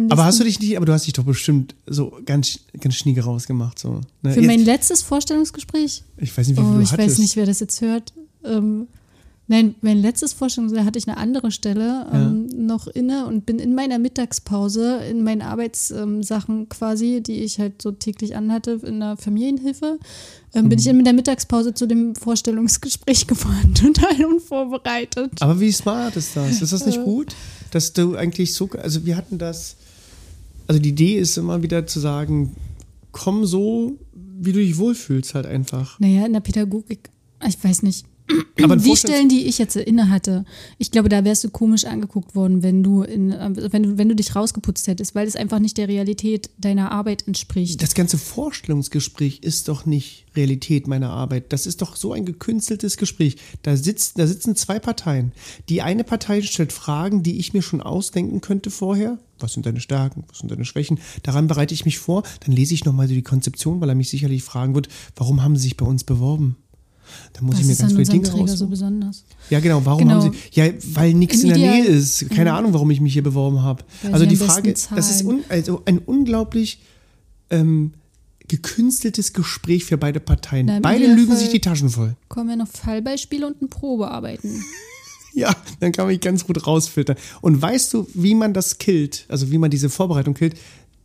Aber 0.09 0.25
hast 0.25 0.41
du 0.41 0.45
dich 0.45 0.59
nicht, 0.61 0.77
aber 0.79 0.87
du 0.87 0.93
hast 0.95 1.05
dich 1.07 1.13
doch 1.13 1.25
bestimmt 1.25 1.75
so 1.87 2.17
ganz, 2.25 2.61
ganz 2.81 2.95
schnieke 2.95 3.23
rausgemacht. 3.23 3.79
So. 3.79 4.01
Ne? 4.23 4.33
Für 4.33 4.41
Jetzt- 4.41 4.47
mein 4.47 4.65
letztes 4.65 5.03
Vorstellungsgespräch? 5.03 6.05
ich 6.17 6.37
weiß 6.37 6.49
nicht, 6.49 6.57
wie 6.57 6.63
viel 6.63 6.71
Oh, 6.71 6.75
du 6.77 6.81
ich 6.81 6.93
hattest. 6.93 7.09
weiß 7.11 7.19
nicht, 7.19 7.37
wer 7.37 7.45
das 7.45 7.61
jetzt 7.61 7.83
hört. 7.83 8.15
Ähm, 8.45 8.87
nein, 9.47 9.75
mein 9.83 9.99
letztes 10.01 10.33
Vorstellungsgespräch 10.33 10.87
hatte 10.87 10.99
ich 10.99 11.07
eine 11.07 11.19
andere 11.19 11.51
Stelle 11.51 12.07
ähm, 12.11 12.47
noch 12.67 12.87
inne 12.87 13.27
und 13.27 13.45
bin 13.45 13.59
in 13.59 13.75
meiner 13.75 13.99
Mittagspause 13.99 15.01
in 15.11 15.23
meinen 15.23 15.43
Arbeitssachen 15.43 16.71
quasi, 16.71 17.23
die 17.23 17.41
ich 17.43 17.59
halt 17.59 17.83
so 17.83 17.91
täglich 17.93 18.37
anhatte 18.37 18.81
in 18.87 19.01
der 19.01 19.19
Familienhilfe, 19.19 19.99
ähm, 20.55 20.69
bin 20.69 20.79
ich 20.79 20.87
Mhm. 20.87 20.99
in 21.01 21.05
der 21.05 21.13
Mittagspause 21.15 21.75
zu 21.75 21.87
dem 21.87 22.15
Vorstellungsgespräch 22.15 23.27
gefahren, 23.27 23.75
total 23.75 24.25
unvorbereitet. 24.25 25.33
Aber 25.41 25.61
wie 25.61 25.73
smart 25.73 26.17
ist 26.17 26.37
das? 26.37 26.63
Ist 26.63 26.73
das 26.73 26.83
Äh. 26.83 26.87
nicht 26.87 27.05
gut? 27.05 27.35
Dass 27.71 27.93
du 27.93 28.17
eigentlich 28.17 28.55
so, 28.55 28.69
also 28.83 29.05
wir 29.05 29.17
hatten 29.17 29.39
das, 29.39 29.77
also 30.67 30.81
die 30.81 30.91
Idee 30.91 31.19
ist 31.19 31.37
immer 31.37 31.63
wieder 31.63 31.87
zu 31.87 32.01
sagen, 32.01 32.55
komm 33.13 33.45
so, 33.47 33.99
wie 34.41 34.53
du 34.53 34.59
dich 34.61 34.79
wohlfühlst 34.79 35.35
halt 35.35 35.47
einfach. 35.47 35.99
Naja, 36.01 36.27
in 36.27 36.33
der 36.33 36.41
Pädagogik, 36.41 37.11
ich 37.47 37.63
weiß 37.63 37.83
nicht. 37.83 38.07
Aber 38.63 38.77
die 38.77 38.97
Stellen, 38.97 39.29
die 39.29 39.47
ich 39.47 39.59
jetzt 39.59 39.77
inne 39.77 40.11
hatte, 40.11 40.45
ich 40.79 40.91
glaube, 40.91 41.09
da 41.09 41.25
wärst 41.25 41.45
du 41.45 41.51
komisch 41.51 41.85
angeguckt 41.85 42.35
worden, 42.35 42.63
wenn 42.63 42.83
du, 42.83 43.03
in, 43.03 43.33
äh, 43.33 43.73
wenn 43.73 43.83
du, 43.83 43.99
wenn 43.99 44.09
du 44.09 44.17
dich 44.17 44.35
rausgeputzt 44.35 44.87
hättest, 44.87 45.15
weil 45.15 45.27
es 45.27 45.37
einfach 45.37 45.59
nicht 45.59 45.79
der 45.79 45.89
Realität 45.89 46.51
deiner 46.59 46.93
Arbeit 46.93 47.27
entspricht. 47.27 47.83
Das 47.83 47.95
ganze 47.95 48.19
Vorstellungsgespräch 48.19 49.41
ist 49.43 49.69
doch 49.69 49.87
nicht 49.87 50.27
Realität 50.37 50.87
meiner 50.87 51.11
Arbeit. 51.11 51.53
Das 51.53 51.67
ist 51.67 51.83
doch 51.83 51.97
so 51.97 52.13
ein 52.13 52.25
gekünsteltes 52.25 52.97
Gespräch. 52.97 53.37
Da, 53.63 53.77
sitzt, 53.77 54.19
da 54.19 54.27
sitzen 54.27 54.57
zwei 54.57 54.79
Parteien. 54.79 55.33
Die 55.69 55.83
eine 55.83 56.05
Partei 56.05 56.43
stellt 56.43 56.73
Fragen, 56.73 57.23
die 57.23 57.39
ich 57.39 57.53
mir 57.53 57.63
schon 57.63 57.81
ausdenken 57.81 58.41
könnte 58.41 58.71
vorher. 58.71 59.19
Was 59.41 59.53
sind 59.53 59.67
deine 59.67 59.81
Stärken? 59.81 60.25
Was 60.29 60.39
sind 60.39 60.51
deine 60.51 60.65
Schwächen? 60.65 60.99
Daran 61.23 61.47
bereite 61.47 61.75
ich 61.75 61.85
mich 61.85 61.99
vor. 61.99 62.25
Dann 62.41 62.55
lese 62.55 62.75
ich 62.75 62.85
nochmal 62.85 63.09
so 63.09 63.15
die 63.15 63.23
Konzeption, 63.23 63.81
weil 63.81 63.89
er 63.89 63.95
mich 63.95 64.11
sicherlich 64.11 64.43
fragen 64.43 64.75
wird, 64.75 64.89
warum 65.17 65.43
haben 65.43 65.57
sie 65.57 65.63
sich 65.63 65.77
bei 65.77 65.87
uns 65.87 66.05
beworben? 66.05 66.57
Da 67.33 67.43
muss 67.43 67.55
Was 67.55 67.61
ich 67.61 67.67
mir 67.67 67.73
ist 67.73 67.79
ganz 67.81 67.93
an 67.93 67.97
viele 67.99 68.09
Dinge 68.11 68.29
Träger 68.29 68.51
raus. 68.51 68.59
so 68.59 68.67
besonders? 68.67 69.25
Ja, 69.51 69.61
genau. 69.61 69.81
Warum 69.85 70.03
Genau. 70.03 70.23
haben 70.25 70.33
sie. 70.33 70.39
Ja, 70.53 70.67
weil 70.95 71.15
nichts 71.15 71.43
in 71.43 71.49
der 71.49 71.57
Ideal- 71.59 71.75
Nähe 71.83 71.85
ist. 71.87 72.29
Keine 72.31 72.53
Ahnung, 72.53 72.73
warum 72.73 72.91
ich 72.91 73.01
mich 73.01 73.13
hier 73.13 73.23
beworben 73.23 73.63
habe. 73.63 73.85
Also 74.13 74.27
die 74.27 74.37
Frage, 74.37 74.73
das 74.73 75.11
ist 75.11 75.25
un, 75.25 75.41
also 75.49 75.83
ein 75.85 75.99
unglaublich 75.99 76.81
ähm, 77.51 77.93
gekünsteltes 78.49 79.33
Gespräch 79.33 79.85
für 79.85 79.99
beide 79.99 80.21
Parteien. 80.21 80.67
Na, 80.67 80.81
beide 80.81 81.07
lügen 81.13 81.37
sich 81.37 81.51
die 81.51 81.61
Taschen 81.61 81.91
voll. 81.91 82.17
Kommen 82.29 82.51
ja 82.51 82.57
noch 82.57 82.69
Fallbeispiele 82.69 83.47
und 83.47 83.61
ein 83.63 83.69
Probearbeiten. 83.69 84.63
Ja, 85.35 85.55
dann 85.79 85.93
kann 85.93 86.07
man 86.07 86.13
mich 86.15 86.23
ganz 86.23 86.45
gut 86.47 86.67
rausfiltern. 86.67 87.15
Und 87.43 87.61
weißt 87.63 87.93
du, 87.95 88.09
wie 88.15 88.35
man 88.35 88.55
das 88.55 88.79
killt, 88.79 89.25
also 89.29 89.53
wie 89.53 89.59
man 89.59 89.71
diese 89.71 89.89
Vorbereitung 89.89 90.35
killt? 90.35 90.57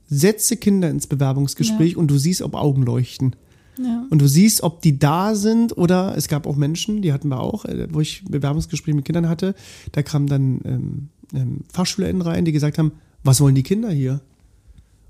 Setze 0.09 0.57
Kinder 0.57 0.89
ins 0.89 1.05
Bewerbungsgespräch 1.05 1.91
Ja. 1.91 1.97
und 1.99 2.07
du 2.07 2.17
siehst, 2.17 2.41
ob 2.41 2.55
Augen 2.55 2.81
leuchten. 2.83 3.35
Ja. 3.77 4.05
Und 4.09 4.21
du 4.21 4.27
siehst, 4.27 4.61
ob 4.63 4.81
die 4.81 4.99
da 4.99 5.35
sind 5.35 5.77
oder 5.77 6.15
es 6.17 6.27
gab 6.27 6.45
auch 6.47 6.55
Menschen, 6.55 7.01
die 7.01 7.11
hatten 7.13 7.29
wir 7.29 7.39
auch, 7.39 7.65
äh, 7.65 7.87
wo 7.91 8.01
ich 8.01 8.23
Bewerbungsgespräche 8.25 8.95
mit 8.95 9.05
Kindern 9.05 9.27
hatte. 9.29 9.55
Da 9.91 10.03
kamen 10.03 10.27
dann 10.27 10.61
ähm, 10.65 11.09
ähm, 11.33 11.61
FachschülerInnen 11.71 12.21
rein, 12.21 12.45
die 12.45 12.51
gesagt 12.51 12.77
haben, 12.77 12.91
was 13.23 13.41
wollen 13.41 13.55
die 13.55 13.63
Kinder 13.63 13.89
hier? 13.91 14.21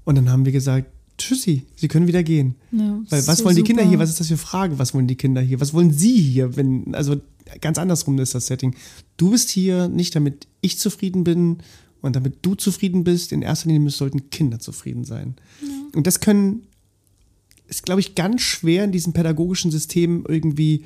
Und 0.06 0.16
dann 0.16 0.30
haben 0.30 0.46
wir 0.46 0.52
gesagt, 0.52 0.88
tschüssi, 1.18 1.64
sie 1.76 1.88
können 1.88 2.08
wieder 2.08 2.24
gehen. 2.24 2.56
Ja, 2.72 3.00
Weil 3.10 3.28
was 3.28 3.38
so 3.40 3.46
wollen 3.46 3.56
die 3.56 3.64
Kinder 3.64 3.84
super. 3.84 3.90
hier? 3.92 4.00
Was 4.00 4.10
ist 4.10 4.20
das 4.20 4.28
für 4.28 4.34
eine 4.34 4.38
Frage? 4.40 4.80
Was 4.80 4.94
wollen 4.94 5.08
die 5.08 5.16
Kinder 5.16 5.42
hier? 5.42 5.60
Was 5.62 5.74
wollen 5.74 5.92
sie 5.92 6.16
hier? 6.20 6.56
Wenn, 6.56 6.96
also 6.96 7.16
ganz 7.62 7.78
andersrum 7.78 8.18
ist 8.20 8.34
das 8.36 8.48
Setting. 8.48 8.76
Du 9.18 9.32
bist 9.32 9.50
hier 9.50 9.88
nicht, 9.90 10.16
damit 10.16 10.48
ich 10.62 10.80
zufrieden 10.80 11.24
bin 11.24 11.58
und 12.02 12.16
damit 12.16 12.38
du 12.42 12.56
zufrieden 12.56 13.04
bist. 13.04 13.32
In 13.32 13.42
erster 13.42 13.68
Linie 13.68 13.82
müssen- 13.82 13.98
sollten 13.98 14.30
Kinder 14.30 14.60
zufrieden 14.60 15.04
sein. 15.06 15.36
Und 15.96 16.08
das 16.08 16.20
können, 16.20 16.64
ist, 17.68 17.86
glaube 17.86 18.02
ich, 18.02 18.16
ganz 18.16 18.42
schwer 18.42 18.84
in 18.84 18.92
diesem 18.92 19.14
pädagogischen 19.14 19.72
System 19.72 20.26
irgendwie 20.28 20.86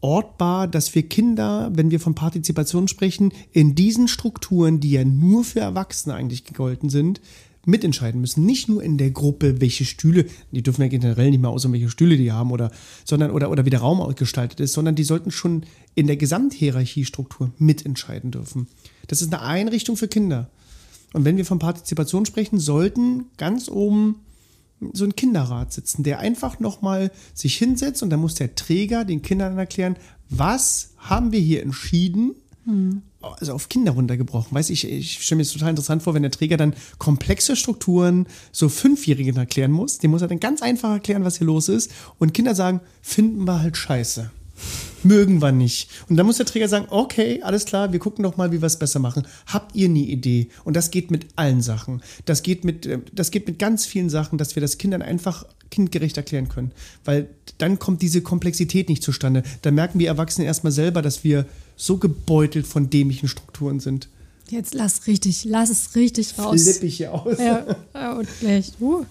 ortbar, 0.00 0.68
dass 0.68 0.94
wir 0.94 1.08
Kinder, 1.08 1.70
wenn 1.74 1.90
wir 1.90 1.98
von 1.98 2.14
Partizipation 2.14 2.88
sprechen, 2.88 3.32
in 3.52 3.74
diesen 3.74 4.06
Strukturen, 4.06 4.78
die 4.80 4.90
ja 4.90 5.04
nur 5.04 5.44
für 5.44 5.60
Erwachsene 5.60 6.14
eigentlich 6.14 6.44
gegolten 6.44 6.90
sind, 6.90 7.22
mitentscheiden 7.66 8.20
müssen. 8.20 8.44
Nicht 8.44 8.68
nur 8.68 8.82
in 8.82 8.98
der 8.98 9.10
Gruppe, 9.10 9.62
welche 9.62 9.86
Stühle, 9.86 10.26
die 10.50 10.62
dürfen 10.62 10.82
ja 10.82 10.88
generell 10.88 11.30
nicht 11.30 11.40
mehr 11.40 11.48
aus, 11.48 11.70
welche 11.70 11.88
Stühle 11.88 12.18
die 12.18 12.32
haben 12.32 12.50
oder, 12.50 12.70
sondern, 13.04 13.30
oder, 13.30 13.50
oder 13.50 13.64
wie 13.64 13.70
der 13.70 13.80
Raum 13.80 14.14
gestaltet 14.14 14.60
ist, 14.60 14.74
sondern 14.74 14.94
die 14.94 15.04
sollten 15.04 15.30
schon 15.30 15.64
in 15.94 16.06
der 16.06 16.16
Gesamthierarchiestruktur 16.16 17.52
mitentscheiden 17.58 18.30
dürfen. 18.30 18.66
Das 19.06 19.22
ist 19.22 19.32
eine 19.32 19.42
Einrichtung 19.42 19.96
für 19.96 20.08
Kinder. 20.08 20.50
Und 21.14 21.24
wenn 21.24 21.36
wir 21.36 21.46
von 21.46 21.58
Partizipation 21.58 22.26
sprechen, 22.26 22.58
sollten 22.58 23.26
ganz 23.36 23.68
oben 23.68 24.16
so 24.92 25.04
ein 25.04 25.16
Kinderrat 25.16 25.72
sitzen, 25.72 26.02
der 26.02 26.18
einfach 26.18 26.60
nochmal 26.60 27.10
sich 27.32 27.56
hinsetzt 27.56 28.02
und 28.02 28.10
dann 28.10 28.20
muss 28.20 28.34
der 28.34 28.54
Träger 28.54 29.04
den 29.04 29.22
Kindern 29.22 29.56
erklären, 29.56 29.96
was 30.28 30.90
haben 30.98 31.32
wir 31.32 31.40
hier 31.40 31.62
entschieden, 31.62 32.34
also 33.20 33.52
auf 33.52 33.68
Kinder 33.68 33.92
runtergebrochen. 33.92 34.54
Weiß 34.54 34.70
ich, 34.70 34.88
ich 34.88 35.22
stelle 35.22 35.36
mir 35.36 35.44
das 35.44 35.52
total 35.52 35.70
interessant 35.70 36.02
vor, 36.02 36.14
wenn 36.14 36.22
der 36.22 36.30
Träger 36.30 36.56
dann 36.56 36.74
komplexe 36.98 37.56
Strukturen 37.56 38.26
so 38.52 38.68
Fünfjährigen 38.68 39.36
erklären 39.36 39.70
muss. 39.70 39.98
Dem 39.98 40.10
muss 40.12 40.22
er 40.22 40.28
dann 40.28 40.40
ganz 40.40 40.62
einfach 40.62 40.92
erklären, 40.92 41.24
was 41.24 41.38
hier 41.38 41.46
los 41.46 41.68
ist. 41.68 41.90
Und 42.18 42.32
Kinder 42.32 42.54
sagen, 42.54 42.80
finden 43.02 43.44
wir 43.44 43.60
halt 43.60 43.76
scheiße. 43.76 44.30
Mögen 45.04 45.40
wir 45.40 45.52
nicht. 45.52 45.90
Und 46.08 46.16
dann 46.16 46.26
muss 46.26 46.38
der 46.38 46.46
Träger 46.46 46.68
sagen, 46.68 46.86
okay, 46.90 47.40
alles 47.42 47.64
klar, 47.64 47.92
wir 47.92 47.98
gucken 47.98 48.22
doch 48.22 48.36
mal, 48.36 48.52
wie 48.52 48.60
wir 48.60 48.66
es 48.66 48.78
besser 48.78 48.98
machen. 48.98 49.26
Habt 49.46 49.74
ihr 49.76 49.88
eine 49.88 49.98
Idee? 49.98 50.48
Und 50.64 50.74
das 50.74 50.90
geht 50.90 51.10
mit 51.10 51.26
allen 51.36 51.62
Sachen. 51.62 52.02
Das 52.24 52.42
geht 52.42 52.64
mit, 52.64 52.86
äh, 52.86 53.00
das 53.12 53.30
geht 53.30 53.46
mit 53.46 53.58
ganz 53.58 53.86
vielen 53.86 54.10
Sachen, 54.10 54.38
dass 54.38 54.56
wir 54.56 54.60
das 54.60 54.78
Kindern 54.78 55.02
einfach 55.02 55.44
kindgerecht 55.70 56.16
erklären 56.16 56.48
können. 56.48 56.72
Weil 57.04 57.28
dann 57.58 57.78
kommt 57.78 58.02
diese 58.02 58.22
Komplexität 58.22 58.88
nicht 58.88 59.02
zustande. 59.02 59.42
Da 59.62 59.70
merken 59.70 59.98
wir 59.98 60.08
Erwachsene 60.08 60.46
erstmal 60.46 60.72
selber, 60.72 61.02
dass 61.02 61.24
wir 61.24 61.46
so 61.76 61.98
gebeutelt 61.98 62.66
von 62.66 62.90
dämlichen 62.90 63.28
Strukturen 63.28 63.80
sind. 63.80 64.08
Jetzt 64.50 64.74
lass 64.74 65.06
richtig, 65.06 65.44
lass 65.44 65.70
es 65.70 65.96
richtig 65.96 66.38
raus. 66.38 66.62
Flipp 66.62 66.82
ich 66.82 66.96
hier 66.98 67.12
aus. 67.12 67.38
Ja, 67.38 67.64
ja, 67.94 68.12
und 68.12 68.28
gleich. 68.40 68.72
Uh. 68.80 69.04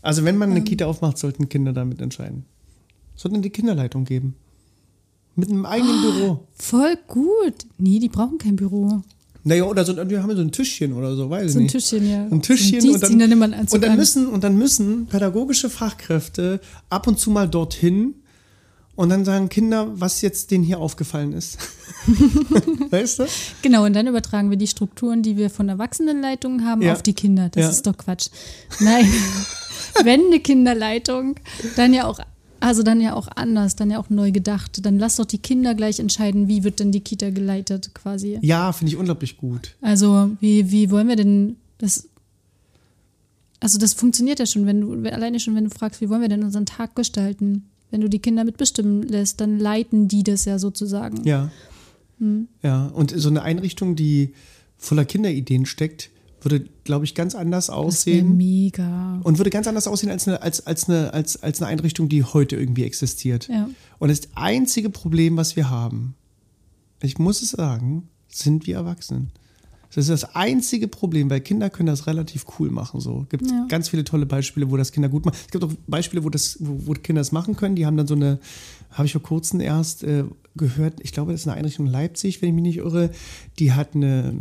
Also 0.00 0.24
wenn 0.24 0.36
man 0.36 0.50
eine 0.50 0.60
Ähm. 0.60 0.64
Kita 0.64 0.86
aufmacht, 0.86 1.18
sollten 1.18 1.48
Kinder 1.48 1.72
damit 1.72 2.00
entscheiden. 2.00 2.44
Sollten 3.16 3.42
die 3.42 3.50
Kinderleitung 3.50 4.04
geben. 4.04 4.34
Mit 5.36 5.50
einem 5.50 5.66
eigenen 5.66 5.96
Ah. 5.98 6.02
Büro. 6.02 6.46
Voll 6.54 6.96
gut. 7.08 7.54
Nee, 7.78 7.98
die 7.98 8.08
brauchen 8.08 8.38
kein 8.38 8.56
Büro. 8.56 9.02
Naja, 9.46 9.64
oder 9.64 9.84
so, 9.84 9.94
wir 10.08 10.22
haben 10.22 10.34
so 10.34 10.40
ein 10.40 10.52
Tischchen 10.52 10.92
oder 10.94 11.14
so, 11.16 11.28
weiß 11.28 11.46
ich 11.46 11.52
So 11.52 11.58
ein 11.58 11.62
nicht. 11.64 11.72
Tischchen, 11.72 12.08
ja. 12.10 12.24
Ein 12.30 12.40
Tischchen 12.40 12.80
So 12.80 12.88
ein 12.88 12.94
und 12.94 13.02
dann, 13.02 13.10
Dienstdiener 13.10 13.26
nimmt 13.26 13.40
man 13.40 13.52
und 13.68 13.82
dann 13.82 13.90
an. 13.92 13.96
müssen 13.98 14.26
und 14.28 14.42
dann 14.44 14.56
müssen 14.56 15.06
pädagogische 15.06 15.68
Fachkräfte 15.68 16.60
ab 16.88 17.06
und 17.06 17.18
zu 17.18 17.30
mal 17.30 17.46
dorthin 17.48 18.14
und 18.96 19.10
dann 19.10 19.24
sagen 19.26 19.48
Kinder, 19.50 19.88
was 20.00 20.22
jetzt 20.22 20.50
denen 20.50 20.64
hier 20.64 20.78
aufgefallen 20.78 21.32
ist. 21.34 21.58
weißt 22.90 23.18
du? 23.18 23.24
Genau, 23.60 23.84
und 23.84 23.92
dann 23.94 24.06
übertragen 24.06 24.48
wir 24.50 24.56
die 24.56 24.66
Strukturen, 24.68 25.22
die 25.22 25.36
wir 25.36 25.50
von 25.50 25.68
Erwachsenenleitungen 25.68 26.64
haben, 26.64 26.80
Ja. 26.80 26.92
auf 26.92 27.02
die 27.02 27.12
Kinder. 27.14 27.48
Das 27.50 27.62
Ja. 27.64 27.68
ist 27.70 27.86
doch 27.86 27.96
Quatsch. 27.98 28.28
Nein, 28.80 29.06
wenn 30.04 30.26
eine 30.26 30.40
Kinderleitung, 30.40 31.36
dann 31.76 31.92
ja 31.92 32.06
auch, 32.06 32.18
also 32.64 32.82
dann 32.82 32.98
ja 33.02 33.12
auch 33.12 33.28
anders, 33.34 33.76
dann 33.76 33.90
ja 33.90 33.98
auch 33.98 34.08
neu 34.08 34.32
gedacht. 34.32 34.86
Dann 34.86 34.98
lass 34.98 35.16
doch 35.16 35.26
die 35.26 35.36
Kinder 35.36 35.74
gleich 35.74 36.00
entscheiden, 36.00 36.48
wie 36.48 36.64
wird 36.64 36.80
denn 36.80 36.92
die 36.92 37.00
Kita 37.00 37.28
geleitet 37.28 37.90
quasi. 37.92 38.38
Ja, 38.40 38.72
finde 38.72 38.90
ich 38.90 38.96
unglaublich 38.96 39.36
gut. 39.36 39.74
Also 39.82 40.30
wie, 40.40 40.70
wie 40.70 40.90
wollen 40.90 41.08
wir 41.08 41.16
denn 41.16 41.56
das? 41.76 42.08
Also 43.60 43.78
das 43.78 43.92
funktioniert 43.92 44.38
ja 44.38 44.46
schon, 44.46 44.64
wenn 44.64 44.80
du 44.80 45.12
alleine 45.12 45.40
schon, 45.40 45.54
wenn 45.54 45.64
du 45.64 45.70
fragst, 45.70 46.00
wie 46.00 46.08
wollen 46.08 46.22
wir 46.22 46.30
denn 46.30 46.42
unseren 46.42 46.64
Tag 46.64 46.96
gestalten? 46.96 47.66
Wenn 47.90 48.00
du 48.00 48.08
die 48.08 48.18
Kinder 48.18 48.44
mitbestimmen 48.44 49.02
lässt, 49.02 49.42
dann 49.42 49.58
leiten 49.58 50.08
die 50.08 50.22
das 50.22 50.46
ja 50.46 50.58
sozusagen. 50.58 51.22
Ja. 51.24 51.50
Hm. 52.18 52.48
Ja, 52.62 52.86
und 52.86 53.12
so 53.14 53.28
eine 53.28 53.42
Einrichtung, 53.42 53.94
die 53.94 54.32
voller 54.78 55.04
Kinderideen 55.04 55.66
steckt, 55.66 56.08
würde, 56.44 56.66
glaube 56.84 57.04
ich, 57.04 57.14
ganz 57.14 57.34
anders 57.34 57.70
aussehen. 57.70 58.36
mega. 58.36 59.20
Und 59.24 59.38
würde 59.38 59.50
ganz 59.50 59.66
anders 59.66 59.86
aussehen 59.86 60.10
als 60.10 60.28
eine, 60.28 60.40
als, 60.42 60.66
als, 60.66 60.88
eine, 60.88 61.12
als, 61.12 61.42
als 61.42 61.60
eine 61.62 61.70
Einrichtung, 61.70 62.08
die 62.08 62.22
heute 62.24 62.56
irgendwie 62.56 62.84
existiert. 62.84 63.48
Ja. 63.48 63.68
Und 63.98 64.08
das 64.10 64.22
einzige 64.34 64.90
Problem, 64.90 65.36
was 65.36 65.56
wir 65.56 65.70
haben, 65.70 66.14
ich 67.02 67.18
muss 67.18 67.42
es 67.42 67.50
sagen, 67.50 68.08
sind 68.28 68.66
wir 68.66 68.76
Erwachsenen. 68.76 69.30
Das 69.94 70.08
ist 70.08 70.22
das 70.22 70.34
einzige 70.34 70.88
Problem, 70.88 71.30
weil 71.30 71.40
Kinder 71.40 71.70
können 71.70 71.86
das 71.86 72.08
relativ 72.08 72.46
cool 72.58 72.68
machen. 72.70 72.98
So 73.00 73.26
gibt 73.28 73.48
Ja. 73.48 73.66
ganz 73.68 73.88
viele 73.90 74.02
tolle 74.02 74.26
Beispiele, 74.26 74.68
wo 74.68 74.76
das 74.76 74.90
Kinder 74.90 75.08
gut 75.08 75.24
machen. 75.24 75.36
Es 75.46 75.52
gibt 75.52 75.62
auch 75.62 75.72
Beispiele, 75.86 76.24
wo 76.24 76.30
das, 76.30 76.56
wo, 76.58 76.88
wo 76.88 76.92
Kinder 76.94 77.20
das 77.20 77.30
machen 77.30 77.54
können. 77.54 77.76
Die 77.76 77.86
haben 77.86 77.96
dann 77.96 78.08
so 78.08 78.16
eine, 78.16 78.40
habe 78.90 79.06
ich 79.06 79.12
vor 79.12 79.22
kurzem 79.22 79.60
erst 79.60 80.02
äh, 80.02 80.24
gehört. 80.56 80.94
Ich 81.00 81.12
glaube, 81.12 81.30
das 81.30 81.42
ist 81.42 81.46
eine 81.46 81.56
Einrichtung 81.56 81.86
in 81.86 81.92
Leipzig, 81.92 82.42
wenn 82.42 82.48
ich 82.48 82.54
mich 82.56 82.62
nicht 82.64 82.76
irre. 82.78 83.10
Die 83.60 83.72
hat 83.72 83.94
eine, 83.94 84.34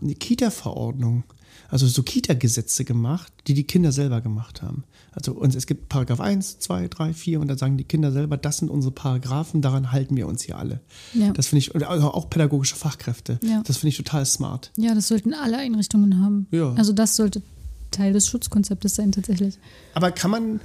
eine 0.00 0.14
Kita-Verordnung, 0.14 1.24
also 1.68 1.86
so 1.86 2.02
Kita-Gesetze 2.02 2.84
gemacht, 2.84 3.32
die 3.46 3.54
die 3.54 3.64
Kinder 3.64 3.92
selber 3.92 4.20
gemacht 4.20 4.62
haben. 4.62 4.84
Also 5.12 5.32
und 5.32 5.54
es 5.54 5.66
gibt 5.66 5.88
Paragraph 5.88 6.20
1, 6.20 6.60
2, 6.60 6.88
3, 6.88 7.12
4 7.14 7.40
und 7.40 7.48
da 7.48 7.56
sagen 7.56 7.76
die 7.76 7.84
Kinder 7.84 8.12
selber, 8.12 8.36
das 8.36 8.58
sind 8.58 8.70
unsere 8.70 8.92
Paragraphen, 8.92 9.60
daran 9.60 9.92
halten 9.92 10.16
wir 10.16 10.26
uns 10.26 10.42
hier 10.42 10.58
alle. 10.58 10.80
Ja. 11.14 11.32
Das 11.32 11.48
finde 11.48 11.58
ich, 11.60 11.74
also 11.86 12.12
auch 12.12 12.30
pädagogische 12.30 12.76
Fachkräfte. 12.76 13.38
Ja. 13.42 13.62
Das 13.64 13.78
finde 13.78 13.88
ich 13.88 13.96
total 13.96 14.24
smart. 14.26 14.70
Ja, 14.76 14.94
das 14.94 15.08
sollten 15.08 15.34
alle 15.34 15.58
Einrichtungen 15.58 16.22
haben. 16.22 16.46
Ja. 16.50 16.72
Also 16.74 16.92
das 16.92 17.16
sollte 17.16 17.42
Teil 17.90 18.12
des 18.12 18.28
Schutzkonzeptes 18.28 18.94
sein 18.94 19.12
tatsächlich. 19.12 19.58
Aber 19.94 20.12
kann 20.12 20.30
man, 20.30 20.60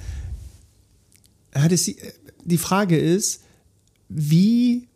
ja, 1.54 1.68
das, 1.68 1.90
die 2.44 2.58
Frage 2.58 2.96
ist, 2.96 3.42
wie, 4.08 4.86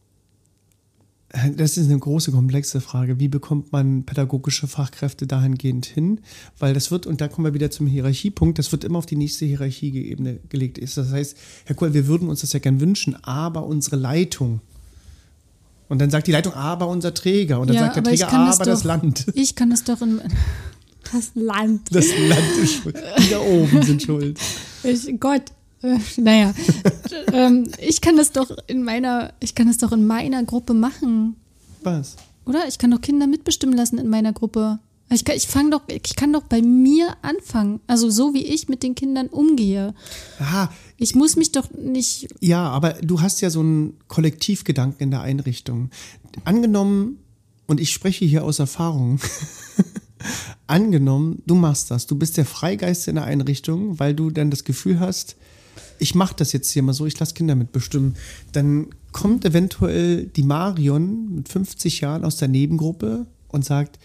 das 1.57 1.77
ist 1.77 1.87
eine 1.89 1.99
große, 1.99 2.33
komplexe 2.33 2.81
Frage, 2.81 3.21
wie 3.21 3.29
bekommt 3.29 3.71
man 3.73 4.03
pädagogische 4.03 4.67
Fachkräfte 4.67 5.27
dahingehend 5.29 5.87
hin? 5.87 6.21
Weil 6.59 6.75
das 6.75 6.91
wird, 6.91 7.07
und 7.07 7.21
da 7.21 7.29
kommen 7.29 7.45
wir 7.47 7.55
wieder 7.55 7.71
zum 7.71 7.87
Hierarchiepunkt, 7.87 8.59
das 8.59 8.73
wird 8.73 8.83
immer 8.85 8.99
auf 8.99 9.07
die 9.07 9.15
nächste 9.17 9.45
Hierarchieebene 9.47 10.41
gelegt. 10.49 10.77
Ist. 10.79 10.97
Das 10.97 11.11
heißt, 11.13 11.37
Herr 11.67 11.77
Kohl, 11.77 11.95
wir 11.95 12.07
würden 12.09 12.29
uns 12.29 12.41
das 12.41 12.53
ja 12.53 12.59
gern 12.59 12.81
wünschen, 12.81 13.15
aber 13.25 13.65
unsere 13.67 13.97
Leitung, 13.97 14.61
und 15.89 16.01
dann 16.01 16.11
sagt 16.11 16.27
die 16.29 16.33
Leitung, 16.33 16.53
aber 16.55 16.87
unser 16.87 17.13
Träger. 17.15 17.59
Und 17.61 17.67
dann 17.69 17.75
Ja, 17.77 17.83
sagt 17.83 17.97
der 17.97 18.03
aber 18.03 18.11
Träger, 18.11 18.27
das 18.47 18.57
aber 18.61 18.65
das 18.71 18.79
doch- 18.81 18.87
Land. 18.87 19.27
Ich 19.35 19.55
kann 19.57 19.71
das 19.71 19.83
doch 19.85 20.01
in 20.03 20.21
das 21.13 21.31
Land. 21.35 21.83
Das 21.95 22.07
Land 22.17 22.59
ist 22.63 22.75
schuld. 22.75 22.97
Die 23.19 23.31
da 23.31 23.41
oben 23.41 23.83
sind 23.83 24.01
schuld. 24.03 24.39
Ich, 24.85 25.19
Gott, 25.19 25.43
Äh, 25.83 25.99
naja, 26.17 26.53
ähm, 27.33 27.71
ich 27.79 28.01
kann 28.01 28.17
das 28.17 28.33
doch 28.33 28.51
in 28.67 28.83
meiner, 28.83 29.33
ich 29.41 29.55
kann 29.55 29.67
das 29.67 29.79
doch 29.79 29.93
in 29.93 30.07
meiner 30.07 30.45
Gruppe 30.45 30.75
machen. 30.75 31.37
Was? 31.83 32.17
Oder? 32.45 32.69
Ich 32.69 32.79
kann 32.79 32.91
doch 32.91 33.01
Kinder 33.01 33.27
mitbestimmen 33.27 33.77
lassen 33.77 33.99
in 33.99 34.09
meiner 34.09 34.33
Gruppe. 34.33 34.79
Ich 35.13 35.25
kann, 35.25 35.37
ich 35.37 35.49
fang 35.49 35.71
doch, 35.71 35.83
ich 35.89 36.15
kann 36.15 36.33
doch 36.33 36.45
bei 36.45 36.63
mir 36.63 37.17
anfangen. 37.23 37.81
Also 37.87 38.11
so 38.11 38.33
wie 38.33 38.45
ich 38.45 38.69
mit 38.69 38.83
den 38.83 38.95
Kindern 38.95 39.27
umgehe. 39.27 39.95
Aha, 40.39 40.73
Ich 40.99 41.15
muss 41.17 41.35
mich 41.35 41.51
doch 41.51 41.69
nicht. 41.73 42.29
Ja, 42.41 42.69
aber 42.69 42.93
du 42.93 43.21
hast 43.21 43.41
ja 43.41 43.51
so 43.51 43.61
einen 43.61 43.95
Kollektivgedanken 44.07 45.03
in 45.03 45.11
der 45.11 45.23
Einrichtung. 45.23 45.91
Angenommen, 46.45 47.19
und 47.67 47.81
ich 47.81 47.91
spreche 47.91 48.25
hier 48.25 48.45
aus 48.45 48.59
Erfahrung, 48.61 49.21
angenommen, 50.67 51.43
du 51.47 51.55
machst 51.55 51.91
das, 51.91 52.07
du 52.07 52.17
bist 52.17 52.37
der 52.37 52.45
Freigeist 52.45 53.09
in 53.09 53.17
der 53.17 53.25
Einrichtung, 53.25 53.99
weil 53.99 54.15
du 54.15 54.31
dann 54.31 54.51
das 54.51 54.65
Gefühl 54.65 55.01
hast, 55.01 55.37
ich 56.01 56.15
mache 56.15 56.35
das 56.37 56.53
jetzt 56.53 56.71
hier 56.71 56.83
mal 56.83 56.95
so, 56.95 57.07
ich 57.07 57.19
lasse 57.19 57.35
Kinder 57.35 57.55
mitbestimmen. 57.55 58.17
Dann 58.53 58.89
kommt 59.13 59.45
eventuell 59.45 60.27
die 60.27 60.43
Marion 60.43 61.35
mit 61.35 61.49
50 61.49 62.01
Jahren 62.01 62.25
aus 62.25 62.37
der 62.37 62.49
Nebengruppe 62.49 63.27
und 63.49 63.65
sagt, 63.65 63.99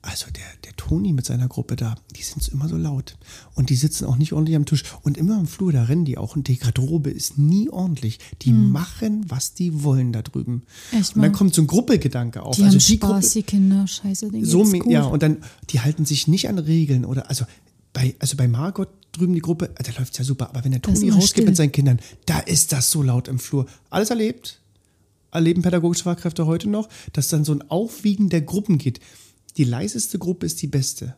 also 0.00 0.26
der, 0.30 0.44
der 0.64 0.76
Toni 0.76 1.12
mit 1.12 1.26
seiner 1.26 1.48
Gruppe 1.48 1.74
da, 1.74 1.96
die 2.14 2.22
sind 2.22 2.46
immer 2.48 2.68
so 2.68 2.76
laut. 2.76 3.16
Und 3.54 3.68
die 3.68 3.74
sitzen 3.74 4.04
auch 4.04 4.16
nicht 4.16 4.32
ordentlich 4.32 4.56
am 4.56 4.64
Tisch. 4.64 4.84
Und 5.02 5.18
immer 5.18 5.38
im 5.40 5.46
Flur, 5.46 5.72
da 5.72 5.84
rennen 5.84 6.04
die 6.04 6.16
auch. 6.18 6.36
Und 6.36 6.46
die 6.46 6.56
Garderobe 6.56 7.10
ist 7.10 7.36
nie 7.36 7.68
ordentlich. 7.68 8.18
Die 8.42 8.52
machen, 8.52 9.24
was 9.28 9.54
die 9.54 9.82
wollen 9.82 10.12
da 10.12 10.22
drüben. 10.22 10.62
Hm. 10.90 11.00
Echt 11.00 11.16
und 11.16 11.22
dann 11.22 11.32
kommt 11.32 11.54
so 11.54 11.62
ein 11.62 11.66
Gruppegedanke 11.66 12.42
auf. 12.42 12.56
Die 12.56 12.62
also 12.62 12.78
haben 12.78 12.86
die 12.86 12.96
Spaß, 12.96 13.10
Gruppe, 13.10 13.28
die 13.34 13.42
Kinder. 13.42 13.86
Scheiße, 13.86 14.30
denen 14.30 14.44
so, 14.44 14.62
geht's 14.62 14.84
gut. 14.84 14.92
ja, 14.92 15.02
und 15.04 15.22
dann, 15.22 15.38
die 15.70 15.80
halten 15.80 16.04
sich 16.04 16.28
nicht 16.28 16.48
an 16.48 16.58
Regeln 16.58 17.04
oder, 17.04 17.28
also 17.28 17.44
bei, 17.92 18.14
also 18.18 18.36
bei 18.36 18.48
Margot 18.48 18.88
drüben 19.12 19.34
die 19.34 19.40
Gruppe, 19.40 19.70
äh, 19.76 19.82
da 19.82 19.92
läuft 19.98 20.18
ja 20.18 20.24
super, 20.24 20.48
aber 20.50 20.64
wenn 20.64 20.72
der 20.72 20.80
Da 20.80 20.92
Toni 20.92 21.10
rausgeht 21.10 21.28
still. 21.28 21.44
mit 21.46 21.56
seinen 21.56 21.72
Kindern, 21.72 22.00
da 22.26 22.38
ist 22.40 22.72
das 22.72 22.90
so 22.90 23.02
laut 23.02 23.28
im 23.28 23.38
Flur. 23.38 23.66
Alles 23.90 24.10
erlebt, 24.10 24.60
erleben 25.30 25.62
pädagogische 25.62 26.04
Fachkräfte 26.04 26.46
heute 26.46 26.68
noch, 26.68 26.88
dass 27.12 27.28
dann 27.28 27.44
so 27.44 27.52
ein 27.52 27.62
Aufwiegen 27.70 28.28
der 28.28 28.42
Gruppen 28.42 28.78
geht. 28.78 29.00
Die 29.56 29.64
leiseste 29.64 30.18
Gruppe 30.18 30.46
ist 30.46 30.62
die 30.62 30.68
beste. 30.68 31.16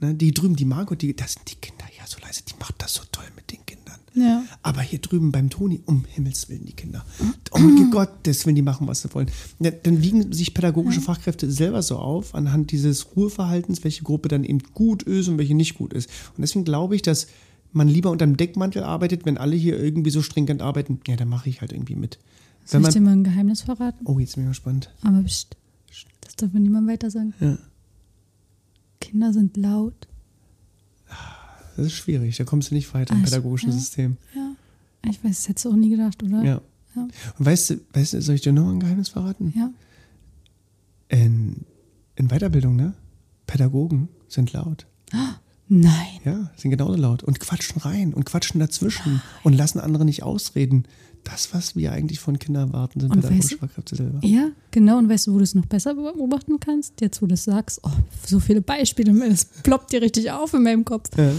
Ne, 0.00 0.14
die 0.14 0.32
drüben, 0.32 0.56
die 0.56 0.64
Margot, 0.64 1.02
die, 1.02 1.14
das 1.14 1.34
sind 1.34 1.50
die 1.50 1.56
Kinder, 1.56 1.84
ja, 1.98 2.06
so 2.06 2.18
leise, 2.20 2.42
die 2.44 2.54
macht 2.60 2.76
das 2.78 2.94
so 2.94 3.02
toll 3.10 3.26
mit 3.34 3.50
den 3.50 3.64
Kindern. 3.66 3.77
Ja. 4.20 4.42
Aber 4.62 4.80
hier 4.80 4.98
drüben 4.98 5.32
beim 5.32 5.50
Toni, 5.50 5.82
um 5.86 6.04
Himmels 6.04 6.48
Willen, 6.48 6.66
die 6.66 6.72
Kinder. 6.72 7.04
Um 7.50 7.90
Gottes 7.90 8.44
Willen, 8.46 8.56
die 8.56 8.62
machen, 8.62 8.86
was 8.86 9.02
sie 9.02 9.14
wollen. 9.14 9.30
Ja, 9.58 9.70
dann 9.70 10.02
wiegen 10.02 10.32
sich 10.32 10.54
pädagogische 10.54 11.00
Fachkräfte 11.00 11.50
selber 11.50 11.82
so 11.82 11.96
auf, 11.96 12.34
anhand 12.34 12.72
dieses 12.72 13.16
Ruheverhaltens, 13.16 13.84
welche 13.84 14.04
Gruppe 14.04 14.28
dann 14.28 14.44
eben 14.44 14.60
gut 14.74 15.02
ist 15.02 15.28
und 15.28 15.38
welche 15.38 15.54
nicht 15.54 15.74
gut 15.76 15.92
ist. 15.92 16.08
Und 16.36 16.42
deswegen 16.42 16.64
glaube 16.64 16.94
ich, 16.96 17.02
dass 17.02 17.28
man 17.72 17.88
lieber 17.88 18.10
unter 18.10 18.26
dem 18.26 18.36
Deckmantel 18.36 18.82
arbeitet, 18.82 19.26
wenn 19.26 19.38
alle 19.38 19.56
hier 19.56 19.78
irgendwie 19.78 20.10
so 20.10 20.22
stringent 20.22 20.62
arbeiten. 20.62 21.00
Ja, 21.06 21.16
dann 21.16 21.28
mache 21.28 21.48
ich 21.48 21.60
halt 21.60 21.72
irgendwie 21.72 21.96
mit. 21.96 22.18
Soll 22.64 22.82
ich 22.82 22.88
dir 22.88 23.00
mal 23.00 23.12
ein 23.12 23.24
Geheimnis 23.24 23.62
verraten? 23.62 24.04
oh, 24.04 24.18
jetzt 24.18 24.34
bin 24.34 24.42
ich 24.42 24.46
mal 24.46 24.50
gespannt. 24.50 24.90
Aber 25.02 25.22
pst, 25.22 25.56
das 26.20 26.36
darf 26.36 26.52
man 26.52 26.62
niemand 26.62 26.86
weiter 26.86 27.10
sagen. 27.10 27.32
Ja. 27.40 27.58
Kinder 29.00 29.32
sind 29.32 29.56
laut. 29.56 30.06
Das 31.78 31.86
ist 31.86 31.92
schwierig, 31.92 32.36
da 32.36 32.42
kommst 32.42 32.72
du 32.72 32.74
nicht 32.74 32.92
weiter 32.92 33.14
im 33.14 33.20
Also, 33.20 33.30
pädagogischen 33.36 33.70
ja. 33.70 33.76
System. 33.76 34.16
Ja. 34.34 34.50
Ich 35.08 35.22
weiß, 35.22 35.36
das 35.36 35.48
hättest 35.48 35.64
du 35.64 35.70
auch 35.70 35.76
nie 35.76 35.90
gedacht, 35.90 36.20
oder? 36.24 36.42
Ja. 36.42 36.60
Ja. 36.96 37.02
Und 37.38 37.46
weißt 37.46 37.70
du, 37.70 37.80
weißt 37.92 38.14
du, 38.14 38.22
soll 38.22 38.34
ich 38.34 38.40
dir 38.40 38.52
noch 38.52 38.68
ein 38.68 38.80
Geheimnis 38.80 39.10
verraten? 39.10 39.54
Ja. 39.56 39.70
In, 41.08 41.64
in 42.16 42.28
Weiterbildung, 42.30 42.74
ne? 42.74 42.94
Pädagogen 43.46 44.08
sind 44.26 44.52
laut. 44.52 44.86
Nein. 45.68 46.18
Ja, 46.24 46.50
sind 46.56 46.72
genauso 46.72 46.96
laut 46.96 47.22
und 47.22 47.38
quatschen 47.38 47.80
rein 47.80 48.12
und 48.12 48.24
quatschen 48.24 48.58
dazwischen 48.58 49.22
und 49.44 49.52
lassen 49.52 49.78
andere 49.78 50.04
nicht 50.04 50.24
ausreden. 50.24 50.84
Das, 51.22 51.54
was 51.54 51.76
wir 51.76 51.92
eigentlich 51.92 52.18
von 52.18 52.40
Kindern 52.40 52.70
erwarten, 52.70 52.98
sind 52.98 53.10
Und 53.10 53.20
pädagogische 53.20 53.54
weißt 53.54 53.60
Fachkräfte 53.60 53.94
selber. 53.94 54.18
Ja, 54.26 54.48
genau. 54.72 54.98
Und 54.98 55.08
weißt 55.08 55.28
du, 55.28 55.34
wo 55.34 55.38
du 55.38 55.44
es 55.44 55.54
noch 55.54 55.66
besser 55.66 55.94
beobachten 55.94 56.58
kannst? 56.58 57.00
Jetzt, 57.00 57.22
wo 57.22 57.26
du 57.26 57.34
es 57.34 57.44
sagst. 57.44 57.80
Oh, 57.84 57.90
so 58.26 58.40
viele 58.40 58.62
Beispiele. 58.62 59.12
Es 59.30 59.44
ploppt 59.44 59.92
dir 59.92 60.02
richtig 60.02 60.32
auf 60.32 60.54
in 60.54 60.64
meinem 60.64 60.84
Kopf. 60.84 61.10
Ja. 61.16 61.30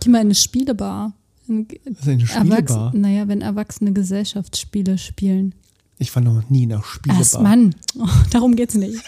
Geh 0.00 0.10
mal 0.10 0.18
in 0.18 0.26
eine 0.28 0.34
Spielebar. 0.34 1.12
In, 1.48 1.66
Das 1.84 2.02
ist 2.02 2.08
eine 2.08 2.26
Spielebar. 2.26 2.92
naja, 2.94 3.28
wenn 3.28 3.40
Erwachsene 3.40 3.92
Gesellschaftsspiele 3.92 4.98
spielen. 4.98 5.54
Ich 5.98 6.14
war 6.14 6.22
noch 6.22 6.48
nie 6.50 6.64
in 6.64 6.72
einer 6.72 6.82
Spielebar. 6.82 7.26
Ach, 7.34 7.40
Mann, 7.40 7.74
oh, 7.98 8.06
darum 8.30 8.56
geht's 8.56 8.74
nicht. 8.74 9.00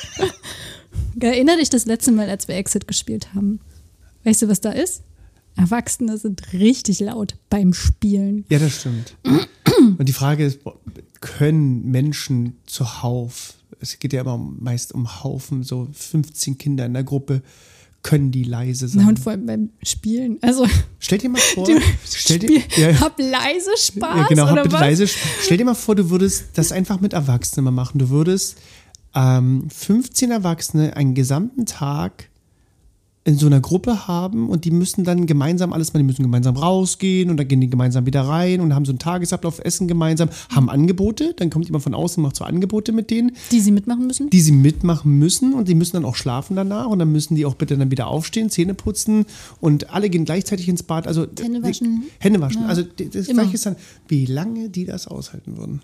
Erinner 1.21 1.57
dich 1.57 1.71
das 1.71 1.85
letzte 1.87 2.13
Mal, 2.13 2.29
als 2.31 2.49
wir 2.49 2.57
Exit 2.57 2.87
gespielt 2.89 3.35
haben. 3.35 3.61
Weißt 4.25 4.43
du, 4.43 4.49
was 4.49 4.61
da 4.61 4.71
ist? 4.71 5.03
Erwachsene 5.57 6.17
sind 6.19 6.53
richtig 6.53 7.01
laut 7.01 7.37
beim 7.51 7.73
Spielen. 7.75 8.45
Ja, 8.49 8.59
das 8.61 8.81
stimmt. 8.81 9.17
Und 9.99 10.09
die 10.09 10.13
Frage 10.13 10.45
ist, 10.45 10.61
können 11.21 11.91
Menschen 11.91 12.57
zuhauf, 12.67 13.55
es 13.81 13.99
geht 13.99 14.13
ja 14.13 14.21
immer 14.21 14.39
meist 14.39 14.93
um 14.95 15.23
Haufen, 15.25 15.65
so 15.65 15.89
15 15.93 16.59
Kinder 16.59 16.87
in 16.87 16.95
der 16.95 17.03
Gruppe, 17.05 17.43
können 18.09 18.31
die 18.31 18.43
leise 18.43 18.89
sein? 18.89 19.03
Na, 19.03 19.09
und 19.11 19.19
vor 19.19 19.33
allem 19.33 19.45
beim 19.45 19.69
Spielen. 19.83 20.39
Also, 20.41 20.67
stell 20.99 21.19
dir 21.19 21.29
mal 21.29 21.41
vor, 21.55 21.67
du 21.67 21.79
stell 22.07 22.39
dir, 22.39 22.63
ja, 22.77 22.99
hab 23.01 23.19
leise 23.19 23.71
Spaß. 23.77 24.17
Ja, 24.17 24.27
genau, 24.29 24.47
hab 24.47 24.53
oder 24.53 24.63
bitte 24.63 24.75
was? 24.77 24.81
leise. 24.81 25.07
Stell 25.43 25.59
dir 25.59 25.67
mal 25.67 25.75
vor, 25.75 25.95
du 25.95 26.09
würdest 26.09 26.47
das 26.55 26.73
einfach 26.73 27.03
mit 27.03 27.13
Erwachsenen 27.13 27.75
machen. 27.75 27.99
Du 27.99 28.09
würdest 28.09 28.57
ähm, 29.15 29.69
15 29.69 30.31
Erwachsene 30.31 30.97
einen 30.97 31.15
gesamten 31.15 31.67
Tag 31.67 32.28
in 33.25 33.37
so 33.37 33.47
einer 33.47 33.61
Gruppe 33.61 34.09
haben 34.09 34.49
und 34.49 34.65
die 34.65 34.71
müssen 34.71 35.05
dann 35.05 35.27
gemeinsam 35.27 35.73
alles 35.75 35.93
mal, 35.93 35.99
die 35.99 36.05
müssen 36.07 36.23
gemeinsam 36.23 36.57
rausgehen 36.57 37.29
und 37.29 37.37
dann 37.37 37.47
gehen 37.47 37.61
die 37.61 37.69
gemeinsam 37.69 38.07
wieder 38.07 38.23
rein 38.23 38.61
und 38.61 38.75
haben 38.75 38.87
so 38.87 38.93
einen 38.93 38.99
Tagesablauf, 38.99 39.59
essen 39.63 39.87
gemeinsam, 39.87 40.31
haben 40.51 40.71
Angebote, 40.71 41.35
dann 41.37 41.51
kommt 41.51 41.67
jemand 41.67 41.85
von 41.85 41.95
außen 41.95 42.23
und 42.23 42.29
macht 42.29 42.37
so 42.37 42.45
Angebote 42.45 42.93
mit 42.93 43.11
denen, 43.11 43.33
Die 43.51 43.61
sie 43.61 43.71
mitmachen 43.71 44.07
müssen? 44.07 44.31
die 44.31 44.41
sie 44.41 44.53
mitmachen 44.53 45.19
müssen 45.19 45.53
und 45.53 45.69
die 45.69 45.75
müssen 45.75 45.95
dann 45.97 46.05
auch 46.07 46.17
schlafen 46.17 46.57
danach 46.57 46.87
und 46.87 46.99
dann 47.01 47.13
müssen 47.13 47.35
die 47.35 47.45
auch 47.45 47.55
bitte 47.55 47.77
dann 47.77 47.91
wieder 47.91 48.07
aufstehen, 48.07 48.49
Zähne 48.49 48.73
putzen 48.75 49.27
und 49.61 49.91
alle 49.93 50.09
gehen 50.09 50.25
gleichzeitig 50.25 50.69
ins 50.69 50.83
Bad. 50.83 51.07
Also 51.07 51.27
Hände 51.39 51.63
waschen. 51.63 52.05
Hände 52.21 52.41
waschen. 52.41 52.63
Ja. 52.63 52.69
Also 52.69 52.83
das 52.83 53.29
Immer. 53.29 53.43
Gleiche 53.43 53.57
ist 53.57 53.67
dann, 53.67 53.77
wie 54.09 54.25
lange 54.25 54.71
die 54.71 54.87
das 54.87 55.07
aushalten 55.07 55.59
würden. 55.59 55.83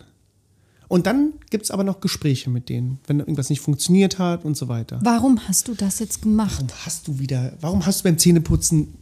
Und 0.89 1.07
dann 1.07 1.32
gibt 1.51 1.64
es 1.64 1.70
aber 1.70 1.85
noch 1.85 2.01
Gespräche 2.01 2.51
mit 2.51 2.68
denen, 2.68 2.99
wenn 3.07 3.20
irgendwas 3.20 3.51
nicht 3.51 3.61
funktioniert 3.61 4.18
hat 4.18 4.45
und 4.45 4.57
so 4.57 4.68
weiter. 4.68 5.01
Warum 5.03 5.49
hast 5.49 5.68
du 5.68 5.74
das 5.74 5.99
jetzt 5.99 6.22
gemacht? 6.22 6.57
Warum 6.59 6.87
hast 6.87 7.09
du 7.09 7.18
wieder, 7.18 7.53
warum 7.61 7.87
hast 7.87 8.01
du 8.01 8.05
beim 8.05 8.18
Zähneputzen 8.18 8.95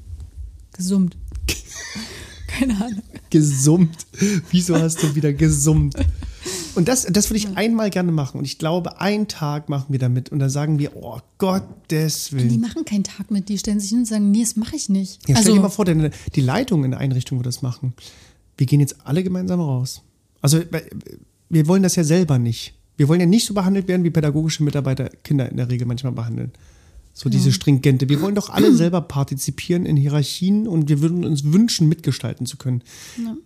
Gesummt. 0.72 1.16
Keine 2.46 2.74
Ahnung. 2.76 3.02
gesummt? 3.30 4.06
Wieso 4.50 4.76
hast 4.76 5.02
du 5.02 5.14
wieder 5.14 5.32
gesummt? 5.32 5.94
Und 6.74 6.88
das, 6.88 7.04
das 7.04 7.30
würde 7.30 7.38
ich 7.38 7.56
einmal 7.56 7.90
gerne 7.90 8.12
machen. 8.12 8.38
Und 8.38 8.44
ich 8.44 8.58
glaube, 8.58 9.00
einen 9.00 9.28
Tag 9.28 9.68
machen 9.68 9.86
wir 9.90 9.98
damit. 9.98 10.30
Und 10.30 10.38
dann 10.38 10.50
sagen 10.50 10.78
wir, 10.78 10.96
oh 10.96 11.18
Gottes 11.38 12.28
Die 12.30 12.36
Willen. 12.36 12.60
machen 12.60 12.84
keinen 12.84 13.04
Tag 13.04 13.30
mit, 13.30 13.48
die 13.48 13.58
stellen 13.58 13.80
sich 13.80 13.90
hin 13.90 14.00
und 14.00 14.06
sagen, 14.06 14.30
nee, 14.30 14.42
das 14.42 14.56
mache 14.56 14.76
ich 14.76 14.88
nicht. 14.88 15.16
Ja, 15.28 15.36
stell 15.36 15.36
also, 15.36 15.54
dir 15.54 15.60
mal 15.60 15.68
vor, 15.68 15.84
denn 15.84 16.10
die 16.34 16.40
Leitung 16.40 16.84
in 16.84 16.90
der 16.92 17.00
Einrichtung 17.00 17.38
würde 17.38 17.48
das 17.48 17.62
machen. 17.62 17.94
Wir 18.56 18.66
gehen 18.66 18.80
jetzt 18.80 18.96
alle 19.04 19.22
gemeinsam 19.22 19.60
raus. 19.60 20.02
Also 20.40 20.60
wir 21.52 21.68
wollen 21.68 21.82
das 21.82 21.96
ja 21.96 22.04
selber 22.04 22.38
nicht. 22.38 22.74
Wir 22.96 23.08
wollen 23.08 23.20
ja 23.20 23.26
nicht 23.26 23.46
so 23.46 23.54
behandelt 23.54 23.86
werden, 23.86 24.04
wie 24.04 24.10
pädagogische 24.10 24.62
Mitarbeiter 24.62 25.10
Kinder 25.22 25.48
in 25.50 25.58
der 25.58 25.68
Regel 25.68 25.86
manchmal 25.86 26.12
behandeln. 26.12 26.52
So 27.14 27.28
diese 27.28 27.52
stringente. 27.52 28.08
Wir 28.08 28.22
wollen 28.22 28.34
doch 28.34 28.48
alle 28.48 28.72
selber 28.74 29.02
partizipieren 29.02 29.84
in 29.84 29.96
Hierarchien 29.96 30.66
und 30.66 30.88
wir 30.88 31.02
würden 31.02 31.24
uns 31.24 31.44
wünschen, 31.44 31.88
mitgestalten 31.88 32.46
zu 32.46 32.56
können. 32.56 32.82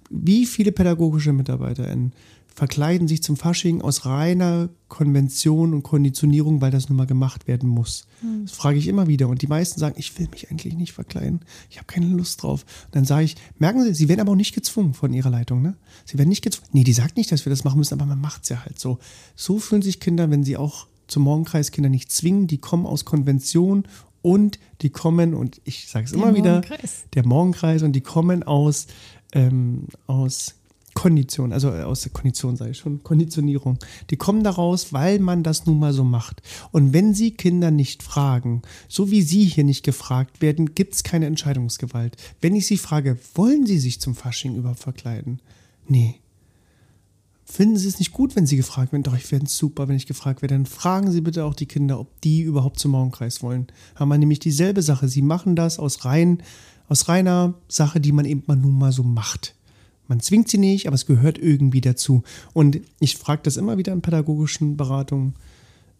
Wie 0.09 0.47
viele 0.47 0.71
pädagogische 0.71 1.33
MitarbeiterInnen 1.33 2.13
verkleiden 2.57 3.07
sich 3.07 3.23
zum 3.23 3.37
Fasching 3.37 3.83
aus 3.83 4.07
reiner 4.07 4.71
Konvention 4.89 5.75
und 5.75 5.83
Konditionierung, 5.83 6.63
weil 6.63 6.71
das 6.71 6.89
nun 6.89 6.97
mal 6.97 7.07
gemacht 7.07 7.47
werden 7.47 7.69
muss? 7.69 8.07
Das 8.43 8.53
frage 8.53 8.79
ich 8.79 8.89
immer 8.89 9.09
wieder. 9.09 9.29
Und 9.29 9.43
die 9.43 9.47
meisten 9.47 9.79
sagen, 9.79 9.97
ich 9.99 10.19
will 10.19 10.27
mich 10.31 10.51
eigentlich 10.51 10.75
nicht 10.75 10.95
verkleiden. 10.95 11.41
Ich 11.69 11.77
habe 11.77 11.87
keine 11.87 12.07
Lust 12.07 12.43
drauf. 12.43 12.65
Und 12.87 12.95
dann 12.95 13.05
sage 13.05 13.25
ich, 13.25 13.37
merken 13.59 13.85
Sie, 13.85 13.93
Sie 13.93 14.09
werden 14.09 14.21
aber 14.21 14.33
auch 14.33 14.37
nicht 14.37 14.55
gezwungen 14.55 14.95
von 14.95 15.13
Ihrer 15.13 15.29
Leitung, 15.29 15.61
ne? 15.61 15.77
Sie 16.07 16.17
werden 16.17 16.31
nicht 16.31 16.43
gezwungen. 16.43 16.71
Nee, 16.73 16.85
die 16.85 16.95
sagt 16.95 17.19
nicht, 17.19 17.31
dass 17.31 17.45
wir 17.45 17.51
das 17.51 17.63
machen 17.63 17.77
müssen, 17.77 17.93
aber 17.93 18.07
man 18.07 18.23
macht 18.23 18.45
es 18.45 18.49
ja 18.49 18.65
halt 18.65 18.79
so. 18.79 18.99
So 19.35 19.59
fühlen 19.59 19.83
sich 19.83 20.01
Kinder, 20.01 20.31
wenn 20.31 20.43
sie 20.43 20.57
auch 20.57 20.87
zum 21.09 21.25
Morgenkreis 21.25 21.73
Kinder 21.73 21.91
nicht 21.91 22.11
zwingen. 22.11 22.47
Die 22.47 22.59
kommen 22.59 22.87
aus 22.87 23.05
Konvention 23.05 23.87
und 24.23 24.59
die 24.81 24.89
kommen, 24.89 25.35
und 25.35 25.61
ich 25.65 25.89
sage 25.89 26.07
es 26.07 26.13
immer 26.13 26.35
wieder, 26.35 26.63
der 27.15 27.27
Morgenkreis 27.27 27.83
und 27.83 27.93
die 27.93 28.01
kommen 28.01 28.45
aus, 28.45 28.87
ähm, 29.33 29.89
aus 30.07 30.55
Kondition, 30.97 31.53
also 31.53 31.69
äh, 31.69 31.83
aus 31.83 32.01
der 32.01 32.11
Kondition 32.11 32.57
sage 32.57 32.71
ich 32.73 32.79
schon, 32.79 33.03
Konditionierung. 33.03 33.79
Die 34.11 34.17
kommen 34.17 34.43
daraus, 34.43 34.95
weil 34.95 35.19
man 35.21 35.43
das 35.43 35.67
nun 35.67 35.79
mal 35.79 35.93
so 35.93 36.05
macht. 36.05 36.43
Und 36.73 36.95
wenn 36.95 37.15
Sie 37.15 37.33
Kinder 37.33 37.71
nicht 37.71 38.03
fragen, 38.03 38.63
so 38.89 39.11
wie 39.11 39.21
Sie 39.21 39.45
hier 39.45 39.63
nicht 39.63 39.85
gefragt 39.85 40.41
werden, 40.41 40.75
gibt 40.75 40.95
es 40.95 41.05
keine 41.05 41.27
Entscheidungsgewalt. 41.27 42.17
Wenn 42.41 42.57
ich 42.57 42.67
Sie 42.67 42.79
frage, 42.79 43.19
wollen 43.35 43.67
Sie 43.67 43.79
sich 43.79 44.01
zum 44.01 44.15
Fasching 44.15 44.57
überhaupt 44.57 44.81
verkleiden? 44.81 45.41
Nee. 45.87 46.17
Finden 47.45 47.77
Sie 47.77 47.89
es 47.89 47.99
nicht 47.99 48.13
gut, 48.13 48.35
wenn 48.35 48.47
Sie 48.47 48.57
gefragt 48.57 48.93
werden? 48.93 49.03
Doch, 49.03 49.15
ich 49.15 49.27
fände 49.27 49.51
super, 49.51 49.89
wenn 49.89 49.97
ich 49.97 50.07
gefragt 50.07 50.41
werde. 50.41 50.55
Dann 50.55 50.67
fragen 50.67 51.13
Sie 51.13 51.21
bitte 51.21 51.45
auch 51.45 51.55
die 51.55 51.67
Kinder, 51.67 52.01
ob 52.01 52.21
die 52.23 52.41
überhaupt 52.41 52.81
zum 52.81 52.93
Morgenkreis 52.93 53.43
wollen. 53.43 53.67
Haben 53.97 54.09
wir 54.09 54.17
nämlich 54.17 54.41
dieselbe 54.41 54.81
Sache. 54.81 55.09
Sie 55.09 55.23
machen 55.23 55.57
das 55.57 55.79
aus 55.79 56.07
rein, 56.07 56.43
aus 56.89 57.07
reiner 57.09 57.53
Sache, 57.69 58.01
die 58.01 58.13
man 58.13 58.25
eben 58.25 58.45
mal 58.47 58.57
nun 58.57 58.79
mal 58.79 58.93
so 58.93 59.03
macht. 59.03 59.56
Man 60.09 60.21
zwingt 60.21 60.49
sie 60.49 60.59
nicht, 60.59 60.87
aber 60.87 60.95
es 60.95 61.07
gehört 61.07 61.39
irgendwie 61.39 61.81
dazu. 61.81 62.23
Und 62.53 62.81
ich 63.01 63.17
frage 63.17 63.43
das 63.43 63.57
immer 63.57 63.77
wieder 63.79 63.93
in 63.93 64.03
pädagogischen 64.03 64.77
Beratungen, 64.77 65.35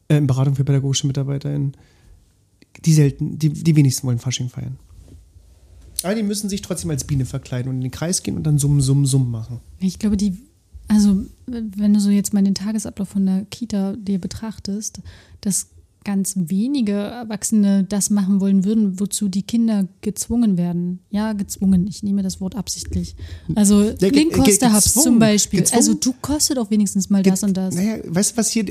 äh, 0.09 0.17
in 0.17 0.27
Beratung 0.27 0.55
für 0.55 0.65
pädagogische 0.65 1.07
MitarbeiterInnen. 1.07 1.77
Die 2.85 2.93
selten, 2.93 3.39
die, 3.39 3.51
die 3.51 3.77
wenigsten 3.77 4.07
wollen 4.07 4.19
Fasching 4.19 4.49
feiern. 4.49 4.79
Aber 6.03 6.15
die 6.15 6.23
müssen 6.23 6.49
sich 6.49 6.63
trotzdem 6.63 6.91
als 6.91 7.05
Biene 7.05 7.25
verkleiden 7.25 7.71
und 7.71 7.77
in 7.77 7.83
den 7.83 7.91
Kreis 7.91 8.23
gehen 8.23 8.37
und 8.37 8.45
dann 8.45 8.59
Summ, 8.59 8.81
Summ, 8.81 9.07
Summ 9.07 9.31
machen. 9.31 9.61
Ich 9.81 9.99
glaube, 9.99 10.17
die, 10.17 10.35
also 10.89 11.25
wenn 11.47 11.95
du 11.95 12.01
so 12.01 12.11
jetzt 12.11 12.35
mal 12.35 12.45
den 12.45 12.55
Tagesablauf 12.55 13.09
von 13.09 13.27
der 13.27 13.45
Kita 13.47 13.95
dir 13.97 14.21
betrachtest, 14.21 15.01
dass 15.41 15.69
ganz 16.07 16.35
wenige 16.37 16.93
Erwachsene 16.93 17.83
das 17.85 18.11
machen 18.11 18.41
wollen 18.41 18.65
würden, 18.65 19.01
wozu 19.01 19.29
die 19.29 19.43
Kinder 19.43 19.89
gezwungen 20.03 20.57
werden. 20.57 21.01
Ja, 21.11 21.33
gezwungen. 21.33 21.87
Ich 21.89 22.05
nehme 22.05 22.23
das 22.23 22.41
Wort 22.41 22.55
absichtlich. 22.55 23.17
Also 23.57 23.83
Ja, 23.83 24.09
Link 24.09 24.33
Costa 24.33 24.73
Hubs 24.73 24.95
zum 24.95 25.19
Beispiel. 25.19 25.61
Gezwungen. 25.61 25.79
Also 25.79 25.95
du 25.95 26.15
kostet 26.23 26.59
doch 26.59 26.71
wenigstens 26.71 27.11
mal 27.11 27.25
das 27.25 27.41
Ge- 27.41 27.49
und 27.49 27.57
das. 27.57 27.75
Naja, 27.75 27.97
weißt 28.07 28.33
du, 28.33 28.37
was 28.39 28.51
hier. 28.51 28.65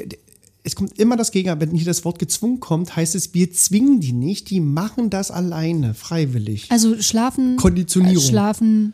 Es 0.64 0.76
kommt 0.76 0.98
immer 0.98 1.16
das 1.18 1.32
Gegenteil. 1.32 1.60
Wenn 1.60 1.76
hier 1.76 1.86
das 1.86 2.06
Wort 2.06 2.18
gezwungen 2.20 2.60
kommt, 2.62 2.96
heißt 2.96 3.14
es, 3.16 3.34
wir 3.36 3.52
zwingen 3.52 4.00
die 4.00 4.14
nicht, 4.14 4.50
die 4.50 4.62
machen 4.62 5.10
das 5.12 5.30
alleine, 5.30 5.94
freiwillig. 5.94 6.72
Also 6.72 7.00
schlafen, 7.02 7.58
Konditionierung. 7.58 8.24
äh, 8.24 8.28
schlafen 8.28 8.94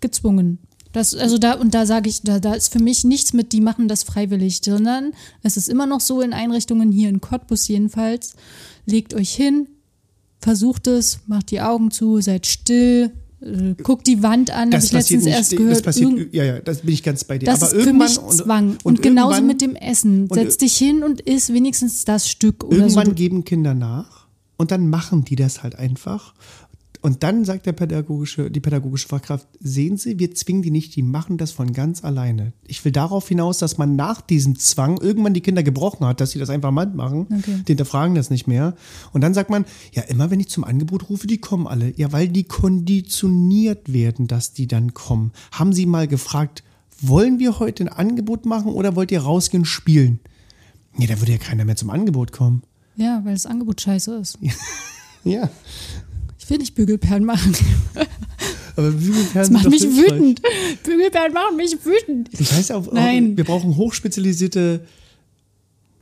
gezwungen. 0.00 0.58
Das, 0.94 1.14
also 1.14 1.36
da, 1.38 1.54
und 1.54 1.74
da 1.74 1.84
sage 1.86 2.08
ich, 2.08 2.22
da, 2.22 2.38
da 2.40 2.54
ist 2.54 2.72
für 2.72 2.78
mich 2.82 3.04
nichts 3.04 3.32
mit, 3.34 3.52
die 3.52 3.60
machen 3.60 3.88
das 3.88 4.04
freiwillig, 4.04 4.60
sondern 4.64 5.12
es 5.42 5.56
ist 5.58 5.68
immer 5.68 5.86
noch 5.86 6.00
so 6.00 6.20
in 6.22 6.32
Einrichtungen, 6.32 6.90
hier 6.92 7.08
in 7.10 7.20
Cottbus 7.20 7.68
jedenfalls, 7.68 8.34
legt 8.86 9.12
euch 9.12 9.34
hin, 9.34 9.66
versucht 10.38 10.86
es, 10.86 11.18
macht 11.26 11.50
die 11.50 11.60
Augen 11.60 11.90
zu, 11.90 12.20
seid 12.20 12.46
still, 12.46 13.10
äh, 13.40 13.74
guckt 13.82 14.06
die 14.06 14.22
Wand 14.22 14.50
an, 14.50 14.68
habe 14.68 14.70
das 14.70 14.84
ich 14.84 14.92
passiert 14.92 15.22
letztens 15.22 15.24
nicht. 15.24 15.34
erst 15.34 15.52
das 15.52 15.58
gehört. 15.58 15.82
passiert, 15.84 16.10
irgend- 16.10 16.34
ja, 16.34 16.44
ja, 16.44 16.60
das 16.60 16.80
bin 16.82 16.94
ich 16.94 17.02
ganz 17.02 17.24
bei 17.24 17.38
dir. 17.38 17.46
das 17.46 17.62
Aber 17.62 17.66
ist 17.66 17.72
für 17.82 17.88
irgendwann 17.88 18.08
mich 18.08 18.18
und- 18.18 18.32
Zwang. 18.32 18.68
Und, 18.70 18.84
und 18.84 19.02
genauso 19.02 19.30
irgendwann- 19.32 19.46
mit 19.48 19.60
dem 19.62 19.74
Essen. 19.76 20.22
und- 20.28 20.34
Setz 20.34 20.56
dich 20.58 20.76
hin 20.76 21.02
und 21.02 21.20
isst 21.22 21.52
wenigstens 21.52 22.04
das 22.04 22.28
Stück 22.28 22.62
oder 22.62 22.76
Irgendwann 22.78 23.06
so. 23.06 23.12
geben 23.14 23.44
Kinder 23.44 23.74
nach 23.74 24.28
und 24.56 24.70
dann 24.70 24.88
machen 24.88 25.24
die 25.24 25.34
das 25.36 25.62
halt 25.64 25.74
einfach. 25.76 26.34
Und 27.04 27.22
dann 27.22 27.44
sagt 27.44 27.66
der 27.66 27.72
pädagogische, 27.72 28.50
die 28.50 28.60
pädagogische 28.60 29.08
Fachkraft, 29.08 29.46
sehen 29.60 29.98
Sie, 29.98 30.18
wir 30.18 30.34
zwingen 30.34 30.62
die 30.62 30.70
nicht, 30.70 30.96
die 30.96 31.02
machen 31.02 31.36
das 31.36 31.52
von 31.52 31.74
ganz 31.74 32.02
alleine. 32.02 32.54
Ich 32.66 32.82
will 32.82 32.92
darauf 32.92 33.28
hinaus, 33.28 33.58
dass 33.58 33.76
man 33.76 33.94
nach 33.94 34.22
diesem 34.22 34.58
Zwang 34.58 34.96
irgendwann 35.02 35.34
die 35.34 35.42
Kinder 35.42 35.62
gebrochen 35.62 36.06
hat, 36.06 36.22
dass 36.22 36.30
sie 36.30 36.38
das 36.38 36.48
einfach 36.48 36.70
mal 36.70 36.86
machen. 36.86 37.26
Okay. 37.30 37.60
Die 37.68 37.72
hinterfragen 37.72 38.14
das 38.14 38.30
nicht 38.30 38.46
mehr. 38.46 38.74
Und 39.12 39.20
dann 39.20 39.34
sagt 39.34 39.50
man, 39.50 39.66
ja, 39.92 40.00
immer 40.04 40.30
wenn 40.30 40.40
ich 40.40 40.48
zum 40.48 40.64
Angebot 40.64 41.10
rufe, 41.10 41.26
die 41.26 41.36
kommen 41.36 41.66
alle. 41.66 41.92
Ja, 41.94 42.10
weil 42.12 42.26
die 42.26 42.44
konditioniert 42.44 43.92
werden, 43.92 44.26
dass 44.26 44.54
die 44.54 44.66
dann 44.66 44.94
kommen. 44.94 45.32
Haben 45.52 45.74
Sie 45.74 45.84
mal 45.84 46.08
gefragt, 46.08 46.64
wollen 47.02 47.38
wir 47.38 47.58
heute 47.58 47.84
ein 47.84 47.90
Angebot 47.90 48.46
machen 48.46 48.72
oder 48.72 48.96
wollt 48.96 49.12
ihr 49.12 49.20
rausgehen 49.20 49.66
spielen? 49.66 50.20
Nee, 50.96 51.06
da 51.06 51.20
würde 51.20 51.32
ja 51.32 51.38
keiner 51.38 51.66
mehr 51.66 51.76
zum 51.76 51.90
Angebot 51.90 52.32
kommen. 52.32 52.62
Ja, 52.96 53.20
weil 53.26 53.34
das 53.34 53.44
Angebot 53.44 53.82
scheiße 53.82 54.14
ist. 54.16 54.38
Ja. 55.26 55.48
Ich 56.44 56.50
will 56.50 56.58
nicht 56.58 56.74
Bügelperlen 56.74 57.24
machen. 57.24 57.56
Aber 58.76 58.90
Bügelperlen 58.90 59.32
Das 59.34 59.50
macht 59.50 59.70
mich 59.70 59.82
wütend. 59.84 60.42
Bügelperlen 60.82 61.32
machen 61.32 61.56
mich 61.56 61.76
wütend. 61.86 62.28
Das 62.38 62.52
heißt 62.52 62.72
auch, 62.72 62.92
Nein. 62.92 63.36
wir 63.36 63.44
brauchen 63.44 63.76
hochspezialisierte, 63.76 64.84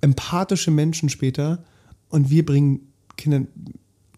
empathische 0.01 0.71
Menschen 0.73 1.09
später 1.11 1.63
und 2.09 2.31
wir 2.31 2.45
bringen 2.45 2.81
Kindern 3.17 3.47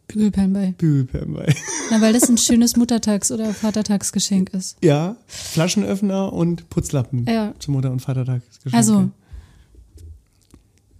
Bügelperlen 0.08 0.52
bei. 0.52 0.74
Bügelperlen 0.78 1.34
bei. 1.34 1.54
Na, 1.90 2.00
weil 2.00 2.12
das 2.14 2.28
ein 2.30 2.38
schönes 2.38 2.74
Muttertags- 2.76 3.30
oder 3.32 3.52
Vatertagsgeschenk 3.52 4.52
ist. 4.54 4.76
Ja, 4.82 5.16
Flaschenöffner 5.26 6.32
und 6.32 6.70
Putzlappen 6.70 7.26
Ja. 7.26 7.52
zum 7.58 7.74
Mutter- 7.74 7.90
und 7.90 8.00
Vatertagsgeschenk. 8.00 8.74
Also, 8.74 9.10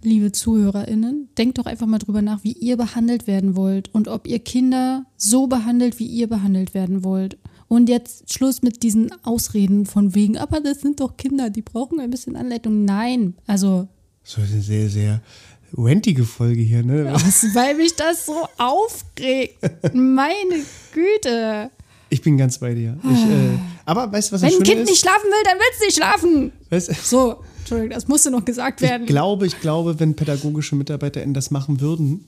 liebe 0.05 0.31
ZuhörerInnen, 0.31 1.29
denkt 1.37 1.57
doch 1.57 1.65
einfach 1.65 1.87
mal 1.87 1.97
drüber 1.99 2.21
nach, 2.21 2.43
wie 2.43 2.53
ihr 2.53 2.77
behandelt 2.77 3.27
werden 3.27 3.55
wollt 3.55 3.93
und 3.93 4.07
ob 4.07 4.27
ihr 4.27 4.39
Kinder 4.39 5.05
so 5.17 5.47
behandelt, 5.47 5.99
wie 5.99 6.05
ihr 6.05 6.27
behandelt 6.27 6.73
werden 6.73 7.03
wollt. 7.03 7.37
Und 7.67 7.89
jetzt 7.89 8.31
Schluss 8.31 8.61
mit 8.61 8.83
diesen 8.83 9.11
Ausreden 9.25 9.85
von 9.85 10.13
wegen, 10.15 10.37
aber 10.37 10.61
das 10.61 10.81
sind 10.81 10.99
doch 10.99 11.17
Kinder, 11.17 11.49
die 11.49 11.63
brauchen 11.63 11.99
ein 11.99 12.11
bisschen 12.11 12.35
Anleitung. 12.35 12.85
Nein, 12.85 13.33
also, 13.47 13.87
So 14.23 14.41
eine 14.41 14.61
sehr, 14.61 14.87
sehr 14.89 15.21
wentige 15.71 16.23
Folge 16.23 16.61
hier, 16.61 16.83
ne? 16.83 17.09
was, 17.11 17.43
weil 17.55 17.75
mich 17.75 17.95
das 17.95 18.25
so 18.27 18.47
aufregt. 18.57 19.57
Meine 19.93 20.61
Güte. 20.93 21.71
Ich 22.09 22.21
bin 22.21 22.37
ganz 22.37 22.59
bei 22.59 22.73
dir. 22.75 22.97
Ich, 23.03 23.23
äh, 23.23 23.57
aber 23.83 24.11
weißt 24.11 24.29
du, 24.29 24.33
was 24.35 24.41
das 24.41 24.51
Wenn 24.51 24.59
ein 24.59 24.63
Kind 24.63 24.81
ist? 24.81 24.89
nicht 24.89 24.99
schlafen 25.01 25.25
will, 25.25 25.43
dann 25.43 25.57
will 25.57 25.65
es 25.73 25.81
nicht 25.81 25.95
schlafen. 25.97 26.51
Weißt, 26.69 27.05
So, 27.05 27.37
Entschuldigung, 27.65 27.95
das 27.95 28.07
musste 28.07 28.29
noch 28.29 28.45
gesagt 28.45 28.81
werden. 28.81 29.03
ich 29.03 29.07
glaube, 29.07 29.47
ich 29.47 29.59
glaube, 29.59 29.99
wenn 29.99 30.15
pädagogische 30.15 30.75
MitarbeiterInnen 30.75 31.33
das 31.33 31.49
machen 31.49 31.81
würden, 31.81 32.25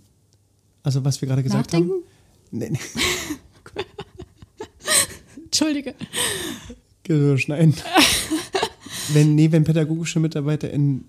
also 0.81 1.05
was 1.05 1.21
wir 1.21 1.27
gerade 1.27 1.43
gesagt 1.43 1.73
Nachdenken? 1.73 1.91
haben. 1.91 2.03
Nee, 2.49 2.69
nee, 2.71 2.79
Entschuldige. 5.45 5.93
Schneiden. 7.37 7.75
wenn, 9.13 9.35
nee, 9.35 9.51
wenn 9.51 9.63
pädagogische 9.63 10.19
MitarbeiterInnen 10.19 11.05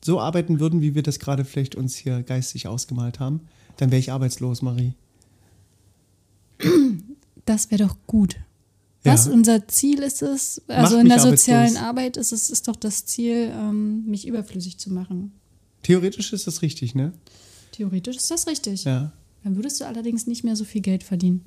so 0.00 0.20
arbeiten 0.20 0.60
würden, 0.60 0.80
wie 0.80 0.94
wir 0.94 1.02
das 1.02 1.18
gerade 1.18 1.44
vielleicht 1.44 1.74
uns 1.74 1.96
hier 1.96 2.22
geistig 2.22 2.68
ausgemalt 2.68 3.18
haben, 3.18 3.40
dann 3.78 3.90
wäre 3.90 3.98
ich 3.98 4.12
arbeitslos, 4.12 4.62
Marie. 4.62 4.92
Das 7.46 7.72
wäre 7.72 7.82
doch 7.84 7.96
gut. 8.06 8.36
Ja. 9.04 9.14
Was 9.14 9.26
unser 9.26 9.66
Ziel 9.66 10.00
ist 10.00 10.22
es, 10.22 10.62
also 10.68 10.98
in 10.98 11.08
der 11.08 11.18
sozialen. 11.18 11.76
Arbeit 11.76 12.16
ist 12.16 12.32
es 12.32 12.50
ist 12.50 12.68
doch 12.68 12.76
das 12.76 13.04
Ziel, 13.04 13.50
ähm, 13.52 14.04
mich 14.06 14.26
überflüssig 14.26 14.78
zu 14.78 14.92
machen. 14.92 15.32
Theoretisch 15.82 16.32
ist 16.32 16.46
das 16.46 16.62
richtig, 16.62 16.94
ne? 16.94 17.12
Theoretisch 17.72 18.16
ist 18.16 18.30
das 18.30 18.46
richtig. 18.46 18.84
Ja. 18.84 19.12
Dann 19.42 19.56
würdest 19.56 19.80
du 19.80 19.86
allerdings 19.86 20.28
nicht 20.28 20.44
mehr 20.44 20.54
so 20.54 20.64
viel 20.64 20.80
Geld 20.82 21.02
verdienen. 21.02 21.44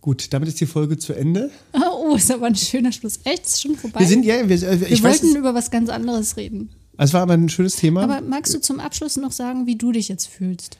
Gut, 0.00 0.32
damit 0.32 0.48
ist 0.48 0.60
die 0.60 0.66
Folge 0.66 0.96
zu 0.96 1.12
Ende. 1.14 1.50
Oh, 2.10 2.14
ist 2.14 2.30
aber 2.30 2.46
ein 2.46 2.56
schöner 2.56 2.90
Schluss. 2.90 3.20
Echt? 3.24 3.44
Ist 3.44 3.60
schon 3.60 3.76
vorbei? 3.76 4.00
Wir 4.00 4.06
sind, 4.06 4.24
ja, 4.24 4.48
wir, 4.48 4.56
äh, 4.62 4.80
Wir 4.80 4.90
weiß, 4.90 5.22
wollten 5.22 5.36
über 5.36 5.52
was 5.52 5.70
ganz 5.70 5.90
anderes 5.90 6.38
reden. 6.38 6.70
es 6.96 7.12
war 7.12 7.20
aber 7.20 7.34
ein 7.34 7.50
schönes 7.50 7.76
Thema. 7.76 8.02
Aber 8.04 8.22
magst 8.22 8.54
du 8.54 8.60
zum 8.60 8.80
Abschluss 8.80 9.18
noch 9.18 9.32
sagen, 9.32 9.66
wie 9.66 9.76
du 9.76 9.92
dich 9.92 10.08
jetzt 10.08 10.26
fühlst? 10.26 10.78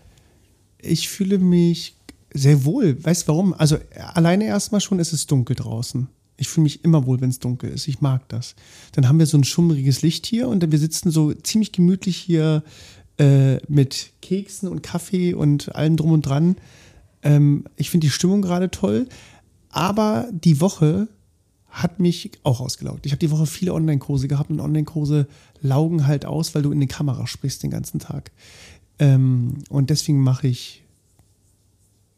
ich 0.80 1.09
fühle 1.09 1.38
mich 1.38 1.96
sehr 2.33 2.64
wohl. 2.64 3.03
Weißt 3.03 3.22
du 3.22 3.29
warum? 3.29 3.55
Also 3.55 3.79
alleine 4.14 4.45
erstmal 4.45 4.81
schon 4.81 4.99
ist 4.99 5.12
es 5.12 5.26
dunkel 5.26 5.57
draußen. 5.57 6.09
Ich 6.37 6.49
fühle 6.49 6.64
mich 6.64 6.85
immer 6.85 7.05
wohl, 7.07 7.20
wenn 7.20 7.31
es 7.31 7.41
dunkel 7.41 7.70
ist. 7.70 7.89
Ich 7.89 8.01
mag 8.01 8.29
das. 8.29 8.55
Dann 8.93 9.09
haben 9.09 9.18
wir 9.18 9.26
so 9.26 9.37
ein 9.37 9.45
schummriges 9.45 10.03
Licht 10.03 10.24
hier 10.26 10.49
und 10.49 10.70
wir 10.70 10.79
sitzen 10.79 11.11
so 11.11 11.33
ziemlich 11.33 11.72
gemütlich 11.72 12.16
hier 12.16 12.62
äh, 13.18 13.57
mit 13.66 14.12
Keksen 14.22 14.68
und 14.68 14.83
Kaffee 14.83 15.35
und 15.35 15.74
allem 15.74 15.97
drum 15.97 16.12
und 16.12 16.22
dran. 16.22 16.57
Ähm, 17.22 17.64
ich 17.76 17.91
finde 17.91 18.07
die 18.07 18.12
Stimmung 18.12 18.43
gerade 18.43 18.70
toll. 18.70 19.09
Aber 19.70 20.29
die 20.33 20.61
Woche 20.61 21.09
hat 21.68 22.01
mich 22.01 22.33
auch 22.43 22.61
ausgelaugt. 22.61 23.05
Ich 23.05 23.12
habe 23.12 23.18
die 23.18 23.31
Woche 23.31 23.47
viele 23.47 23.74
Online-Kurse 23.74 24.29
gehabt 24.29 24.51
und 24.51 24.61
Online-Kurse 24.61 25.26
laugen 25.61 26.07
halt 26.07 26.24
aus, 26.24 26.55
weil 26.55 26.62
du 26.62 26.72
in 26.72 26.81
die 26.81 26.87
Kamera 26.87 27.26
sprichst 27.26 27.62
den 27.62 27.70
ganzen 27.70 27.99
Tag. 27.99 28.31
Ähm, 28.99 29.59
und 29.68 29.91
deswegen 29.91 30.20
mache 30.22 30.49
ich 30.49 30.83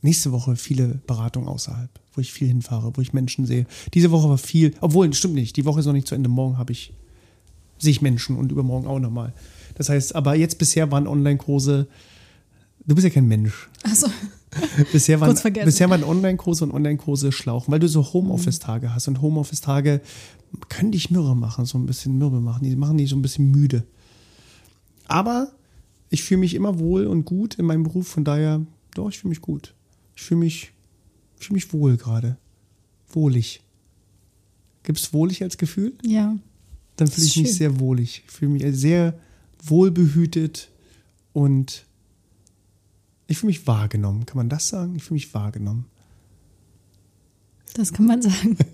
nächste 0.03 0.33
Woche 0.33 0.57
viele 0.57 1.01
Beratungen 1.07 1.49
außerhalb, 1.49 1.91
wo 2.15 2.21
ich 2.21 2.33
viel 2.33 2.49
hinfahre, 2.49 2.93
wo 2.97 3.01
ich 3.01 3.13
Menschen 3.13 3.47
sehe. 3.47 3.67
Diese 3.95 4.11
Woche 4.11 4.29
war 4.29 4.39
viel, 4.39 4.75
obwohl, 4.81 5.13
stimmt 5.13 5.35
nicht, 5.35 5.57
die 5.57 5.65
Woche 5.65 5.81
ist 5.81 5.87
noch 5.87 5.93
nicht 5.93 6.07
zu 6.07 6.15
Ende. 6.15 6.29
Morgen 6.29 6.59
habe 6.59 6.73
ich, 6.73 6.93
sehe 7.79 7.91
ich 7.93 8.03
Menschen 8.03 8.37
und 8.37 8.53
übermorgen 8.53 8.87
auch 8.87 8.99
nochmal. 8.99 9.33
Das 9.75 9.89
heißt, 9.89 10.15
aber 10.15 10.35
jetzt 10.35 10.59
bisher 10.59 10.91
waren 10.91 11.07
Online-Kurse, 11.07 11.87
du 12.87 12.95
bist 12.95 13.05
ja 13.05 13.11
kein 13.13 13.29
Mensch. 13.29 13.69
Also, 13.83 14.07
Bisher 14.93 15.21
waren, 15.21 15.29
Kurz 15.29 15.43
vergessen. 15.43 15.67
bisher 15.67 15.91
waren 15.91 16.03
Online-Kurse 16.03 16.65
und 16.65 16.73
Online-Kurse 16.73 17.31
schlauchen, 17.33 17.71
weil 17.71 17.79
du 17.79 17.89
so 17.89 18.13
Homeoffice-Tage 18.13 18.95
hast. 18.95 19.09
Und 19.09 19.23
Homeoffice-Tage 19.23 20.01
können 20.69 20.91
dich 20.91 21.11
mürre 21.11 21.37
machen, 21.37 21.65
so 21.67 21.79
ein 21.79 21.87
bisschen 21.87 22.19
mürbe 22.19 22.41
machen. 22.41 22.65
Die 22.65 22.75
machen 22.75 22.99
dich 22.99 23.11
so 23.11 23.17
ein 23.17 23.23
bisschen 23.23 23.51
müde. 23.51 23.85
Aber 25.07 25.53
ich 26.09 26.25
fühle 26.25 26.41
mich 26.41 26.55
immer 26.55 26.79
wohl 26.79 27.07
und 27.07 27.25
gut 27.25 27.55
in 27.55 27.65
meinem 27.65 27.85
Beruf, 27.85 28.09
von 28.09 28.25
daher, 28.25 28.61
doch, 28.95 29.09
ich 29.09 29.19
fühle 29.19 29.31
mich 29.31 29.41
gut. 29.41 29.75
Ich 30.21 30.27
fühle 30.27 30.41
mich, 30.41 30.71
ich 31.39 31.47
fühle 31.47 31.55
mich 31.55 31.73
wohl 31.73 31.97
gerade. 31.97 32.37
Wohlig. 33.09 33.63
Gibt 34.83 34.99
es 34.99 35.15
wohlig 35.15 35.43
als 35.43 35.57
Gefühl? 35.57 35.95
ja. 36.05 36.37
Dann 36.97 37.09
fühle 37.09 37.27
ich 37.27 37.37
ist 37.37 37.37
mich 37.39 37.49
schön. 37.49 37.57
sehr 37.57 37.81
wohlig. 37.81 38.23
Ich 38.27 38.31
fühle 38.31 38.51
mich 38.53 38.77
sehr 38.79 39.19
wohlbehütet 39.65 40.69
und 41.33 41.87
ich 43.29 43.39
fühle 43.39 43.49
mich 43.49 43.67
wahrgenommen. 43.67 44.27
Kann 44.27 44.37
man 44.37 44.51
das 44.51 44.69
sagen? 44.69 44.95
Ich 44.97 45.05
fühle 45.05 45.15
mich 45.15 45.33
wahrgenommen. 45.33 45.87
Das 47.73 47.91
kann 47.91 48.05
man 48.07 48.21
sagen. 48.21 48.59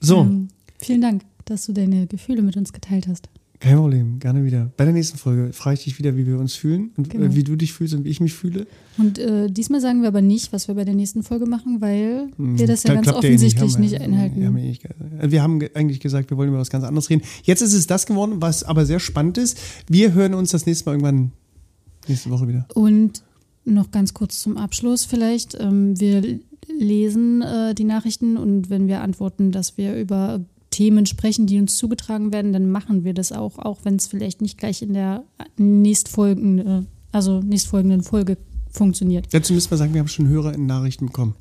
So, 0.00 0.20
Ähm, 0.20 0.48
vielen 0.82 1.00
Dank, 1.00 1.22
dass 1.46 1.64
du 1.64 1.72
deine 1.72 2.06
Gefühle 2.06 2.42
mit 2.42 2.56
uns 2.58 2.74
geteilt 2.74 3.06
hast. 3.06 3.30
Kein 3.64 3.78
Problem, 3.78 4.18
gerne 4.18 4.44
wieder. 4.44 4.70
Bei 4.76 4.84
der 4.84 4.92
nächsten 4.92 5.16
Folge 5.16 5.52
frage 5.54 5.74
ich 5.78 5.84
dich 5.84 5.98
wieder, 5.98 6.16
wie 6.16 6.26
wir 6.26 6.38
uns 6.38 6.54
fühlen 6.54 6.90
und 6.98 7.08
Genau. 7.08 7.24
äh, 7.24 7.34
wie 7.34 7.42
du 7.44 7.56
dich 7.56 7.72
fühlst 7.72 7.94
und 7.94 8.04
wie 8.04 8.10
ich 8.10 8.20
mich 8.20 8.34
fühle. 8.34 8.66
Und 8.98 9.18
äh, 9.18 9.48
diesmal 9.50 9.80
sagen 9.80 10.02
wir 10.02 10.08
aber 10.08 10.20
nicht, 10.20 10.52
was 10.52 10.68
wir 10.68 10.74
bei 10.74 10.84
der 10.84 10.94
nächsten 10.94 11.22
Folge 11.22 11.46
machen, 11.46 11.80
weil 11.80 12.28
wir 12.36 12.66
das 12.66 12.82
ja 12.82 12.88
Da 12.90 12.94
ganz 12.96 13.06
ja 13.06 13.14
eh 13.14 13.16
offensichtlich 13.16 13.72
Haben 13.74 13.82
wir- 13.82 13.90
nicht 13.90 14.00
einhalten. 14.00 14.44
Haben 14.44 14.56
wir, 14.56 14.62
eh 14.62 14.68
nicht, 14.68 14.82
wir 15.22 15.42
haben 15.42 15.60
ge- 15.60 15.70
eigentlich 15.74 16.00
gesagt, 16.00 16.28
wir 16.30 16.36
wollen 16.36 16.50
über 16.50 16.58
was 16.58 16.68
ganz 16.70 16.84
anderes 16.84 17.08
reden. 17.08 17.22
Jetzt 17.42 17.62
ist 17.62 17.72
es 17.72 17.86
das 17.86 18.04
geworden, 18.04 18.42
was 18.42 18.64
aber 18.64 18.84
sehr 18.84 19.00
spannend 19.00 19.38
ist. 19.38 19.58
Wir 19.88 20.12
hören 20.12 20.34
uns 20.34 20.50
das 20.50 20.66
nächste 20.66 20.84
Mal 20.84 20.92
irgendwann 20.92 21.32
nächste 22.06 22.28
Woche 22.30 22.46
wieder. 22.46 22.66
Und 22.74 23.22
noch 23.64 23.90
ganz 23.90 24.12
kurz 24.12 24.42
zum 24.42 24.58
Abschluss 24.58 25.06
vielleicht. 25.06 25.56
Ähm, 25.58 25.98
wir 25.98 26.22
lesen 26.78 27.40
äh, 27.40 27.74
die 27.74 27.84
Nachrichten 27.84 28.36
und 28.36 28.68
wenn 28.68 28.88
wir 28.88 29.00
antworten, 29.00 29.52
dass 29.52 29.78
wir 29.78 29.96
über 29.98 30.40
Themen 30.74 31.06
sprechen, 31.06 31.46
die 31.46 31.60
uns 31.60 31.76
zugetragen 31.76 32.32
werden, 32.32 32.52
dann 32.52 32.68
machen 32.68 33.04
wir 33.04 33.14
das 33.14 33.30
auch, 33.30 33.58
auch 33.60 33.78
wenn 33.84 33.94
es 33.94 34.08
vielleicht 34.08 34.42
nicht 34.42 34.58
gleich 34.58 34.82
in 34.82 34.92
der 34.92 35.22
nächstfolgenden, 35.56 36.88
also 37.12 37.40
nächstfolgenden 37.40 38.02
Folge 38.02 38.36
funktioniert. 38.70 39.32
Dazu 39.32 39.52
müssen 39.52 39.70
wir 39.70 39.78
sagen, 39.78 39.94
wir 39.94 40.00
haben 40.00 40.08
schon 40.08 40.26
Hörer 40.26 40.52
in 40.52 40.66
Nachrichten 40.66 41.06
bekommen. 41.06 41.36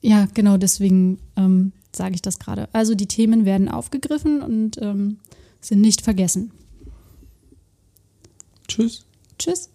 Ja, 0.00 0.26
genau, 0.32 0.56
deswegen 0.56 1.18
ähm, 1.36 1.72
sage 1.94 2.14
ich 2.14 2.22
das 2.22 2.38
gerade. 2.38 2.68
Also 2.72 2.94
die 2.94 3.06
Themen 3.06 3.44
werden 3.44 3.68
aufgegriffen 3.68 4.40
und 4.40 4.78
ähm, 4.80 5.18
sind 5.60 5.82
nicht 5.82 6.00
vergessen. 6.00 6.50
Tschüss. 8.68 9.04
Tschüss. 9.38 9.68